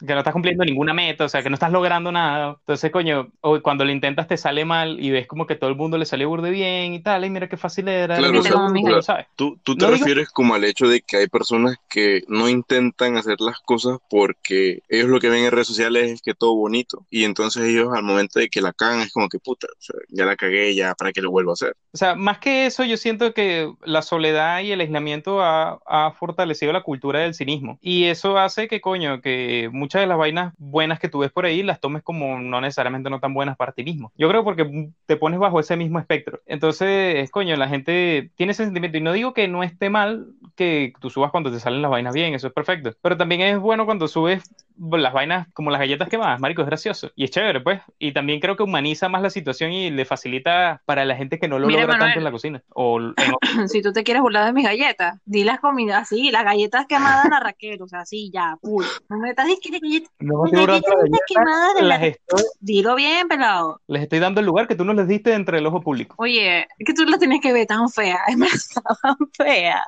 que 0.00 0.12
no 0.14 0.18
estás 0.18 0.32
cumpliendo 0.32 0.64
ninguna 0.64 0.92
meta, 0.94 1.24
o 1.24 1.28
sea, 1.28 1.42
que 1.42 1.48
no 1.50 1.54
estás 1.54 1.70
logrando 1.72 2.10
nada. 2.10 2.56
Entonces, 2.60 2.90
coño, 2.90 3.28
o 3.40 3.60
cuando 3.60 3.84
lo 3.84 3.92
intentas 3.92 4.26
te 4.26 4.36
sale 4.36 4.64
mal 4.64 4.98
y 4.98 5.10
ves 5.10 5.26
como 5.26 5.46
que 5.46 5.54
todo 5.54 5.70
el 5.70 5.76
mundo 5.76 5.96
le 5.98 6.04
sale 6.04 6.24
burde 6.24 6.50
bien 6.50 6.94
y 6.94 7.00
tal, 7.00 7.24
y 7.24 7.30
mira 7.30 7.48
qué 7.48 7.56
fácil 7.56 7.88
era, 7.88 8.16
Claro, 8.16 8.40
o 8.40 8.42
sea, 8.42 8.56
muy 8.68 8.82
claro. 8.82 9.02
¿sabes? 9.02 9.26
¿Tú, 9.36 9.58
tú 9.62 9.76
te 9.76 9.84
No 9.84 9.92
digo- 9.92 9.98
refieres 10.04 10.28
como 10.30 10.54
al 10.54 10.64
hecho 10.64 10.88
de 10.88 11.00
que 11.02 11.18
hay 11.18 11.26
personas 11.28 11.76
que 11.88 12.22
no 12.28 12.48
intentan 12.48 13.16
hacer 13.16 13.40
las 13.40 13.60
cosas 13.60 13.98
porque 14.10 14.82
ellos 14.88 15.08
lo 15.08 15.20
que 15.20 15.28
ven 15.28 15.44
en 15.44 15.50
redes 15.52 15.68
sociales 15.68 16.10
es 16.10 16.22
que 16.22 16.34
todo 16.34 16.54
bonito 16.56 17.06
y 17.10 17.24
entonces 17.24 17.62
ellos 17.64 17.88
al 17.94 18.02
momento 18.02 18.40
de 18.40 18.48
que 18.48 18.60
la 18.60 18.72
cagan 18.72 19.00
es 19.00 19.12
como 19.12 19.28
que 19.28 19.38
puta, 19.38 19.66
o 19.68 19.80
sea, 19.80 19.96
ya 20.08 20.24
la 20.26 20.36
cagué, 20.36 20.74
ya 20.74 20.94
para 20.94 21.12
que 21.12 21.20
lo 21.22 21.30
vuelvo 21.30 21.50
a 21.50 21.54
hacer. 21.54 21.76
O 21.92 21.96
sea, 21.96 22.14
más 22.14 22.38
que 22.38 22.66
eso, 22.66 22.84
yo 22.84 22.96
siento 22.96 23.32
que 23.34 23.72
la 23.84 24.02
soledad 24.02 24.60
y 24.62 24.72
el 24.72 24.80
aislamiento 24.80 25.40
ha, 25.42 25.78
ha 25.86 26.10
fortalecido 26.12 26.72
la 26.72 26.82
cultura 26.82 27.20
del 27.20 27.34
cinismo. 27.34 27.67
Y 27.80 28.04
eso 28.04 28.38
hace 28.38 28.68
que, 28.68 28.80
coño, 28.80 29.20
que 29.20 29.68
muchas 29.72 30.00
de 30.00 30.06
las 30.06 30.16
vainas 30.16 30.54
buenas 30.56 30.98
que 30.98 31.08
tú 31.08 31.18
ves 31.18 31.32
por 31.32 31.44
ahí 31.44 31.62
las 31.62 31.80
tomes 31.80 32.02
como 32.02 32.38
no 32.38 32.60
necesariamente 32.60 33.10
no 33.10 33.20
tan 33.20 33.34
buenas 33.34 33.56
para 33.56 33.72
ti 33.72 33.84
mismo. 33.84 34.12
Yo 34.16 34.28
creo 34.28 34.44
porque 34.44 34.90
te 35.06 35.16
pones 35.16 35.38
bajo 35.38 35.60
ese 35.60 35.76
mismo 35.76 35.98
espectro. 35.98 36.40
Entonces, 36.46 37.30
coño, 37.30 37.56
la 37.56 37.68
gente 37.68 38.30
tiene 38.36 38.52
ese 38.52 38.64
sentimiento. 38.64 38.98
Y 38.98 39.02
no 39.02 39.12
digo 39.12 39.34
que 39.34 39.48
no 39.48 39.62
esté 39.62 39.90
mal 39.90 40.26
que 40.54 40.92
tú 41.00 41.10
subas 41.10 41.30
cuando 41.30 41.52
te 41.52 41.60
salen 41.60 41.82
las 41.82 41.90
vainas 41.90 42.14
bien, 42.14 42.34
eso 42.34 42.46
es 42.46 42.52
perfecto. 42.52 42.92
Pero 43.02 43.16
también 43.16 43.40
es 43.42 43.58
bueno 43.58 43.86
cuando 43.86 44.08
subes 44.08 44.42
las 44.78 45.12
vainas 45.12 45.48
como 45.54 45.70
las 45.70 45.80
galletas 45.80 46.08
quemadas, 46.08 46.40
marico, 46.40 46.62
es 46.62 46.68
gracioso. 46.68 47.10
Y 47.16 47.24
es 47.24 47.30
chévere, 47.30 47.60
pues. 47.60 47.80
Y 47.98 48.12
también 48.12 48.40
creo 48.40 48.56
que 48.56 48.62
humaniza 48.62 49.08
más 49.08 49.22
la 49.22 49.30
situación 49.30 49.72
y 49.72 49.90
le 49.90 50.04
facilita 50.04 50.82
para 50.84 51.04
la 51.04 51.16
gente 51.16 51.38
que 51.38 51.48
no 51.48 51.58
lo 51.58 51.66
Mira, 51.66 51.80
logra 51.80 51.94
Manuel. 51.94 52.08
tanto 52.08 52.20
en 52.20 52.24
la 52.24 52.30
cocina. 52.30 52.62
O 52.74 53.00
en 53.00 53.14
si 53.68 53.82
tú 53.82 53.92
te 53.92 54.04
quieres 54.04 54.22
burlar 54.22 54.46
de 54.46 54.52
mis 54.52 54.64
galletas, 54.64 55.20
di 55.24 55.44
las 55.44 55.60
comidas 55.60 56.02
así, 56.02 56.30
las 56.30 56.44
galletas 56.44 56.86
quemadas 56.86 57.28
Raquel, 57.58 57.82
o 57.82 57.88
sea, 57.88 58.00
así, 58.00 58.30
ya, 58.32 58.56
full. 58.62 58.84
No 59.08 59.18
me 59.18 59.30
estás 59.30 59.46
diciendo 59.46 59.80
que 59.82 60.24
no 60.24 60.38
burlando 60.38 60.70
de 60.78 61.82
las 61.82 62.00
la... 62.00 62.06
estoy, 62.06 62.42
Dilo 62.60 62.94
bien, 62.94 63.26
pelado. 63.26 63.80
les 63.88 64.02
estoy 64.02 64.20
dando 64.20 64.40
el 64.40 64.46
lugar 64.46 64.68
que 64.68 64.76
tú 64.76 64.84
no 64.84 64.94
les 64.94 65.08
diste 65.08 65.32
entre 65.34 65.58
el 65.58 65.66
ojo 65.66 65.80
público. 65.80 66.14
Oye, 66.18 66.60
es 66.60 66.86
que 66.86 66.94
tú 66.94 67.04
las 67.04 67.18
tienes 67.18 67.40
que 67.40 67.52
ver 67.52 67.66
tan 67.66 67.88
fea, 67.88 68.20
es 68.28 68.36
más 68.36 68.68
tan 68.68 69.16
fea. 69.36 69.82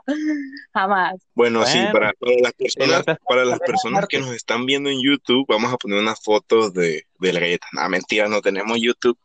Jamás. 0.74 1.14
Bueno, 1.34 1.64
sí, 1.64 1.78
para, 1.92 2.12
para 2.14 2.32
las 2.42 2.52
personas, 2.54 3.04
para 3.28 3.44
las 3.44 3.60
personas 3.60 4.06
que 4.06 4.18
nos 4.18 4.34
están 4.34 4.66
viendo 4.66 4.90
en 4.90 5.00
YouTube, 5.02 5.46
vamos 5.48 5.72
a 5.72 5.76
poner 5.76 6.00
unas 6.00 6.20
fotos 6.20 6.74
de, 6.74 7.06
de 7.18 7.32
la 7.32 7.40
galleta. 7.40 7.66
Nada, 7.72 7.88
mentira, 7.88 8.28
no 8.28 8.40
tenemos 8.40 8.78
YouTube. 8.80 9.16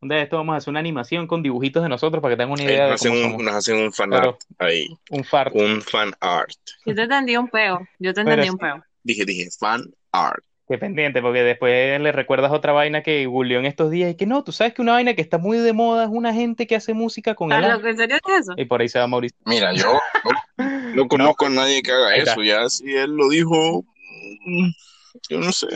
Un 0.00 0.08
día 0.08 0.18
de 0.18 0.24
esto 0.24 0.36
vamos 0.36 0.54
a 0.54 0.56
hacer 0.58 0.70
una 0.70 0.80
animación 0.80 1.26
con 1.26 1.42
dibujitos 1.42 1.82
de 1.82 1.88
nosotros 1.88 2.20
para 2.20 2.34
que 2.34 2.36
tengan 2.36 2.52
una 2.52 2.62
idea 2.62 2.84
de 2.84 2.90
nos, 2.90 3.00
hacen 3.00 3.12
cómo 3.12 3.24
un, 3.24 3.30
somos. 3.30 3.44
nos 3.44 3.54
hacen 3.54 3.76
un 3.76 3.92
fan 3.92 4.14
art 4.14 4.40
ahí, 4.58 4.88
Un 5.10 5.24
fart. 5.24 5.54
un 5.54 5.82
fan 5.82 6.12
art. 6.20 6.50
Yo 6.86 6.94
te 6.94 7.02
entendí 7.02 7.36
un 7.36 7.48
peo, 7.48 7.80
yo 7.98 8.14
te 8.14 8.20
entendí 8.20 8.48
un 8.48 8.58
peo. 8.58 8.84
Dije, 9.02 9.24
dije, 9.24 9.48
fan 9.58 9.82
art. 10.12 10.42
Qué 10.68 10.78
pendiente, 10.78 11.20
porque 11.20 11.42
después 11.42 12.00
le 12.00 12.12
recuerdas 12.12 12.52
otra 12.52 12.72
vaina 12.72 13.02
que 13.02 13.26
googleó 13.26 13.58
en 13.58 13.66
estos 13.66 13.90
días 13.90 14.12
y 14.12 14.16
que 14.16 14.26
no, 14.26 14.44
tú 14.44 14.52
sabes 14.52 14.72
que 14.72 14.80
una 14.80 14.92
vaina 14.92 15.14
que 15.14 15.20
está 15.20 15.36
muy 15.36 15.58
de 15.58 15.72
moda 15.72 16.04
es 16.04 16.10
una 16.10 16.32
gente 16.32 16.66
que 16.66 16.76
hace 16.76 16.94
música 16.94 17.34
con 17.34 17.52
el. 17.52 17.64
¿En 17.64 17.96
serio 17.96 18.16
es 18.16 18.40
eso? 18.40 18.54
Y 18.56 18.64
por 18.64 18.80
ahí 18.80 18.88
se 18.88 18.98
va 18.98 19.06
Mauricio. 19.06 19.36
Mira, 19.44 19.74
yo 19.74 19.98
no, 20.56 20.94
no 20.94 21.08
conozco 21.08 21.46
a 21.46 21.50
nadie 21.50 21.82
que 21.82 21.90
haga 21.90 22.14
eso. 22.14 22.42
Ya 22.42 22.68
si 22.68 22.94
él 22.94 23.10
lo 23.10 23.28
dijo, 23.28 23.84
mm, 24.46 24.70
yo 25.28 25.38
no 25.40 25.52
sé. 25.52 25.66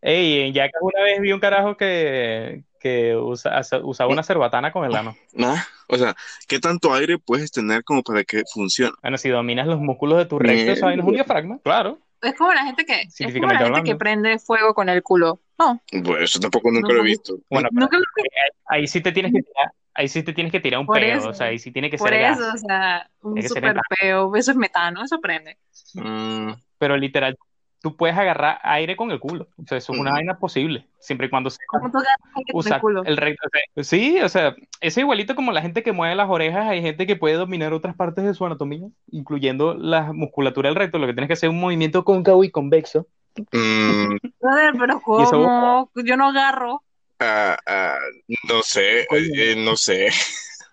Ey, 0.00 0.40
en 0.48 0.54
Jackass 0.54 0.80
una 0.82 1.02
vez 1.02 1.20
vi 1.20 1.32
un 1.32 1.40
carajo 1.40 1.76
que, 1.76 2.64
que 2.78 3.16
usa- 3.16 3.60
usaba 3.82 4.10
una 4.12 4.22
cerbatana 4.22 4.72
con 4.72 4.84
el 4.84 4.94
ano. 4.94 5.16
Nada. 5.32 5.66
O 5.88 5.96
sea, 5.96 6.14
¿qué 6.48 6.58
tanto 6.60 6.94
aire 6.94 7.18
puedes 7.18 7.50
tener 7.50 7.84
como 7.84 8.02
para 8.02 8.22
que 8.24 8.42
funcione? 8.52 8.92
Bueno, 9.02 9.18
si 9.18 9.28
dominas 9.28 9.66
los 9.66 9.80
músculos 9.80 10.18
de 10.18 10.26
tu 10.26 10.38
recto, 10.38 10.72
esa 10.72 10.86
vaina 10.86 11.02
es 11.02 11.08
un 11.08 11.14
diafragma, 11.14 11.58
claro. 11.62 11.98
Es 12.22 12.34
como 12.34 12.52
la 12.52 12.64
gente 12.64 12.84
que, 12.84 13.00
es 13.02 13.16
como 13.18 13.46
la 13.46 13.48
gente 13.58 13.64
hablando. 13.64 13.82
que 13.84 13.96
prende 13.96 14.38
fuego 14.38 14.74
con 14.74 14.88
el 14.90 15.02
culo. 15.02 15.40
No. 15.58 15.80
Pues 16.04 16.22
eso 16.24 16.38
tampoco 16.40 16.70
nunca 16.70 16.88
No, 16.88 16.94
lo 16.94 17.00
he 17.00 17.04
visto. 17.04 17.38
Bueno, 17.48 17.68
Nunca 17.72 17.96
lo 17.98 18.04
ahí 18.66 18.86
sí 18.86 19.00
te 19.00 19.10
tienes 19.10 19.32
que 19.32 19.42
tirar, 19.42 19.72
ahí 19.94 20.06
sí 20.08 20.22
te 20.22 20.32
tienes 20.34 20.52
que 20.52 20.60
tirar 20.60 20.80
un 20.80 20.86
Por 20.86 20.98
peo, 21.00 21.18
eso. 21.18 21.28
o 21.30 21.34
sea, 21.34 21.46
ahí 21.46 21.58
sí 21.58 21.72
tiene 21.72 21.90
que 21.90 21.96
Por 21.96 22.10
ser 22.10 22.20
gas. 22.20 22.38
eso, 22.38 22.52
o 22.54 22.58
sea, 22.58 23.10
un 23.22 23.34
que 23.36 23.48
super 23.48 23.74
peo, 24.00 24.36
eso 24.36 24.50
es 24.50 24.56
metano, 24.56 25.02
eso 25.02 25.18
prende. 25.20 25.58
Mm, 25.94 26.52
Pero 26.78 26.96
literal, 26.98 27.36
tú 27.82 27.96
puedes 27.96 28.16
agarrar 28.16 28.58
aire 28.62 28.94
con 28.96 29.10
el 29.10 29.18
culo. 29.20 29.48
O 29.56 29.66
sea, 29.66 29.78
eso 29.78 29.92
es 29.92 29.98
una 29.98 30.10
vaina 30.12 30.38
posible, 30.38 30.86
siempre 30.98 31.26
y 31.26 31.30
cuando 31.30 31.48
sepas 31.50 31.64
¿Cómo 31.68 31.90
tú 31.90 31.98
agarras 31.98 32.18
aire 32.36 32.52
con 32.52 32.60
el 32.60 32.66
usar 32.66 32.80
culo? 32.80 33.02
el 33.04 33.16
recto. 33.16 33.46
o 33.46 33.50
sea, 33.50 33.84
sí, 33.84 34.20
o 34.20 34.28
sea, 34.28 34.54
es 34.80 34.98
igualito 34.98 35.34
como 35.34 35.50
la 35.52 35.62
gente 35.62 35.82
que 35.82 35.92
mueve 35.92 36.14
las 36.14 36.28
orejas, 36.28 36.68
hay 36.68 36.82
gente 36.82 37.06
que 37.06 37.16
puede 37.16 37.36
dominar 37.36 37.72
otras 37.72 37.96
partes 37.96 38.24
de 38.24 38.34
su 38.34 38.44
anatomía, 38.44 38.86
incluyendo 39.10 39.74
la 39.74 40.12
musculatura 40.12 40.68
del 40.68 40.76
recto. 40.76 40.98
Lo 40.98 41.06
que 41.06 41.14
tienes 41.14 41.28
que 41.28 41.32
hacer 41.34 41.48
es 41.48 41.54
un 41.54 41.60
movimiento 41.60 42.04
cóncavo 42.04 42.44
y 42.44 42.50
convexo. 42.50 43.06
mm, 43.52 44.16
pero 44.40 44.96
eso- 45.22 45.30
¿cómo? 45.30 45.90
Yo 46.04 46.16
no 46.16 46.28
agarro. 46.28 46.82
ah, 47.20 47.56
ah, 47.66 47.98
no 48.48 48.62
sé, 48.62 49.06
eh, 49.10 49.54
no 49.56 49.76
sé. 49.76 50.08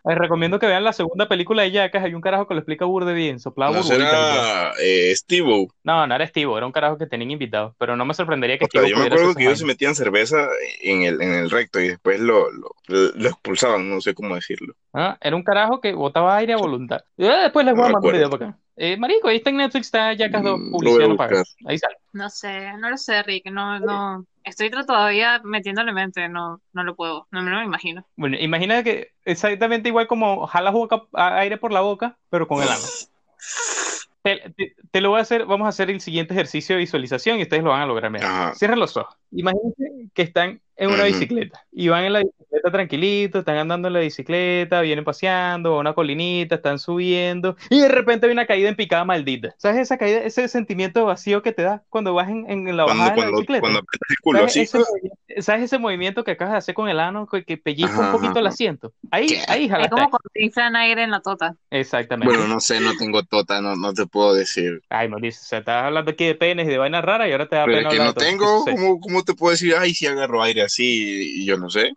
Les 0.07 0.17
recomiendo 0.17 0.57
que 0.57 0.67
vean 0.67 0.83
la 0.83 0.93
segunda 0.93 1.27
película 1.27 1.63
de 1.63 1.71
Jackass, 1.71 2.03
hay 2.05 2.13
un 2.13 2.21
carajo 2.21 2.47
que 2.47 2.53
lo 2.53 2.61
explica 2.61 2.85
burde 2.85 3.13
bien, 3.13 3.39
soplaba 3.39 3.75
No 3.75 3.83
será 3.83 4.71
eh, 4.81 5.13
Steve-O. 5.15 5.67
No, 5.83 6.07
no 6.07 6.15
era 6.15 6.25
Steve, 6.27 6.51
era 6.55 6.65
un 6.65 6.71
carajo 6.71 6.97
que 6.97 7.07
tenían 7.07 7.31
invitado, 7.31 7.75
pero 7.77 7.95
no 7.95 8.05
me 8.05 8.13
sorprendería 8.13 8.57
que 8.57 8.65
O 8.65 8.85
yo 8.85 8.97
me 8.97 9.05
acuerdo 9.05 9.35
que 9.35 9.43
ellos 9.43 9.59
se 9.59 9.65
metían 9.65 9.95
cerveza 9.95 10.47
en 10.81 11.03
el, 11.03 11.21
en 11.21 11.33
el 11.33 11.49
recto 11.49 11.79
y 11.79 11.89
después 11.89 12.19
lo, 12.19 12.51
lo, 12.51 12.69
lo 12.87 13.29
expulsaban, 13.29 13.89
no 13.89 13.99
sé 13.99 14.13
cómo 14.13 14.35
decirlo. 14.35 14.73
Ah, 14.93 15.17
Era 15.19 15.35
un 15.35 15.43
carajo 15.43 15.81
que 15.81 15.93
botaba 15.93 16.37
aire 16.37 16.53
a 16.53 16.57
voluntad. 16.57 17.01
Eh, 17.17 17.27
después 17.43 17.65
les 17.65 17.75
voy 17.75 17.85
a 17.85 17.87
No 17.87 17.93
mandar 17.93 18.09
un 18.09 18.17
video 18.17 18.29
para 18.29 18.49
acá. 18.51 18.59
Eh, 18.79 18.95
marico, 18.95 19.27
ahí 19.27 19.37
está 19.37 19.49
en 19.49 19.57
Netflix, 19.57 19.87
está 19.87 20.13
Jackass 20.13 20.43
2, 20.43 20.59
Mm, 20.59 20.71
publicidad 20.71 21.07
no. 21.07 21.43
Ahí 21.65 21.79
sale. 21.79 21.95
No 22.13 22.29
sé, 22.29 22.73
no 22.77 22.89
lo 22.91 22.97
sé, 22.97 23.23
Rick. 23.23 23.47
No, 23.51 23.79
no. 23.79 24.25
Estoy 24.43 24.69
todavía 24.69 25.41
metiéndole 25.43 25.91
mente. 25.93 26.29
No, 26.29 26.61
no 26.73 26.83
lo 26.83 26.95
puedo. 26.95 27.27
No 27.31 27.41
me 27.41 27.49
lo 27.49 27.61
imagino. 27.63 28.05
Bueno, 28.15 28.37
imagina 28.39 28.83
que 28.83 29.09
exactamente 29.25 29.89
igual 29.89 30.07
como 30.07 30.45
jalas 30.45 30.73
boca, 30.73 31.01
a- 31.13 31.39
aire 31.39 31.57
por 31.57 31.73
la 31.73 31.81
boca, 31.81 32.17
pero 32.29 32.47
con 32.47 32.61
el 32.61 32.69
ano. 32.69 32.79
Te, 34.27 34.49
te- 34.55 34.75
te 34.91 35.01
lo 35.01 35.09
voy 35.09 35.19
a 35.19 35.21
hacer, 35.21 35.45
vamos 35.45 35.65
a 35.65 35.69
hacer 35.69 35.89
el 35.89 36.01
siguiente 36.01 36.33
ejercicio 36.33 36.75
de 36.75 36.79
visualización 36.79 37.39
y 37.39 37.43
ustedes 37.43 37.63
lo 37.63 37.69
van 37.69 37.81
a 37.81 37.85
lograr. 37.85 38.11
Mira, 38.11 38.27
Ajá. 38.27 38.55
cierren 38.55 38.79
los 38.79 38.95
ojos. 38.97 39.15
Imagínense 39.31 40.09
que 40.13 40.21
están 40.21 40.61
en 40.75 40.89
una 40.91 41.03
bicicleta 41.05 41.65
y 41.71 41.87
van 41.87 42.03
en 42.05 42.13
la 42.13 42.19
bicicleta 42.19 42.71
tranquilito, 42.71 43.39
están 43.39 43.57
andando 43.57 43.87
en 43.87 43.93
la 43.95 43.99
bicicleta, 43.99 44.81
vienen 44.81 45.03
paseando 45.05 45.75
a 45.75 45.79
una 45.79 45.93
colinita, 45.93 46.55
están 46.55 46.77
subiendo 46.79 47.55
y 47.69 47.79
de 47.79 47.87
repente 47.87 48.25
hay 48.27 48.31
una 48.31 48.45
caída 48.45 48.69
en 48.69 48.75
picada 48.75 49.03
maldita. 49.05 49.55
¿Sabes 49.57 49.79
esa 49.81 49.97
caída, 49.97 50.19
ese 50.19 50.47
sentimiento 50.47 51.05
vacío 51.05 51.41
que 51.41 51.51
te 51.51 51.63
da 51.63 51.83
cuando 51.89 52.13
vas 52.13 52.29
en, 52.29 52.49
en 52.49 52.77
la 52.77 52.83
Cuando, 52.83 53.03
bajada 53.03 53.15
de 53.15 53.21
la 53.21 53.31
bicicleta? 53.31 53.61
cuando 53.61 53.79
el 53.79 54.15
culo 54.21 54.39
¿Sabes 54.39 54.51
así. 54.51 54.61
ese, 54.61 54.77
movi- 54.79 55.41
¿sabes 55.41 55.63
ese 55.63 55.77
movimiento 55.77 56.23
que 56.23 56.31
acabas 56.31 56.53
de 56.53 56.57
hacer 56.59 56.75
con 56.75 56.89
el 56.89 56.99
ano, 56.99 57.27
que, 57.27 57.43
que 57.43 57.57
pellizca 57.57 57.93
un 57.97 58.01
Ajá, 58.01 58.11
poquito 58.13 58.39
el 58.39 58.47
asiento? 58.47 58.93
Ahí, 59.11 59.27
¿Qué? 59.27 59.41
ahí 59.47 59.63
Es 59.65 59.71
jalaste. 59.71 59.95
como 59.95 60.09
cuando 60.09 60.77
aire 60.77 61.03
en 61.03 61.11
la 61.11 61.21
tota. 61.21 61.55
Exactamente. 61.69 62.33
Bueno, 62.33 62.47
no 62.53 62.59
sé, 62.61 62.79
no 62.79 62.95
tengo 62.97 63.23
tota, 63.23 63.61
no, 63.61 63.75
no 63.75 63.93
te 63.93 64.05
puedo 64.05 64.33
decir. 64.33 64.81
Ay, 64.89 65.09
Mauricio, 65.09 65.41
o 65.41 65.45
sea, 65.45 65.59
estás 65.59 65.83
hablando 65.83 66.11
aquí 66.11 66.25
de 66.25 66.35
penes 66.35 66.65
y 66.65 66.69
de 66.69 66.77
vainas 66.77 67.03
raras 67.03 67.27
y 67.27 67.31
ahora 67.33 67.49
te 67.49 67.55
da 67.57 67.65
Pero 67.65 67.77
pena 67.79 67.89
que 67.89 67.97
no 67.97 68.13
todo. 68.13 68.25
tengo, 68.25 68.63
Sí. 68.65 68.71
¿cómo, 68.71 68.99
cómo 69.01 69.23
te 69.23 69.33
puedo 69.33 69.51
decir? 69.51 69.75
Ay, 69.77 69.93
si 69.93 70.07
agarro 70.07 70.41
aire 70.43 70.61
así 70.61 71.41
y 71.41 71.45
yo 71.45 71.57
no 71.57 71.69
sé. 71.69 71.91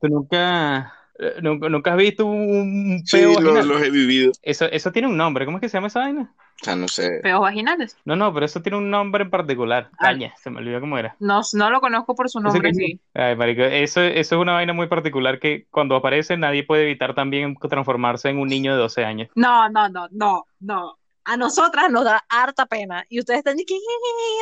Tú 0.00 0.08
nunca, 0.08 0.92
eh, 1.18 1.34
nunca, 1.42 1.68
nunca 1.68 1.92
has 1.92 1.98
visto 1.98 2.24
un 2.26 3.02
Sí, 3.04 3.16
peo 3.18 3.40
lo- 3.40 3.52
vaginal. 3.54 3.68
los 3.68 3.82
he 3.82 3.90
vivido. 3.90 4.32
Eso, 4.42 4.66
eso 4.66 4.92
tiene 4.92 5.08
un 5.08 5.16
nombre. 5.16 5.44
¿Cómo 5.44 5.58
es 5.58 5.60
que 5.62 5.68
se 5.68 5.76
llama 5.76 5.88
esa 5.88 6.00
vaina? 6.00 6.34
O 6.60 6.64
sea, 6.64 6.76
no 6.76 6.88
sé. 6.88 7.20
Peos 7.22 7.40
vaginales. 7.40 7.96
No, 8.04 8.16
no, 8.16 8.32
pero 8.34 8.44
eso 8.46 8.60
tiene 8.60 8.76
un 8.76 8.90
nombre 8.90 9.24
en 9.24 9.30
particular. 9.30 9.88
Ah. 9.94 9.96
Caña, 10.00 10.34
se 10.36 10.50
me 10.50 10.58
olvidó 10.58 10.80
cómo 10.80 10.98
era. 10.98 11.16
No, 11.18 11.40
no 11.54 11.70
lo 11.70 11.80
conozco 11.80 12.14
por 12.14 12.28
su 12.28 12.40
nombre, 12.40 12.70
que- 12.70 12.74
sí. 12.74 13.00
Ay, 13.14 13.34
marico, 13.36 13.62
eso, 13.62 14.00
eso 14.02 14.34
es 14.36 14.40
una 14.40 14.52
vaina 14.54 14.72
muy 14.72 14.86
particular 14.86 15.38
que 15.38 15.66
cuando 15.70 15.96
aparece 15.96 16.36
nadie 16.36 16.64
puede 16.64 16.82
evitar 16.82 17.14
también 17.14 17.56
transformarse 17.56 18.28
en 18.28 18.38
un 18.38 18.48
niño 18.48 18.72
de 18.74 18.78
12 18.78 19.04
años. 19.04 19.28
No, 19.34 19.68
no, 19.70 19.88
no, 19.88 20.08
no, 20.10 20.44
no. 20.60 20.96
A 21.24 21.36
nosotras 21.36 21.90
nos 21.90 22.04
da 22.04 22.24
harta 22.28 22.66
pena. 22.66 23.04
Y 23.08 23.20
ustedes 23.20 23.38
están 23.38 23.54
aquí 23.54 23.78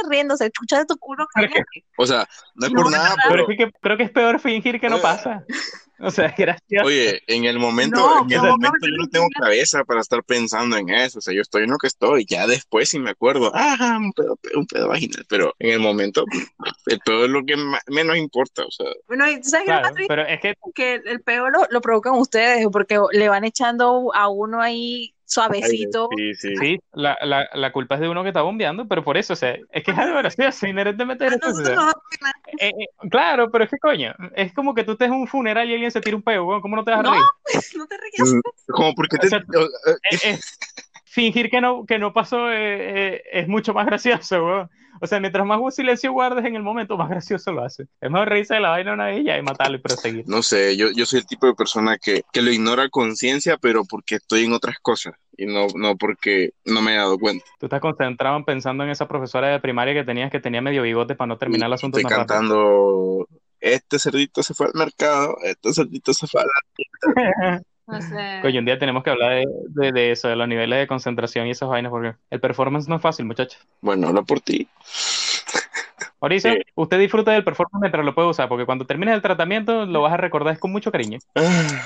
riéndose. 0.09 0.47
Escucha 0.47 0.79
de 0.79 0.87
tu 0.87 0.97
culo, 0.97 1.27
cállate. 1.35 1.65
O 1.99 2.07
sea, 2.07 2.27
no 2.55 2.67
es 2.67 2.73
No, 2.73 2.83
por 2.83 2.91
nada, 2.93 3.15
Pero 3.29 3.47
pero 3.47 3.51
es 3.53 3.59
que 3.59 3.73
creo 3.81 3.97
que 3.97 4.03
es 4.05 4.11
peor 4.11 4.41
fingir 4.41 4.81
que 4.81 4.89
no 4.89 4.99
pasa. 5.01 5.45
O 6.03 6.11
sea, 6.11 6.35
gracias. 6.37 6.85
oye, 6.85 7.23
en 7.27 7.45
el 7.45 7.59
momento, 7.59 8.01
No, 8.01 8.19
en 8.19 8.31
el 8.33 8.43
no, 8.43 8.45
momento 8.45 8.87
yo 8.87 8.97
no 8.99 9.09
tengo 9.09 9.27
cabeza 9.41 9.85
para 9.85 10.01
estar 10.01 10.23
pensando 10.25 10.77
en 10.77 10.89
eso. 10.91 11.19
O 11.19 11.23
sea, 11.23 11.35
yo 11.35 11.43
estoy 11.43 11.65
en 11.65 11.71
lo 11.71 11.79
que 11.79 11.89
estoy. 11.89 12.25
Ya 12.27 12.47
después 12.47 12.89
sí 12.89 12.99
me 12.99 13.11
acuerdo, 13.11 13.51
ah, 13.55 13.99
un 14.01 14.13
pedo, 14.13 14.39
un 14.55 14.67
pedo 14.67 14.89
vaginal. 14.89 15.25
Pero 15.29 15.55
en 15.59 15.71
el 15.71 15.81
momento, 15.81 16.25
el 16.87 17.01
pedo 17.01 17.25
es 17.25 17.31
lo 17.31 17.45
que 17.45 17.57
menos 17.89 18.17
importa. 18.17 18.65
O 18.65 18.71
sea, 18.71 18.87
Bueno, 19.07 19.29
y 19.31 19.41
¿tú 19.41 19.49
sabes 19.49 19.67
qué 19.67 19.67
Claro, 19.73 19.89
pasa? 19.95 19.97
pero 20.07 20.23
es 20.23 20.41
que 20.41 20.55
Que 20.75 20.95
el 21.05 21.23
peor 21.23 21.53
lo, 21.53 21.67
lo 21.71 21.81
provocan 21.81 22.15
ustedes 22.15 22.67
porque 22.73 22.99
le 23.13 23.29
van 23.29 23.45
echando 23.45 24.13
a 24.15 24.29
uno 24.29 24.61
ahí 24.61 25.15
suavecito. 25.29 26.09
sí, 26.17 26.35
sí. 26.35 26.57
sí, 26.57 26.81
la, 26.93 27.17
la, 27.23 27.49
la 27.53 27.71
culpa 27.73 27.95
es 27.97 28.01
de 28.01 28.09
uno 28.09 28.23
que 28.23 28.31
está 28.31 28.43
bombeando, 28.43 28.89
pero 28.89 29.05
por 29.05 29.17
eso, 29.17 29.35
o 29.35 29.37
sea, 29.37 29.57
es 29.71 29.85
que 29.85 29.91
es 29.91 29.99
algo 29.99 30.17
gracioso, 30.19 30.67
inherentemente 30.67 31.27
gracioso. 31.27 31.63
Eh, 32.59 32.69
eh, 32.71 32.87
claro, 33.11 33.51
pero 33.51 33.65
es 33.65 33.71
que 33.71 33.79
coño, 33.79 34.15
es 34.35 34.53
como 34.55 34.75
que 34.75 34.85
tú 34.85 34.93
estés 34.93 35.09
en 35.09 35.15
un 35.15 35.29
funeral 35.29 35.69
y 35.69 35.75
alguien 35.75 35.91
se 35.91 36.01
tira 36.01 36.17
un 36.17 36.23
peo, 36.23 36.45
weón, 36.47 36.61
¿cómo 36.63 36.77
no 36.77 36.85
te 36.85 36.91
vas 36.93 37.01
a 37.01 37.03
No. 37.03 37.11
reír? 37.13 37.23
No 37.77 37.87
te 37.87 37.97
rías. 37.99 38.33
Mm, 38.33 38.41
Como 38.73 38.95
porque 38.95 39.19
te... 39.19 39.27
O 39.27 39.31
sea, 39.31 39.39
eh, 39.39 39.97
Eh, 40.11 40.19
eh, 40.25 40.39
fingir 41.05 41.51
que 41.51 41.61
no, 41.61 41.85
que 41.85 41.99
no 41.99 42.13
pasó 42.13 42.51
eh, 42.51 43.17
eh, 43.17 43.23
es 43.33 43.49
mucho 43.49 43.75
más 43.75 43.87
gracioso, 43.87 44.45
weón. 44.45 44.71
O 45.01 45.07
sea, 45.07 45.21
mientras 45.21 45.47
más 45.47 45.59
silencio 45.75 46.13
guardes 46.13 46.45
en 46.45 46.57
el 46.57 46.63
momento, 46.63 46.97
más 46.97 47.09
gracioso 47.09 47.53
lo 47.53 47.65
hace. 47.65 47.85
Es 48.01 48.11
mejor 48.11 48.29
reírse 48.29 48.55
de 48.55 48.61
la 48.61 48.71
vaina 48.71 48.93
una 48.93 49.07
vez 49.07 49.21
y 49.21 49.25
ya 49.25 49.39
y 49.39 49.43
matarlo 49.43 49.77
y 49.77 49.81
proseguir. 49.81 50.25
No 50.27 50.43
sé, 50.43 50.77
yo, 50.77 50.91
yo 50.91 51.07
soy 51.07 51.21
el 51.21 51.27
tipo 51.27 51.47
de 51.47 51.55
persona 51.55 51.99
que, 51.99 52.23
que 52.33 52.43
lo 52.43 52.51
ignora 52.51 52.85
a 52.85 52.89
conciencia, 52.89 53.57
pero 53.57 53.85
porque 53.85 54.17
estoy 54.17 54.45
en 54.45 54.53
otras 54.53 54.79
cosas 54.81 55.15
y 55.37 55.47
no, 55.47 55.69
no 55.75 55.97
porque 55.97 56.51
no 56.65 56.83
me 56.83 56.95
he 56.95 56.97
dado 56.97 57.19
cuenta. 57.19 57.45
Tú 57.59 57.67
estás 57.67 57.81
concentrado 57.81 58.37
en 58.37 58.45
pensando 58.45 58.85
en 58.85 58.91
esa 58.91 59.07
profesora 59.07 59.49
de 59.49 59.61
primaria 59.61 59.95
que 59.95 60.05
tenías 60.05 60.31
que 60.31 60.41
tenía 60.41 60.61
medio 60.61 60.83
bigote 60.83 61.15
para 61.15 61.29
no 61.29 61.39
terminar 61.39 61.69
el 61.69 61.75
asunto 61.75 61.99
Estoy 61.99 62.13
cantando, 62.13 63.27
este 63.61 63.99
cerdito 63.99 64.43
se 64.43 64.55
fue 64.55 64.67
al 64.67 64.75
mercado, 64.75 65.37
este 65.43 65.73
cerdito 65.73 66.13
se 66.13 66.27
fue 66.27 66.43
a 66.43 66.45
la... 66.45 67.63
No 67.89 68.01
sé. 68.03 68.39
Coño, 68.43 68.59
un 68.61 68.65
día 68.67 68.79
tenemos 68.79 69.03
que 69.03 69.11
hablar 69.11 69.33
de, 69.33 69.47
de, 69.69 69.93
de 69.93 70.11
eso, 70.13 70.29
de 70.29 70.37
los 70.37 70.47
niveles 70.47 70.79
de 70.79 70.87
concentración 70.87 71.47
y 71.47 71.51
esas 71.53 71.69
vainas, 71.69 71.91
porque 71.91 72.15
el 72.31 72.41
performance 72.41 72.87
no 72.89 72.97
es 72.97 73.03
fácil, 73.03 73.25
muchachos. 73.25 73.67
Bueno, 73.81 74.09
habla 74.09 74.23
por 74.23 74.41
ti. 74.41 74.69
Mauricio, 76.21 76.53
Sí. 76.53 76.59
usted 76.75 76.99
disfruta 76.99 77.31
del 77.33 77.45
performance 77.45 77.81
mientras 77.81 78.05
lo 78.05 78.15
puede 78.15 78.29
usar, 78.29 78.49
porque 78.49 78.67
cuando 78.67 78.85
termines 78.87 79.15
el 79.15 79.23
tratamiento 79.23 79.87
lo 79.87 80.03
vas 80.03 80.13
a 80.13 80.17
recordar 80.17 80.59
con 80.59 80.73
mucho 80.73 80.91
cariño. 80.93 81.19
Ah, 81.35 81.83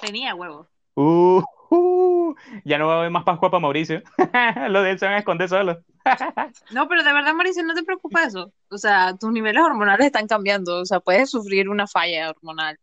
Tenía 0.00 0.34
huevo. 0.34 0.66
Uh, 0.94 1.42
uh, 1.70 2.34
ya 2.64 2.76
no 2.78 2.86
va 2.88 2.96
a 2.96 2.98
haber 2.98 3.10
más 3.10 3.24
Pascua 3.24 3.50
para 3.50 3.60
Mauricio. 3.60 4.02
Los 4.68 4.84
de 4.84 4.90
él 4.90 4.98
se 4.98 5.06
van 5.06 5.14
a 5.14 5.18
esconder 5.18 5.48
solos. 5.48 5.78
No, 6.70 6.88
pero 6.88 7.02
de 7.02 7.12
verdad, 7.12 7.34
Mauricio, 7.34 7.62
no 7.64 7.74
te 7.74 7.82
preocupa 7.82 8.24
eso. 8.24 8.52
O 8.68 8.78
sea, 8.78 9.16
tus 9.18 9.30
niveles 9.32 9.62
hormonales 9.62 10.06
están 10.06 10.26
cambiando. 10.26 10.80
O 10.80 10.84
sea, 10.86 11.00
puedes 11.00 11.30
sufrir 11.30 11.68
una 11.68 11.86
falla 11.86 12.30
hormonal. 12.30 12.78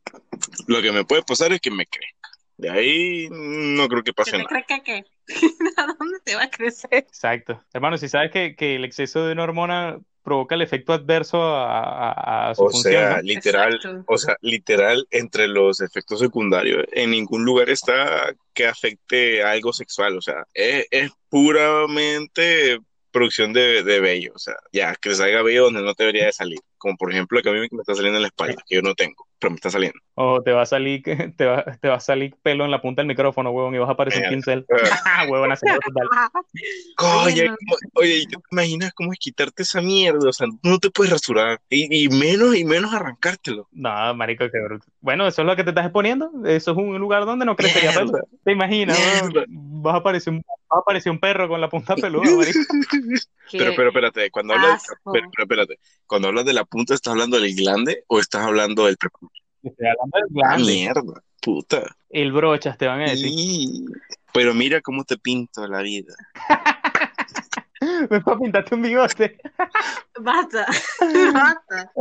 Lo 0.68 0.82
que 0.82 0.92
me 0.92 1.04
puede 1.06 1.24
pasar 1.24 1.52
es 1.54 1.62
que 1.62 1.72
me 1.72 1.86
crezca. 1.86 2.30
De 2.58 2.70
ahí 2.70 3.28
no 3.32 3.88
creo 3.88 4.04
que 4.04 4.12
¿Qué 4.12 4.14
pase 4.14 4.32
te 4.32 4.38
nada. 4.40 4.50
crees 4.50 4.66
que 4.68 4.82
qué? 4.84 5.06
¿A 5.78 5.86
dónde 5.98 6.18
te 6.24 6.36
va 6.36 6.44
a 6.44 6.50
crecer? 6.50 6.90
Exacto. 6.92 7.64
Hermano, 7.74 7.98
si 7.98 8.10
sabes 8.10 8.32
que, 8.32 8.56
que 8.56 8.76
el 8.76 8.84
exceso 8.84 9.26
de 9.26 9.32
una 9.34 9.44
hormona 9.44 9.98
provoca 10.24 10.56
el 10.56 10.62
efecto 10.62 10.92
adverso 10.92 11.42
a, 11.42 12.12
a- 12.12 12.50
a 12.50 12.56
su 12.56 12.64
O 12.66 12.70
función, 12.70 12.94
sea, 12.94 13.16
¿no? 13.18 13.22
literal, 13.22 13.76
Exacto. 13.76 14.04
o 14.08 14.18
sea, 14.18 14.36
literal, 14.42 15.08
entre 15.12 15.48
los 15.48 15.80
efectos 15.80 16.20
secundarios, 16.20 16.86
en 16.92 17.12
ningún 17.12 17.46
lugar 17.46 17.70
está 17.70 18.34
que 18.54 18.68
afecte 18.68 19.42
a 19.42 19.52
algo 19.52 19.72
sexual. 19.72 20.18
O 20.18 20.22
sea, 20.22 20.44
es, 20.54 20.86
es 20.92 21.12
puramente 21.30 22.80
producción 23.12 23.54
de, 23.54 23.84
de 23.84 24.00
vello. 24.00 24.32
O 24.36 24.40
sea, 24.40 24.56
ya, 24.72 24.96
que 24.96 25.14
salga 25.16 25.42
vello 25.42 25.66
donde 25.66 25.82
no 25.82 25.94
debería 25.94 26.26
de 26.26 26.34
salir. 26.34 26.60
Como 26.78 26.96
por 26.96 27.12
ejemplo, 27.12 27.42
que 27.42 27.50
a 27.50 27.52
mí 27.52 27.60
me 27.60 27.66
está 27.82 27.94
saliendo 27.94 28.18
en 28.18 28.22
la 28.22 28.28
espalda, 28.30 28.64
que 28.66 28.76
yo 28.76 28.82
no 28.82 28.94
tengo, 28.96 29.28
pero 29.38 29.52
me 29.52 29.56
está 29.56 29.70
saliendo. 29.70 30.00
O 30.16 30.42
te 30.42 30.52
va 30.54 30.62
a 30.62 30.66
salir, 30.66 31.04
te 31.38 31.46
va, 31.46 31.66
te 31.82 31.90
va 31.90 31.96
a 31.96 32.00
salir 32.00 32.36
pelo 32.42 32.64
en 32.64 32.72
la 32.72 32.82
punta 32.82 33.02
del 33.02 33.08
micrófono, 33.08 33.52
huevón, 33.52 33.76
y 33.76 33.80
vas 33.80 33.90
a 33.90 33.94
aparecer 33.94 34.24
un 34.24 34.30
pincel. 34.30 34.66
Ah, 34.70 34.70
¡Ah, 35.06 35.26
huevón! 35.28 35.52
así, 35.52 35.66
total. 35.66 36.08
Coño, 36.96 37.44
no. 37.52 37.56
¿cómo- 37.58 37.78
oye, 37.96 38.18
¿y 38.20 38.26
¿tú 38.28 38.40
te 38.40 38.48
imaginas 38.52 38.94
cómo 38.94 39.12
es 39.12 39.20
quitarte 39.20 39.64
esa 39.64 39.82
mierda? 39.82 40.30
O 40.30 40.34
sea, 40.34 40.48
no 40.64 40.80
te 40.80 40.90
puedes 40.90 41.12
rasurar. 41.12 41.60
Y, 41.70 42.06
y 42.06 42.10
menos 42.10 42.56
y 42.56 42.64
menos 42.64 42.94
arrancártelo. 42.94 43.68
No, 43.72 44.14
marico, 44.16 44.46
qué 44.50 44.60
bruto. 44.64 44.86
Bueno, 45.02 45.28
eso 45.28 45.42
es 45.42 45.46
lo 45.48 45.56
que 45.56 45.64
te 45.64 45.72
estás 45.72 45.86
exponiendo. 45.86 46.32
Eso 46.46 46.72
es 46.72 46.78
un 46.78 46.98
lugar 46.98 47.26
donde 47.26 47.46
no 47.46 47.56
crecería 47.56 47.92
pelo. 47.94 48.12
¿Te 48.44 48.52
imaginas? 48.54 48.98
Vas 49.48 49.96
a 49.96 49.98
aparecer 49.98 50.34
un, 50.34 50.44
vas 50.70 50.78
a 50.78 50.82
aparecer 50.82 51.12
un 51.12 51.20
perro 51.20 51.48
con 51.48 51.60
la 51.62 51.70
punta 51.70 51.96
peluda. 51.98 52.46
Pero, 53.52 53.74
pero 53.76 53.90
espérate, 53.90 54.30
cuando 54.32 54.54
hablas, 54.54 54.84
pero, 55.12 55.28
pero 55.32 55.44
espérate, 55.44 55.80
cuando 56.06 56.28
hablas 56.28 56.46
de 56.46 56.54
la 56.54 56.66
punta, 56.66 56.94
¿estás 56.94 57.12
hablando 57.12 57.40
del 57.40 57.56
glande 57.56 58.04
o 58.08 58.20
estás 58.20 58.46
hablando 58.46 58.86
del? 58.86 58.96
Estoy 59.64 59.88
hablando 59.88 60.18
del 60.18 60.44
Ah, 60.44 60.56
glande. 60.56 60.72
mierda, 60.74 61.24
puta. 61.42 61.96
El 62.10 62.32
brochas, 62.32 62.78
te 62.78 62.88
van 62.88 63.02
a 63.02 63.10
decir. 63.10 63.32
Y- 63.36 63.86
Pero 64.34 64.54
mira 64.54 64.82
cómo 64.82 65.04
te 65.04 65.18
pinto 65.18 65.68
la 65.68 65.82
vida. 65.82 66.14
Me 68.10 68.22
puedo 68.22 68.40
pintarte 68.40 68.76
un 68.76 68.82
bigote. 68.82 69.38
Basta, 70.20 70.66
basta. 71.34 71.92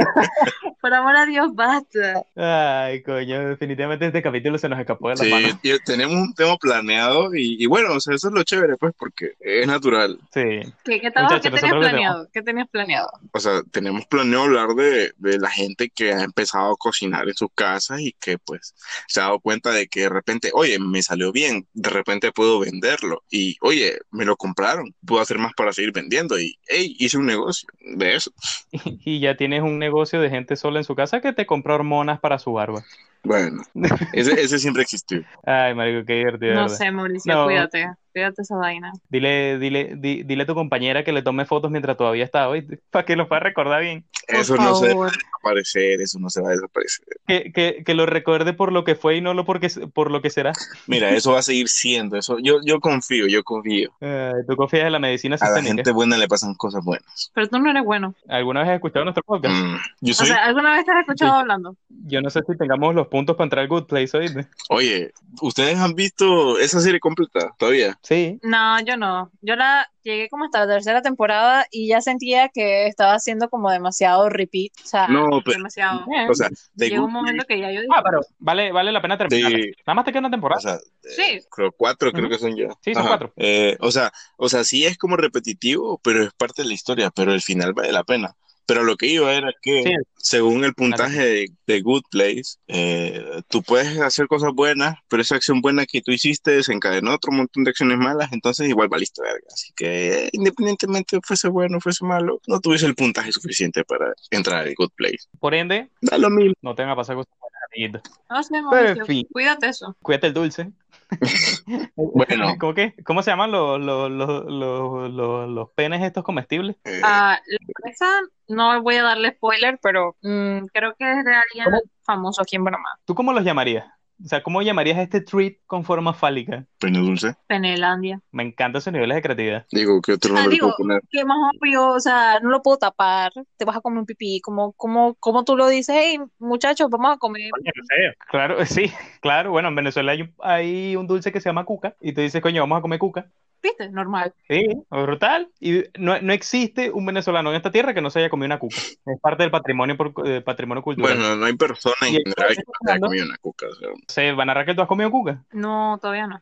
Por 0.80 0.94
amor 0.94 1.16
a 1.16 1.26
Dios, 1.26 1.54
basta. 1.54 2.22
Ay, 2.36 3.02
coño, 3.02 3.48
definitivamente 3.50 4.06
este 4.06 4.22
capítulo 4.22 4.58
se 4.58 4.68
nos 4.68 4.78
escapó 4.80 5.08
de 5.10 5.14
las 5.16 5.20
Sí, 5.24 5.30
manos. 5.30 5.58
y 5.62 5.78
tenemos 5.84 6.14
un 6.16 6.34
tema 6.34 6.56
planeado 6.56 7.34
y, 7.34 7.56
y 7.62 7.66
bueno, 7.66 7.92
o 7.94 8.00
sea, 8.00 8.14
eso 8.14 8.28
es 8.28 8.34
lo 8.34 8.42
chévere, 8.42 8.76
pues, 8.76 8.94
porque 8.98 9.32
es 9.40 9.66
natural. 9.66 10.18
Sí. 10.32 10.60
¿Qué, 10.84 11.00
qué, 11.00 11.10
qué 11.42 11.50
tenías 11.50 11.74
planeado? 11.74 12.28
¿Qué 12.32 12.42
tenías 12.42 12.68
planeado? 12.68 13.10
O 13.32 13.40
sea, 13.40 13.62
tenemos 13.70 14.06
planeado 14.06 14.44
hablar 14.44 14.68
de, 14.74 15.12
de 15.16 15.38
la 15.38 15.50
gente 15.50 15.90
que 15.90 16.12
ha 16.12 16.22
empezado 16.22 16.72
a 16.72 16.76
cocinar 16.76 17.28
en 17.28 17.34
sus 17.34 17.48
casas 17.54 18.00
y 18.00 18.12
que, 18.12 18.38
pues, 18.38 18.74
se 19.06 19.20
ha 19.20 19.24
dado 19.24 19.40
cuenta 19.40 19.70
de 19.70 19.88
que 19.88 20.00
de 20.02 20.08
repente, 20.08 20.50
oye, 20.54 20.78
me 20.78 21.02
salió 21.02 21.32
bien, 21.32 21.66
de 21.72 21.90
repente 21.90 22.32
puedo 22.32 22.58
venderlo 22.60 23.22
y, 23.30 23.56
oye, 23.60 23.98
me 24.10 24.24
lo 24.24 24.36
compraron, 24.36 24.94
puedo 25.06 25.22
hacer 25.22 25.38
más 25.38 25.52
para 25.54 25.72
seguir 25.72 25.87
vendiendo 25.92 26.38
y, 26.38 26.58
hey, 26.66 26.94
hice 26.98 27.18
un 27.18 27.26
negocio 27.26 27.68
de 27.96 28.14
eso. 28.16 28.30
Y 29.04 29.20
ya 29.20 29.36
tienes 29.36 29.62
un 29.62 29.78
negocio 29.78 30.20
de 30.20 30.30
gente 30.30 30.56
sola 30.56 30.78
en 30.80 30.84
su 30.84 30.94
casa 30.94 31.20
que 31.20 31.32
te 31.32 31.46
compra 31.46 31.74
hormonas 31.74 32.20
para 32.20 32.38
su 32.38 32.52
barba. 32.52 32.84
Bueno, 33.24 33.62
ese, 34.12 34.40
ese 34.40 34.58
siempre 34.58 34.82
existió. 34.82 35.22
Ay, 35.44 35.74
marico, 35.74 36.06
qué 36.06 36.14
divertido, 36.14 36.54
No 36.54 36.62
¿verdad? 36.62 36.76
sé, 36.76 36.90
Mauricio, 36.90 37.34
No. 37.34 37.44
cuídate. 37.46 37.90
Cuídate 38.18 38.42
esa 38.42 38.56
vaina. 38.56 38.92
Dile, 39.08 39.58
dile, 39.60 39.92
di- 39.96 40.24
dile 40.24 40.42
a 40.42 40.46
tu 40.46 40.54
compañera 40.54 41.04
que 41.04 41.12
le 41.12 41.22
tome 41.22 41.44
fotos 41.46 41.70
mientras 41.70 41.96
todavía 41.96 42.24
está, 42.24 42.48
¿oíste? 42.48 42.80
Para 42.90 43.04
que 43.04 43.14
lo 43.14 43.28
pueda 43.28 43.40
recordar 43.40 43.80
bien. 43.82 44.04
Por 44.26 44.36
Eso 44.36 44.56
no 44.56 44.74
se 44.74 44.92
va 44.92 45.06
a 45.06 45.10
desaparecer, 45.10 46.00
eso 46.02 46.18
no 46.18 46.28
se 46.28 46.42
va 46.42 46.48
a 46.48 46.52
desaparecer. 46.52 47.06
Que, 47.26 47.52
que, 47.52 47.82
que 47.86 47.94
lo 47.94 48.04
recuerde 48.06 48.52
por 48.52 48.72
lo 48.72 48.84
que 48.84 48.94
fue 48.94 49.16
y 49.16 49.20
no 49.20 49.32
lo 49.34 49.44
porque, 49.46 49.70
por 49.94 50.10
lo 50.10 50.20
que 50.20 50.30
será. 50.30 50.52
Mira, 50.86 51.10
eso 51.16 51.32
va 51.32 51.38
a 51.38 51.42
seguir 51.42 51.68
siendo, 51.68 52.16
eso, 52.18 52.38
yo, 52.40 52.58
yo 52.64 52.80
confío, 52.80 53.26
yo 53.28 53.42
confío. 53.44 53.90
Ay, 54.00 54.42
tú 54.46 54.56
confías 54.56 54.84
en 54.86 54.92
la 54.92 54.98
medicina 54.98 55.36
A 55.40 55.50
la 55.50 55.62
gente 55.62 55.92
buena 55.92 56.18
le 56.18 56.26
pasan 56.28 56.54
cosas 56.54 56.84
buenas. 56.84 57.30
Pero 57.34 57.48
tú 57.48 57.58
no 57.58 57.70
eres 57.70 57.84
bueno. 57.84 58.14
¿Alguna 58.28 58.60
vez 58.60 58.70
has 58.70 58.74
escuchado 58.74 59.04
nuestro 59.04 59.22
podcast? 59.22 59.54
Mm, 59.54 59.76
yo 60.00 60.10
O 60.10 60.14
soy, 60.14 60.26
sea, 60.26 60.44
¿alguna 60.44 60.72
vez 60.76 60.84
te 60.84 60.90
has 60.92 61.00
escuchado 61.00 61.32
hablando? 61.34 61.76
Yo 61.88 62.20
no 62.20 62.28
sé 62.30 62.40
si 62.46 62.56
tengamos 62.58 62.94
los 62.94 63.06
puntos 63.06 63.36
para 63.36 63.46
entrar 63.46 63.62
al 63.62 63.68
Good 63.68 63.84
Place, 63.86 64.16
¿oíste? 64.16 64.46
oye, 64.70 65.12
¿ustedes 65.40 65.78
han 65.78 65.94
visto 65.94 66.58
esa 66.58 66.80
serie 66.80 67.00
completa 67.00 67.54
todavía? 67.58 67.98
Sí. 68.08 68.38
No, 68.42 68.80
yo 68.86 68.96
no. 68.96 69.30
Yo 69.42 69.54
la 69.54 69.86
llegué 70.02 70.30
como 70.30 70.46
hasta 70.46 70.60
la 70.64 70.66
tercera 70.72 71.02
temporada 71.02 71.66
y 71.70 71.88
ya 71.88 72.00
sentía 72.00 72.48
que 72.48 72.86
estaba 72.86 73.12
haciendo 73.12 73.50
como 73.50 73.70
demasiado 73.70 74.30
repeat. 74.30 74.72
O 74.82 74.86
sea, 74.88 75.08
No, 75.08 75.42
pero- 75.44 75.58
demasiado. 75.58 76.06
O 76.30 76.34
sea, 76.34 76.48
The 76.74 76.88
Llegó 76.88 77.04
un 77.04 77.12
momento 77.12 77.44
que 77.46 77.58
ya 77.60 77.70
yo 77.70 77.82
dije, 77.82 77.92
Ah, 77.94 78.00
pero 78.02 78.20
vale, 78.38 78.72
vale 78.72 78.92
la 78.92 79.02
pena 79.02 79.18
terminar. 79.18 79.52
Sí. 79.52 79.72
Nada 79.86 79.94
más 79.94 80.04
te 80.06 80.12
queda 80.12 80.20
una 80.20 80.28
O 80.28 80.30
temporada. 80.30 80.60
sea, 80.62 80.78
Sí. 81.02 81.40
creo 81.50 81.70
cuatro, 81.76 82.10
creo 82.12 82.24
Ujú. 82.24 82.32
que 82.32 82.38
son 82.38 82.56
ya. 82.56 82.68
Sí, 82.80 82.94
son 82.94 83.02
Ajá. 83.02 83.08
cuatro. 83.08 83.32
Eh, 83.36 83.76
o 83.80 83.90
sea, 83.90 84.10
o 84.38 84.48
sea, 84.48 84.64
sí 84.64 84.86
es 84.86 84.96
como 84.96 85.18
repetitivo, 85.18 86.00
pero 86.02 86.24
es 86.24 86.32
parte 86.32 86.62
de 86.62 86.68
la 86.68 86.74
historia, 86.74 87.10
pero 87.10 87.34
el 87.34 87.42
final 87.42 87.74
vale 87.74 87.92
la 87.92 88.04
pena. 88.04 88.34
Pero 88.68 88.84
lo 88.84 88.96
que 88.96 89.06
iba 89.06 89.32
era 89.34 89.50
que, 89.62 89.82
Sí. 89.82 89.94
según 90.18 90.62
el 90.62 90.74
puntaje 90.74 91.18
de, 91.24 91.48
de 91.66 91.80
Good 91.80 92.02
Place, 92.10 92.58
eh, 92.66 93.40
tú 93.48 93.62
puedes 93.62 93.98
hacer 93.98 94.26
cosas 94.28 94.52
buenas, 94.54 94.96
pero 95.08 95.22
esa 95.22 95.36
acción 95.36 95.62
buena 95.62 95.86
que 95.86 96.02
tú 96.02 96.12
hiciste 96.12 96.50
desencadenó 96.50 97.14
otro 97.14 97.32
montón 97.32 97.64
de 97.64 97.70
acciones 97.70 97.96
malas, 97.96 98.30
entonces 98.30 98.68
igual 98.68 98.88
valiste 98.88 99.22
verga. 99.22 99.46
Así 99.50 99.72
que, 99.74 100.26
eh, 100.26 100.28
independientemente 100.32 101.18
fuese 101.24 101.48
bueno 101.48 101.78
o 101.78 101.80
fuese 101.80 102.04
malo, 102.04 102.40
no 102.46 102.60
tuviste 102.60 102.86
el 102.86 102.94
puntaje 102.94 103.32
suficiente 103.32 103.84
para 103.84 104.12
entrar 104.30 104.66
al 104.66 104.74
Good 104.74 104.90
Place. 104.94 105.24
Por 105.40 105.54
ende, 105.54 105.88
Da 106.02 106.18
lo 106.18 106.28
mismo. 106.28 106.52
no 106.60 106.74
te 106.74 106.82
van 106.82 106.90
a 106.90 106.96
pasar 106.96 107.16
cosas 107.16 107.32
buenas, 107.37 107.37
amiguito. 107.72 108.00
No 108.30 108.42
sé, 108.42 108.48
Pero, 108.52 108.64
Mauricio, 108.70 109.00
en 109.02 109.06
fin. 109.06 109.28
cuídate 109.32 109.68
eso. 109.68 109.96
Cuídate 110.02 110.26
el 110.28 110.34
dulce. 110.34 110.72
Bueno. 111.96 112.46
¿Cómo 112.60 112.74
qué? 112.74 112.94
¿Cómo 113.04 113.22
se 113.22 113.30
llaman 113.30 113.50
los, 113.50 113.80
los, 113.80 114.10
los, 114.10 114.44
los, 114.44 115.10
los, 115.10 115.48
los 115.48 115.70
penes 115.70 116.02
estos 116.02 116.22
comestibles? 116.24 116.76
Eh, 116.84 117.00
Ah, 117.02 117.38
la 117.46 117.56
empresa, 117.60 118.06
no 118.48 118.82
voy 118.82 118.96
a 118.96 119.02
darle 119.02 119.32
spoiler, 119.32 119.78
pero 119.82 120.16
mm, 120.22 120.66
creo 120.72 120.94
que 120.98 121.10
es 121.10 121.24
de 121.24 121.34
alguien 121.34 121.64
¿Cómo? 121.64 121.80
famoso 122.02 122.42
aquí 122.42 122.56
en 122.56 122.64
Panamá. 122.64 122.88
¿Tú 123.04 123.14
cómo 123.14 123.32
los 123.32 123.44
llamarías? 123.44 123.86
O 124.24 124.28
sea, 124.28 124.42
¿cómo 124.42 124.62
llamarías 124.62 124.98
este 124.98 125.20
treat 125.20 125.58
con 125.66 125.84
forma 125.84 126.12
fálica? 126.12 126.66
pene 126.78 126.98
dulce. 126.98 127.34
Penelandia. 127.46 128.20
Me 128.32 128.42
encantan 128.42 128.80
esos 128.80 128.92
niveles 128.92 129.14
de 129.14 129.22
creatividad. 129.22 129.66
Digo, 129.70 130.00
¿qué 130.02 130.12
otro 130.12 130.32
Ah, 130.32 130.40
nombre 130.40 130.54
digo, 130.54 130.66
puedo 130.68 130.76
poner? 130.78 131.00
que 131.10 131.24
más 131.24 131.36
obvio, 131.60 131.88
o 131.90 132.00
sea, 132.00 132.40
no 132.40 132.50
lo 132.50 132.62
puedo 132.62 132.78
tapar, 132.78 133.32
te 133.56 133.64
vas 133.64 133.76
a 133.76 133.80
comer 133.80 134.00
un 134.00 134.06
pipí, 134.06 134.40
como, 134.40 134.72
como, 134.72 135.14
como 135.14 135.44
tú 135.44 135.56
lo 135.56 135.68
dices, 135.68 135.94
hey, 135.98 136.18
muchachos, 136.38 136.90
vamos 136.90 137.14
a 137.14 137.18
comer. 137.18 137.50
Coño, 137.50 137.70
no 137.76 137.84
sé. 137.84 138.16
Claro, 138.28 138.56
sí, 138.66 138.92
claro. 139.20 139.50
Bueno, 139.52 139.68
en 139.68 139.76
Venezuela 139.76 140.12
hay 140.12 140.22
un, 140.22 140.34
hay 140.40 140.96
un 140.96 141.06
dulce 141.06 141.30
que 141.32 141.40
se 141.40 141.48
llama 141.48 141.64
cuca 141.64 141.94
y 142.00 142.12
tú 142.12 142.20
dices, 142.20 142.42
coño, 142.42 142.62
vamos 142.62 142.78
a 142.78 142.82
comer 142.82 142.98
cuca. 142.98 143.30
¿Viste? 143.62 143.90
Normal. 143.90 144.32
Sí, 144.48 144.66
brutal. 144.90 145.48
Y 145.60 145.84
no, 145.98 146.20
no 146.20 146.32
existe 146.32 146.90
un 146.90 147.04
venezolano 147.06 147.50
en 147.50 147.56
esta 147.56 147.70
tierra 147.70 147.92
que 147.92 148.00
no 148.00 148.10
se 148.10 148.20
haya 148.20 148.30
comido 148.30 148.46
una 148.46 148.58
cuca. 148.58 148.76
Es 148.76 149.20
parte 149.20 149.42
del 149.42 149.50
patrimonio, 149.50 149.96
por- 149.96 150.12
eh, 150.26 150.40
patrimonio 150.40 150.82
cultural. 150.82 151.16
Bueno, 151.16 151.36
no 151.36 151.44
hay 151.46 151.56
persona 151.56 151.94
en 152.02 152.14
general 152.14 152.56
que 152.56 152.62
no 152.82 152.90
haya 152.92 153.00
comido 153.00 153.24
una 153.26 153.38
cuca. 153.38 153.66
o 153.66 153.74
sea, 153.74 153.88
sé, 154.06 154.32
Van 154.32 154.50
a 154.50 154.54
Raquel, 154.54 154.76
¿tú 154.76 154.82
has 154.82 154.88
comido 154.88 155.10
cuca? 155.10 155.42
No, 155.52 155.98
todavía 156.00 156.26
no. 156.26 156.38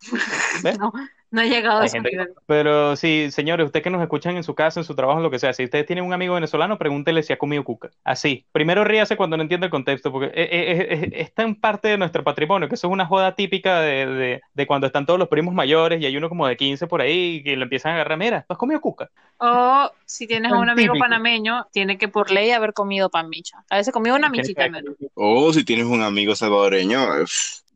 ¿Ves? 0.63 0.79
No, 0.81 0.93
no 1.31 1.43
he 1.43 1.49
llegado 1.49 1.81
a 1.81 1.89
gente. 1.89 2.11
Pero 2.47 2.97
sí, 2.97 3.31
señores, 3.31 3.67
ustedes 3.67 3.83
que 3.85 3.91
nos 3.91 4.03
escuchan 4.03 4.37
en 4.37 4.43
su 4.45 4.55
casa, 4.55 4.81
en 4.81 4.85
su 4.85 4.95
trabajo, 4.95 5.19
en 5.19 5.25
lo 5.25 5.31
que 5.31 5.39
sea, 5.39 5.53
si 5.53 5.65
ustedes 5.65 5.87
tienen 5.87 6.05
un 6.05 6.13
amigo 6.13 6.35
venezolano, 6.35 6.79
pregúntele 6.79 7.23
si 7.23 7.33
ha 7.33 7.39
comido 7.39 7.65
cuca. 7.65 7.91
Así. 8.05 8.47
Primero 8.53 8.85
ríase 8.85 9.17
cuando 9.17 9.37
no 9.37 9.43
entiende 9.43 9.67
el 9.67 9.71
contexto, 9.71 10.13
porque 10.13 10.31
es, 10.35 10.49
es- 10.51 11.03
es- 11.03 11.13
es 11.13 11.35
tan 11.35 11.55
parte 11.57 11.89
de 11.89 11.99
nuestro 11.99 12.23
patrimonio, 12.25 12.69
que 12.69 12.75
eso 12.77 12.87
es 12.87 12.93
una 12.93 13.07
joda 13.07 13.35
típica 13.35 13.81
de, 13.81 14.07
de- 14.07 14.41
de 14.55 14.67
cuando 14.67 14.87
están 14.87 15.05
todos 15.07 15.19
los 15.19 15.29
primos 15.29 15.55
mayores 15.55 16.01
y 16.01 16.07
hay 16.07 16.17
uno 16.17 16.29
como 16.29 16.47
de 16.47 16.57
15 16.57 16.87
por 16.87 17.01
ahí 17.01 17.43
que 17.43 17.57
le 17.57 17.65
empiezan 17.65 17.93
a 17.93 17.95
agarrar, 17.97 18.19
mira, 18.19 18.45
¿tú 18.47 18.53
has 18.55 18.59
comido 18.59 18.81
cuca? 18.81 19.11
O 19.39 19.91
si 20.07 20.27
tienes 20.27 20.53
a 20.53 20.57
un 20.59 20.71
amigo 20.71 20.95
Típico. 20.95 21.05
panameño, 21.05 21.67
tiene 21.73 21.99
que 21.99 22.09
por 22.09 22.31
ley 22.31 22.51
haber 22.53 22.73
comido 22.73 23.11
pan 23.11 23.29
micha. 23.29 23.65
A 23.69 23.77
veces 23.77 23.93
comió 23.93 24.15
una 24.15 24.31
michita 24.31 24.65
al 24.65 24.71
menos. 24.71 24.95
O 25.15 25.53
si 25.53 25.65
tienes 25.65 25.87
un 25.87 26.03
amigo 26.03 26.35
salvadoreño, 26.35 26.99
eh, 27.21 27.25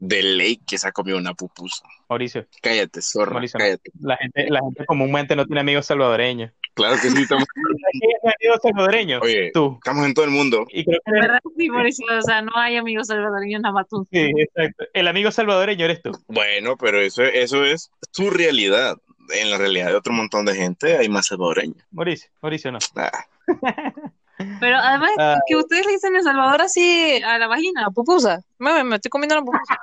de 0.01 0.23
ley 0.23 0.57
que 0.67 0.79
se 0.79 0.89
ha 0.89 0.93
comido 0.93 1.19
una 1.19 1.35
pupusa. 1.35 1.85
Mauricio, 2.09 2.47
Cállate, 2.63 3.01
zorra, 3.03 3.33
Mauricio, 3.35 3.59
cállate. 3.59 3.91
la 4.01 4.17
gente, 4.17 4.51
la 4.51 4.61
gente 4.61 4.85
comúnmente 4.87 5.37
no 5.37 5.47
tiene 5.47 5.61
amigos 5.61 5.87
salvadoreños. 5.87 6.51
Claro 6.75 6.95
que 7.01 7.11
sí, 7.11 7.23
estamos, 7.23 7.45
¿Quién 7.93 8.11
es 8.23 8.35
amigo 8.41 8.55
salvadoreño? 8.63 9.21
oye, 9.23 9.51
Tú. 9.53 9.75
estamos 9.75 10.07
en 10.07 10.15
todo 10.15 10.25
el 10.25 10.31
mundo. 10.31 10.67
Y 10.71 10.85
creo 10.85 11.01
que 11.05 11.13
verdad, 11.13 11.39
sí, 11.57 11.69
Mauricio, 11.69 12.07
o 12.19 12.23
sea, 12.23 12.43
no 12.43 12.53
hay 12.57 12.77
amigos 12.77 13.07
salvadoreños 13.09 13.61
nada 13.61 13.75
más 13.75 13.89
tú. 13.89 14.07
sí, 14.11 14.31
exacto. 14.37 14.85
El 14.95 15.07
amigo 15.09 15.31
salvadoreño 15.31 15.85
eres 15.85 16.03
tú. 16.03 16.13
Bueno, 16.29 16.77
pero 16.77 17.01
eso, 17.01 17.23
eso 17.23 17.65
es 17.65 17.91
tu 18.13 18.31
realidad. 18.31 18.97
En 19.33 19.49
la 19.51 19.59
realidad 19.59 19.87
de 19.89 19.95
otro 19.95 20.13
montón 20.13 20.45
de 20.45 20.57
gente 20.57 20.97
hay 20.97 21.09
más 21.09 21.27
salvadoreños. 21.27 21.77
Mauricio, 21.93 22.31
Mauricio 22.43 22.73
no. 22.73 22.79
Ah, 22.97 23.27
Pero 24.61 24.77
además, 24.79 25.11
Ah. 25.19 25.39
que 25.47 25.57
ustedes 25.57 25.87
le 25.87 25.93
dicen 25.93 26.13
en 26.13 26.19
El 26.19 26.23
Salvador 26.25 26.63
así 26.63 27.21
a 27.25 27.39
la 27.39 27.47
vagina, 27.47 27.91
pupusa. 27.91 28.43
Me, 28.59 28.83
me 28.85 28.97
estoy 28.97 29.09
comiendo 29.11 29.37
una 29.37 29.45
pupusa. 29.45 29.79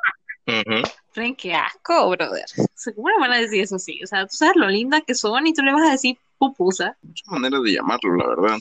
Fren, 1.11 1.35
qué 1.35 1.53
asco, 1.53 2.09
brother. 2.11 2.45
¿Cómo 2.95 3.09
le 3.09 3.19
van 3.19 3.33
a 3.33 3.37
decir 3.37 3.61
eso 3.63 3.75
así? 3.75 4.01
O 4.03 4.07
sea, 4.07 4.25
tú 4.27 4.35
sabes 4.35 4.55
lo 4.55 4.67
linda 4.67 5.01
que 5.01 5.13
son 5.15 5.45
y 5.47 5.53
tú 5.53 5.61
le 5.61 5.73
vas 5.73 5.87
a 5.87 5.91
decir 5.91 6.17
pupusa. 6.37 6.95
Muchas 7.01 7.27
maneras 7.27 7.63
de 7.63 7.73
llamarlo, 7.73 8.15
la 8.15 8.27
verdad. 8.27 8.57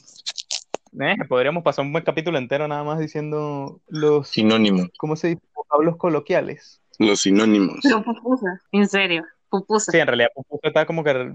Eh, 0.99 1.16
podríamos 1.28 1.62
pasar 1.62 1.84
un 1.84 1.92
buen 1.92 2.05
capítulo 2.05 2.38
entero 2.38 2.66
nada 2.66 2.82
más 2.82 2.99
diciendo 2.99 3.80
los, 3.88 4.28
Sinónimos, 4.28 4.88
¿cómo 4.99 5.14
se 5.14 5.28
dice? 5.28 5.42
Vocablos 5.55 5.97
coloquiales. 5.97 6.80
los 6.99 7.20
sinónimos. 7.20 7.80
Pero 7.82 8.03
pupusa. 8.03 8.61
En 8.72 8.88
serio, 8.88 9.22
pupusa. 9.51 9.92
Sí, 9.92 9.99
en 9.99 10.07
realidad 10.07 10.30
pupusa 10.34 10.68
está 10.68 10.86
como 10.86 11.05
que... 11.05 11.32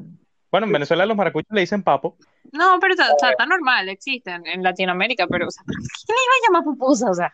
Bueno, 0.52 0.68
en 0.68 0.74
Venezuela 0.74 1.06
los 1.06 1.16
maracuchos 1.16 1.50
le 1.52 1.62
dicen 1.62 1.82
papo. 1.82 2.18
No, 2.52 2.78
pero 2.82 2.94
está, 2.94 3.08
está- 3.12 3.30
está 3.32 3.46
normal, 3.46 3.88
existen 3.90 4.46
en 4.46 4.62
Latinoamérica, 4.64 5.26
pero, 5.28 5.48
o 5.48 5.52
sea, 5.52 5.64
¿quién 5.66 5.78
le 5.80 6.14
iba 6.14 6.34
a 6.34 6.48
llamar 6.48 6.64
pupusa? 6.64 7.10
O 7.10 7.14
sea, 7.14 7.34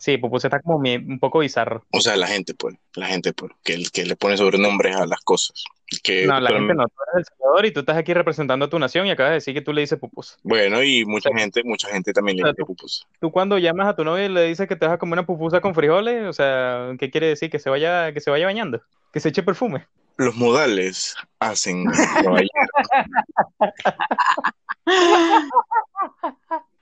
Sí, 0.00 0.18
pupusa 0.18 0.48
está 0.48 0.60
como 0.60 0.78
mi- 0.80 0.96
un 0.96 1.18
poco 1.20 1.38
bizarro. 1.38 1.84
O 1.92 2.00
sea, 2.00 2.16
la 2.16 2.26
gente, 2.26 2.52
pues, 2.52 2.74
la 2.94 3.06
gente, 3.06 3.32
pues, 3.32 3.52
que, 3.64 3.82
que 3.92 4.04
le 4.04 4.16
pone 4.16 4.36
sobrenombres 4.36 4.96
a 4.96 5.06
las 5.06 5.20
cosas. 5.20 5.64
Que, 6.02 6.26
No, 6.26 6.38
la 6.40 6.48
pero- 6.48 6.58
gente 6.60 6.74
no. 6.74 6.84
Tú 6.88 6.94
eres 7.06 7.14
del 7.14 7.24
Salvador 7.38 7.66
y 7.66 7.70
tú 7.72 7.80
estás 7.80 7.96
aquí 7.96 8.12
representando 8.12 8.66
a 8.66 8.68
tu 8.68 8.78
nación 8.78 9.06
y 9.06 9.10
acabas 9.12 9.30
de 9.30 9.34
decir 9.36 9.54
que 9.54 9.62
tú 9.62 9.72
le 9.72 9.80
dices 9.82 9.98
pupusa. 9.98 10.36
Bueno, 10.42 10.82
y 10.82 11.04
mucha 11.06 11.30
gente, 11.34 11.62
mucha 11.64 11.88
gente 11.88 12.12
también 12.12 12.36
le 12.36 12.42
O 12.42 12.46
sea, 12.46 12.52
dice 12.52 12.62
tú- 12.62 12.66
pupusa. 12.66 13.06
Tú 13.20 13.30
cuando 13.30 13.56
llamas 13.56 13.86
a 13.88 13.96
tu 13.96 14.04
novia 14.04 14.26
y 14.26 14.28
le 14.28 14.42
dices 14.44 14.66
que 14.68 14.76
te 14.76 14.84
vas 14.84 14.96
a 14.96 14.98
comer 14.98 15.14
una 15.14 15.26
pupusa 15.26 15.60
con 15.60 15.74
frijoles, 15.74 16.26
o 16.26 16.32
sea, 16.32 16.90
¿qué 16.98 17.10
quiere 17.10 17.28
decir? 17.28 17.48
Que 17.48 17.58
se 17.60 17.70
vaya, 17.70 18.12
que 18.12 18.20
se 18.20 18.30
vaya 18.30 18.46
bañando, 18.46 18.82
que 19.12 19.20
se 19.20 19.28
eche 19.30 19.42
perfume. 19.44 19.86
Los 20.18 20.36
modales 20.36 21.16
hacen 21.38 21.84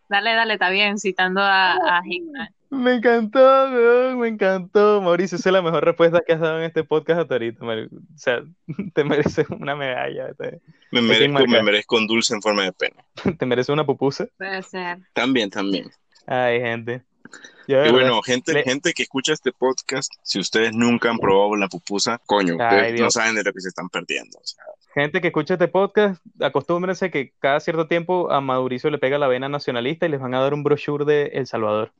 dale, 0.08 0.32
dale, 0.34 0.54
está 0.54 0.70
bien, 0.70 0.98
citando 0.98 1.42
a, 1.42 1.74
a 1.74 2.02
Hickman. 2.04 2.48
Me 2.70 2.94
encantó, 2.94 3.70
me 4.16 4.28
encantó. 4.28 5.00
Mauricio, 5.00 5.36
esa 5.36 5.50
es 5.50 5.52
la 5.52 5.62
mejor 5.62 5.84
respuesta 5.84 6.22
que 6.26 6.32
has 6.32 6.40
dado 6.40 6.58
en 6.58 6.64
este 6.64 6.82
podcast 6.82 7.20
hasta 7.20 7.34
ahorita. 7.34 7.64
O 7.64 7.88
sea, 8.16 8.42
te 8.94 9.04
mereces 9.04 9.46
una 9.50 9.76
medalla, 9.76 10.32
te, 10.34 10.60
Me 10.90 11.00
merezco, 11.00 11.46
me 11.46 11.62
merezco 11.62 11.96
un 11.96 12.06
dulce 12.06 12.34
en 12.34 12.42
forma 12.42 12.64
de 12.64 12.72
pene. 12.72 12.96
te 13.38 13.46
mereces 13.46 13.72
una 13.72 13.86
pupusa. 13.86 14.26
Puede 14.36 14.62
ser. 14.62 14.98
También, 15.12 15.50
también. 15.50 15.90
Ay, 16.26 16.60
gente. 16.60 17.02
Y 17.66 17.90
bueno, 17.90 18.22
gente, 18.22 18.52
le- 18.52 18.62
gente 18.62 18.92
que 18.92 19.02
escucha 19.02 19.32
este 19.32 19.52
podcast, 19.52 20.12
si 20.22 20.38
ustedes 20.38 20.72
nunca 20.72 21.10
han 21.10 21.18
probado 21.18 21.56
la 21.56 21.68
pupusa, 21.68 22.20
coño, 22.26 22.56
Ay, 22.60 22.76
ustedes 22.92 23.00
no 23.00 23.10
saben 23.10 23.34
de 23.34 23.42
lo 23.42 23.52
que 23.52 23.60
se 23.60 23.68
están 23.68 23.88
perdiendo. 23.88 24.38
o 24.38 24.44
sea. 24.46 24.62
gente 24.94 25.20
que 25.20 25.26
escucha 25.28 25.54
este 25.54 25.68
podcast, 25.68 26.22
acostúmbrense 26.40 27.10
que 27.10 27.32
cada 27.40 27.60
cierto 27.60 27.86
tiempo 27.86 28.30
a 28.30 28.40
Mauricio 28.40 28.88
le 28.90 28.98
pega 28.98 29.18
la 29.18 29.26
vena 29.28 29.48
nacionalista 29.48 30.06
y 30.06 30.10
les 30.10 30.20
van 30.20 30.34
a 30.34 30.40
dar 30.40 30.54
un 30.54 30.62
brochure 30.62 31.04
de 31.04 31.26
El 31.34 31.46
Salvador. 31.46 31.92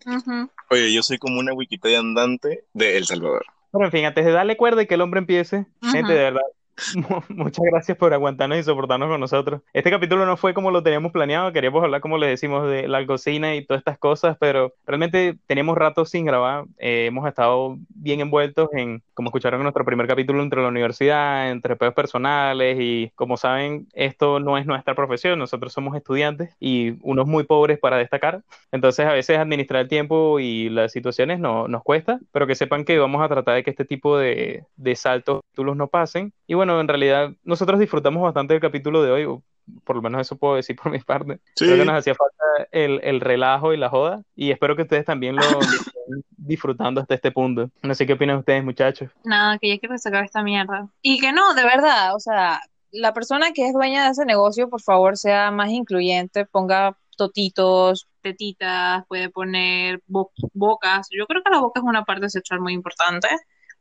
Oye, 0.71 0.93
yo 0.93 1.03
soy 1.03 1.19
como 1.19 1.39
una 1.41 1.53
Wikipedia 1.53 1.99
andante 1.99 2.65
de 2.73 2.97
El 2.97 3.05
Salvador. 3.05 3.45
Pero 3.73 3.85
en 3.85 3.91
fin, 3.91 4.05
antes 4.07 4.25
de 4.25 4.33
darle 4.33 4.57
cuerda 4.57 4.83
y 4.83 4.87
que 4.87 4.95
el 4.95 5.01
hombre 5.03 5.19
empiece, 5.19 5.67
Ujú. 5.83 5.93
gente, 5.93 6.13
de 6.13 6.19
verdad, 6.23 6.41
muchas 7.29 7.65
gracias 7.65 7.97
por 7.97 8.13
aguantarnos 8.13 8.59
y 8.59 8.63
soportarnos 8.63 9.09
con 9.09 9.21
nosotros. 9.21 9.63
Este 9.73 9.91
capítulo 9.91 10.27
no 10.27 10.37
fue 10.37 10.55
como 10.55 10.71
lo 10.71 10.83
teníamos 10.83 11.13
planeado, 11.13 11.53
queríamos 11.53 11.83
hablar, 11.83 12.01
como 12.01 12.19
les 12.19 12.31
decimos, 12.31 12.69
de 12.69 12.87
la 12.89 13.05
cocina 13.07 13.55
y 13.55 13.65
todas 13.65 13.81
estas 13.81 13.99
cosas, 13.99 14.37
pero 14.39 14.75
realmente 14.87 15.39
teníamos 15.47 15.79
rato 15.79 16.05
sin 16.05 16.27
grabar. 16.27 16.65
Eh, 16.79 17.07
hemos 17.07 17.27
estado 17.27 17.79
bien 17.89 18.21
envueltos 18.21 18.69
en, 18.73 19.03
como 19.15 19.29
escucharon 19.29 19.61
en 19.61 19.65
nuestro 19.65 19.85
primer 19.85 20.07
capítulo, 20.07 20.43
entre 20.43 20.63
la 20.63 20.69
universidad, 20.69 21.51
entre 21.51 21.77
pedos 21.77 21.95
personales 21.95 22.77
y 22.81 23.11
como 23.15 23.37
saben, 23.37 23.89
esto 23.95 24.41
no 24.41 24.59
es 24.59 24.67
nuestra 24.67 24.95
profesión, 24.95 25.39
nosotros 25.39 25.73
somos 25.73 25.97
estudiantes 25.97 26.55
y 26.61 26.95
unos 27.03 27.27
muy 27.27 27.45
pobres 27.45 27.79
para 27.79 27.97
destacar. 27.97 28.43
Entonces 28.71 29.07
a 29.07 29.13
veces 29.13 29.39
administrar 29.39 29.83
el 29.83 29.89
tiempo 29.89 30.41
y 30.41 30.69
las 30.69 30.93
situaciones 30.93 31.39
no, 31.41 31.69
nos 31.69 31.83
cuesta, 31.83 32.21
pero 32.33 32.47
que 32.47 32.55
sepan 32.55 32.85
que 32.85 32.99
vamos 32.99 33.23
a 33.23 33.29
tratar 33.29 33.55
de 33.55 33.65
que 33.65 33.71
este 33.71 33.85
tipo 33.85 34.19
de, 34.19 34.65
de 34.77 34.97
saltos 34.97 35.41
no 35.75 35.89
pasen. 35.89 36.33
Y 36.47 36.55
bueno, 36.55 36.66
en 36.81 36.89
realidad 36.89 37.31
nosotros 37.45 37.79
disfrutamos 37.81 38.23
bastante 38.23 38.55
del 38.55 38.61
capítulo 38.61 39.03
de 39.03 39.11
hoy, 39.11 39.41
por 39.85 39.97
lo 39.97 40.03
menos 40.03 40.21
eso 40.21 40.37
puedo 40.37 40.55
decir 40.57 40.77
por 40.77 40.91
mi 40.93 40.99
parte. 41.01 41.41
Sí. 41.57 41.65
Creo 41.67 41.77
que 41.79 41.85
nos 41.85 41.97
hacía 41.99 42.15
falta 42.15 42.69
el, 42.73 43.01
el 43.03 43.21
relajo 43.21 43.73
y 43.73 43.77
la 43.77 43.89
joda 43.89 44.23
y 44.35 44.51
espero 44.51 44.77
que 44.77 44.83
ustedes 44.83 45.05
también 45.05 45.37
lo 45.37 45.43
estén 45.61 46.25
disfrutando 46.37 47.01
hasta 47.01 47.15
este 47.15 47.33
punto. 47.33 47.71
No 47.83 47.95
sé 47.95 48.07
qué 48.07 48.13
opinan 48.15 48.39
ustedes, 48.39 48.63
muchachos. 48.65 49.11
Nada, 49.25 49.59
que 49.59 49.69
ya 49.69 49.79
quiero 49.79 49.97
sacar 49.99 50.25
esta 50.25 50.43
mierda. 50.43 50.89
Y 51.03 51.19
que 51.19 51.33
no, 51.33 51.55
de 51.55 51.65
verdad, 51.65 52.15
o 52.15 52.21
sea, 52.21 52.61
la 52.93 53.13
persona 53.13 53.53
que 53.53 53.67
es 53.67 53.73
dueña 53.75 54.05
de 54.05 54.11
ese 54.13 54.25
negocio, 54.25 54.69
por 54.71 54.81
favor, 54.81 55.17
sea 55.17 55.51
más 55.51 55.71
incluyente, 55.71 56.47
ponga 56.47 56.97
totitos, 57.17 58.07
tetitas, 58.23 59.05
puede 59.09 59.29
poner 59.31 60.01
bo- 60.07 60.31
bocas. 60.53 61.09
Yo 61.11 61.27
creo 61.27 61.43
que 61.43 61.51
la 61.51 61.59
boca 61.61 61.81
es 61.81 61.85
una 61.85 62.05
parte 62.05 62.29
sexual 62.29 62.61
muy 62.61 62.73
importante. 62.75 63.29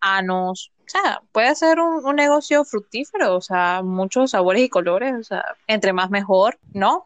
Anos. 0.02 0.72
O 0.88 0.90
sea, 0.90 1.22
puede 1.32 1.56
ser 1.56 1.80
un, 1.80 2.06
un 2.06 2.16
negocio 2.16 2.64
fructífero, 2.66 3.36
o 3.36 3.42
sea, 3.42 3.82
muchos 3.84 4.32
sabores 4.32 4.64
y 4.64 4.70
colores, 4.70 5.16
o 5.16 5.24
sea, 5.24 5.44
entre 5.68 5.94
más 5.94 6.10
mejor, 6.12 6.60
¿no? 6.74 7.06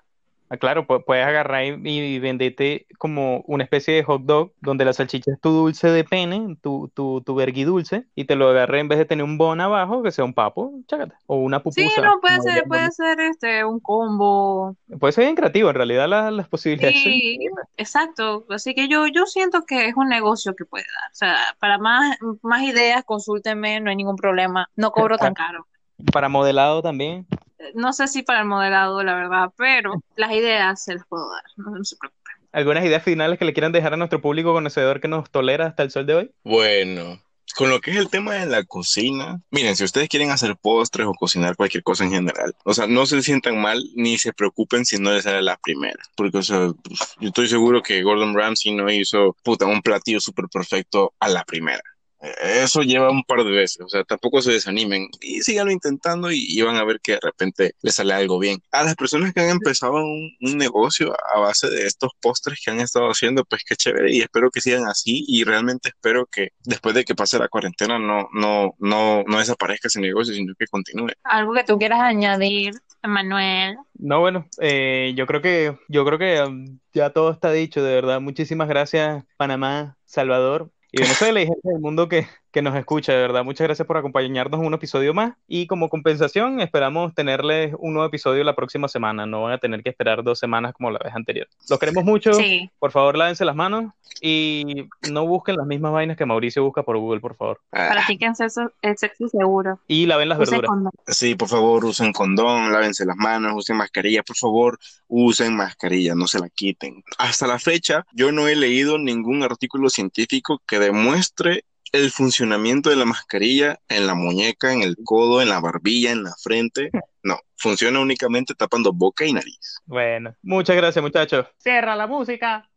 Ah, 0.49 0.57
claro, 0.57 0.87
pu- 0.87 1.03
puedes 1.05 1.25
agarrar 1.25 1.63
y, 1.63 1.89
y 1.89 2.19
venderte 2.19 2.87
como 2.97 3.41
una 3.47 3.63
especie 3.63 3.93
de 3.93 4.03
hot 4.03 4.23
dog 4.23 4.51
donde 4.61 4.83
la 4.83 4.93
salchicha 4.93 5.31
es 5.31 5.39
tu 5.39 5.49
dulce 5.51 5.89
de 5.89 6.03
pene, 6.03 6.57
tu, 6.61 6.91
tu, 6.95 7.21
tu 7.21 7.35
vergui 7.35 7.65
dulce, 7.65 8.05
y 8.15 8.25
te 8.25 8.35
lo 8.35 8.49
agarré 8.49 8.79
en 8.79 8.87
vez 8.87 8.97
de 8.97 9.05
tener 9.05 9.23
un 9.23 9.37
bon 9.37 9.61
abajo, 9.61 10.01
que 10.01 10.11
sea 10.11 10.25
un 10.25 10.33
papo, 10.33 10.73
chácate, 10.87 11.13
o 11.27 11.35
una 11.37 11.61
pupusa. 11.61 11.81
Sí, 11.83 12.01
no, 12.01 12.19
puede 12.19 12.41
ser, 12.41 12.63
puede 12.67 12.91
ser 12.91 13.19
este, 13.19 13.63
un 13.63 13.79
combo. 13.79 14.75
Puede 14.99 15.13
ser 15.13 15.25
bien 15.25 15.35
creativo, 15.35 15.69
en 15.69 15.75
realidad 15.75 16.07
la- 16.09 16.31
las 16.31 16.47
posibilidades 16.47 16.95
son 17.03 17.11
Sí, 17.11 17.39
exacto. 17.77 18.45
Así 18.49 18.73
que 18.73 18.87
yo, 18.87 19.05
yo 19.07 19.25
siento 19.25 19.63
que 19.63 19.87
es 19.87 19.95
un 19.95 20.09
negocio 20.09 20.55
que 20.55 20.65
puede 20.65 20.85
dar. 20.85 21.11
O 21.11 21.15
sea, 21.15 21.37
para 21.59 21.77
más, 21.77 22.17
más 22.41 22.63
ideas, 22.63 23.03
consúltenme, 23.03 23.79
no 23.81 23.89
hay 23.89 23.95
ningún 23.95 24.15
problema. 24.15 24.67
No 24.75 24.91
cobro 24.91 25.17
tan 25.17 25.33
caro. 25.33 25.67
para 26.11 26.29
modelado 26.29 26.81
también. 26.81 27.27
No 27.73 27.93
sé 27.93 28.07
si 28.07 28.23
para 28.23 28.41
el 28.41 28.45
modelado, 28.45 29.03
la 29.03 29.15
verdad, 29.15 29.51
pero 29.57 29.93
las 30.15 30.31
ideas 30.31 30.83
se 30.83 30.95
las 30.95 31.05
puedo 31.07 31.29
dar. 31.31 31.43
No, 31.57 31.71
no 31.71 31.83
se 31.83 31.95
preocupen. 31.97 32.19
¿Algunas 32.51 32.83
ideas 32.83 33.03
finales 33.03 33.37
que 33.37 33.45
le 33.45 33.53
quieran 33.53 33.71
dejar 33.71 33.93
a 33.93 33.97
nuestro 33.97 34.21
público 34.21 34.53
conocedor 34.53 34.99
que 35.01 35.07
nos 35.07 35.29
tolera 35.29 35.67
hasta 35.67 35.83
el 35.83 35.91
sol 35.91 36.05
de 36.05 36.15
hoy? 36.15 36.31
Bueno, 36.43 37.21
con 37.55 37.69
lo 37.69 37.79
que 37.81 37.91
es 37.91 37.97
el 37.97 38.09
tema 38.09 38.35
de 38.35 38.45
la 38.45 38.63
cocina, 38.63 39.41
miren, 39.51 39.75
si 39.75 39.83
ustedes 39.83 40.09
quieren 40.09 40.31
hacer 40.31 40.55
postres 40.55 41.07
o 41.07 41.13
cocinar 41.13 41.55
cualquier 41.55 41.83
cosa 41.83 42.03
en 42.03 42.11
general, 42.11 42.55
o 42.63 42.73
sea, 42.73 42.87
no 42.87 43.05
se 43.05 43.21
sientan 43.21 43.59
mal 43.61 43.83
ni 43.95 44.17
se 44.17 44.33
preocupen 44.33 44.85
si 44.85 44.97
no 44.97 45.11
les 45.11 45.23
sale 45.23 45.41
la 45.41 45.57
primera, 45.57 46.01
porque, 46.15 46.37
o 46.37 46.43
sea, 46.43 46.71
pues, 46.83 46.99
yo 47.19 47.27
estoy 47.27 47.47
seguro 47.47 47.81
que 47.81 48.01
Gordon 48.01 48.35
Ramsay 48.35 48.73
no 48.73 48.89
hizo, 48.89 49.35
puta, 49.43 49.65
un 49.65 49.81
platillo 49.81 50.19
súper 50.19 50.45
perfecto 50.51 51.13
a 51.19 51.29
la 51.29 51.43
primera. 51.43 51.81
Eso 52.21 52.81
lleva 52.81 53.11
un 53.11 53.23
par 53.23 53.43
de 53.43 53.51
veces, 53.51 53.79
o 53.81 53.87
sea, 53.87 54.03
tampoco 54.03 54.41
se 54.41 54.51
desanimen 54.51 55.07
y 55.21 55.41
síganlo 55.41 55.71
intentando 55.71 56.31
y, 56.31 56.45
y 56.49 56.61
van 56.61 56.75
a 56.75 56.83
ver 56.83 56.99
que 57.01 57.13
de 57.13 57.19
repente 57.21 57.75
les 57.81 57.95
sale 57.95 58.13
algo 58.13 58.39
bien. 58.39 58.61
A 58.71 58.83
las 58.83 58.95
personas 58.95 59.33
que 59.33 59.39
han 59.39 59.49
empezado 59.49 59.93
un, 59.93 60.35
un 60.41 60.57
negocio 60.57 61.13
a 61.33 61.39
base 61.39 61.69
de 61.69 61.85
estos 61.85 62.11
postres 62.19 62.61
que 62.63 62.71
han 62.71 62.81
estado 62.81 63.07
haciendo, 63.07 63.45
pues 63.45 63.63
qué 63.65 63.75
chévere 63.75 64.11
y 64.11 64.19
espero 64.19 64.51
que 64.51 64.59
sigan 64.59 64.85
así 64.85 65.23
y 65.27 65.45
realmente 65.45 65.89
espero 65.89 66.25
que 66.25 66.49
después 66.65 66.93
de 66.93 67.05
que 67.05 67.15
pase 67.15 67.39
la 67.39 67.47
cuarentena 67.47 67.97
no, 67.97 68.27
no, 68.33 68.75
no, 68.79 69.23
no 69.25 69.39
desaparezca 69.39 69.87
ese 69.87 70.01
negocio, 70.01 70.33
sino 70.33 70.53
que 70.59 70.67
continúe. 70.67 71.11
Algo 71.23 71.53
que 71.53 71.63
tú 71.63 71.77
quieras 71.77 72.01
añadir, 72.01 72.73
Manuel. 73.01 73.77
No, 73.93 74.19
bueno, 74.19 74.45
eh, 74.59 75.13
yo 75.15 75.25
creo 75.25 75.41
que, 75.41 75.77
yo 75.87 76.03
creo 76.05 76.19
que 76.19 76.41
um, 76.41 76.79
ya 76.93 77.11
todo 77.11 77.31
está 77.31 77.51
dicho, 77.53 77.81
de 77.81 77.93
verdad. 77.93 78.19
Muchísimas 78.19 78.67
gracias, 78.67 79.23
Panamá, 79.37 79.97
Salvador 80.03 80.69
y 80.91 80.99
Venezuela 80.99 81.41
y 81.41 81.45
gente 81.47 81.61
del 81.69 81.79
mundo 81.79 82.07
que, 82.09 82.27
que 82.51 82.61
nos 82.61 82.75
escucha, 82.75 83.13
de 83.13 83.19
verdad. 83.21 83.43
Muchas 83.43 83.65
gracias 83.67 83.87
por 83.87 83.97
acompañarnos 83.97 84.59
en 84.59 84.65
un 84.67 84.73
episodio 84.73 85.13
más. 85.13 85.33
Y 85.47 85.67
como 85.67 85.89
compensación, 85.89 86.61
esperamos 86.61 87.13
tenerles 87.13 87.73
un 87.77 87.93
nuevo 87.93 88.07
episodio 88.07 88.43
la 88.43 88.55
próxima 88.55 88.87
semana. 88.87 89.25
No 89.25 89.43
van 89.43 89.53
a 89.53 89.57
tener 89.59 89.83
que 89.83 89.89
esperar 89.89 90.23
dos 90.23 90.39
semanas 90.39 90.73
como 90.73 90.89
la 90.91 90.99
vez 90.99 91.13
anterior. 91.13 91.47
Los 91.69 91.79
queremos 91.79 92.03
mucho. 92.03 92.33
Sí. 92.33 92.69
Por 92.79 92.91
favor, 92.91 93.17
lávense 93.17 93.45
las 93.45 93.55
manos 93.55 93.93
y 94.21 94.87
no 95.11 95.25
busquen 95.27 95.55
las 95.57 95.67
mismas 95.67 95.91
vainas 95.91 96.17
que 96.17 96.25
Mauricio 96.25 96.63
busca 96.63 96.83
por 96.83 96.97
Google, 96.97 97.19
por 97.19 97.35
favor. 97.35 97.59
Ah, 97.71 97.89
Practiquen 97.91 98.35
sexo, 98.35 98.71
el 98.81 98.97
sexo 98.97 99.27
seguro. 99.29 99.79
Y 99.87 100.05
laven 100.07 100.29
las 100.29 100.39
Usen 100.39 100.51
verduras. 100.61 100.69
condón. 100.69 100.91
sí, 101.07 101.35
por 101.35 101.47
favor, 101.47 101.85
usen 101.85 102.11
condón, 102.11 102.71
lávense 102.71 103.05
las 103.05 103.15
manos, 103.15 103.53
usen 103.55 103.77
mascarilla, 103.77 104.23
por 104.23 104.35
favor, 104.35 104.79
usen 105.07 105.55
mascarilla, 105.55 106.15
no 106.15 106.27
se 106.27 106.39
la 106.39 106.49
quiten. 106.49 107.03
Hasta 107.17 107.47
la 107.47 107.59
fecha, 107.59 108.05
yo 108.11 108.31
no 108.31 108.47
he 108.47 108.55
leído 108.55 108.97
ningún 108.97 109.43
artículo 109.43 109.89
científico 109.89 110.61
que 110.67 110.79
demuestre 110.79 111.63
el 111.91 112.11
funcionamiento 112.11 112.89
de 112.89 112.95
la 112.95 113.05
mascarilla 113.05 113.79
en 113.87 114.07
la 114.07 114.15
muñeca, 114.15 114.73
en 114.73 114.81
el 114.81 114.95
codo, 115.03 115.41
en 115.41 115.49
la 115.49 115.59
barbilla, 115.59 116.11
en 116.11 116.23
la 116.23 116.33
frente. 116.41 116.89
No, 117.23 117.39
funciona 117.57 117.99
únicamente 117.99 118.53
tapando 118.55 118.93
boca 118.93 119.25
y 119.25 119.33
nariz. 119.33 119.79
Bueno, 119.85 120.35
muchas 120.41 120.75
gracias, 120.75 121.03
muchachos. 121.03 121.47
Cierra 121.57 121.95
la 121.95 122.07
música. 122.07 122.69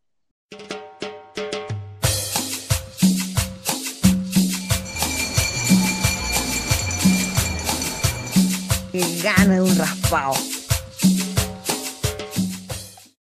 que 8.93 9.23
gana 9.23 9.55
de 9.55 9.61
un 9.63 9.79
raspado. 9.79 10.35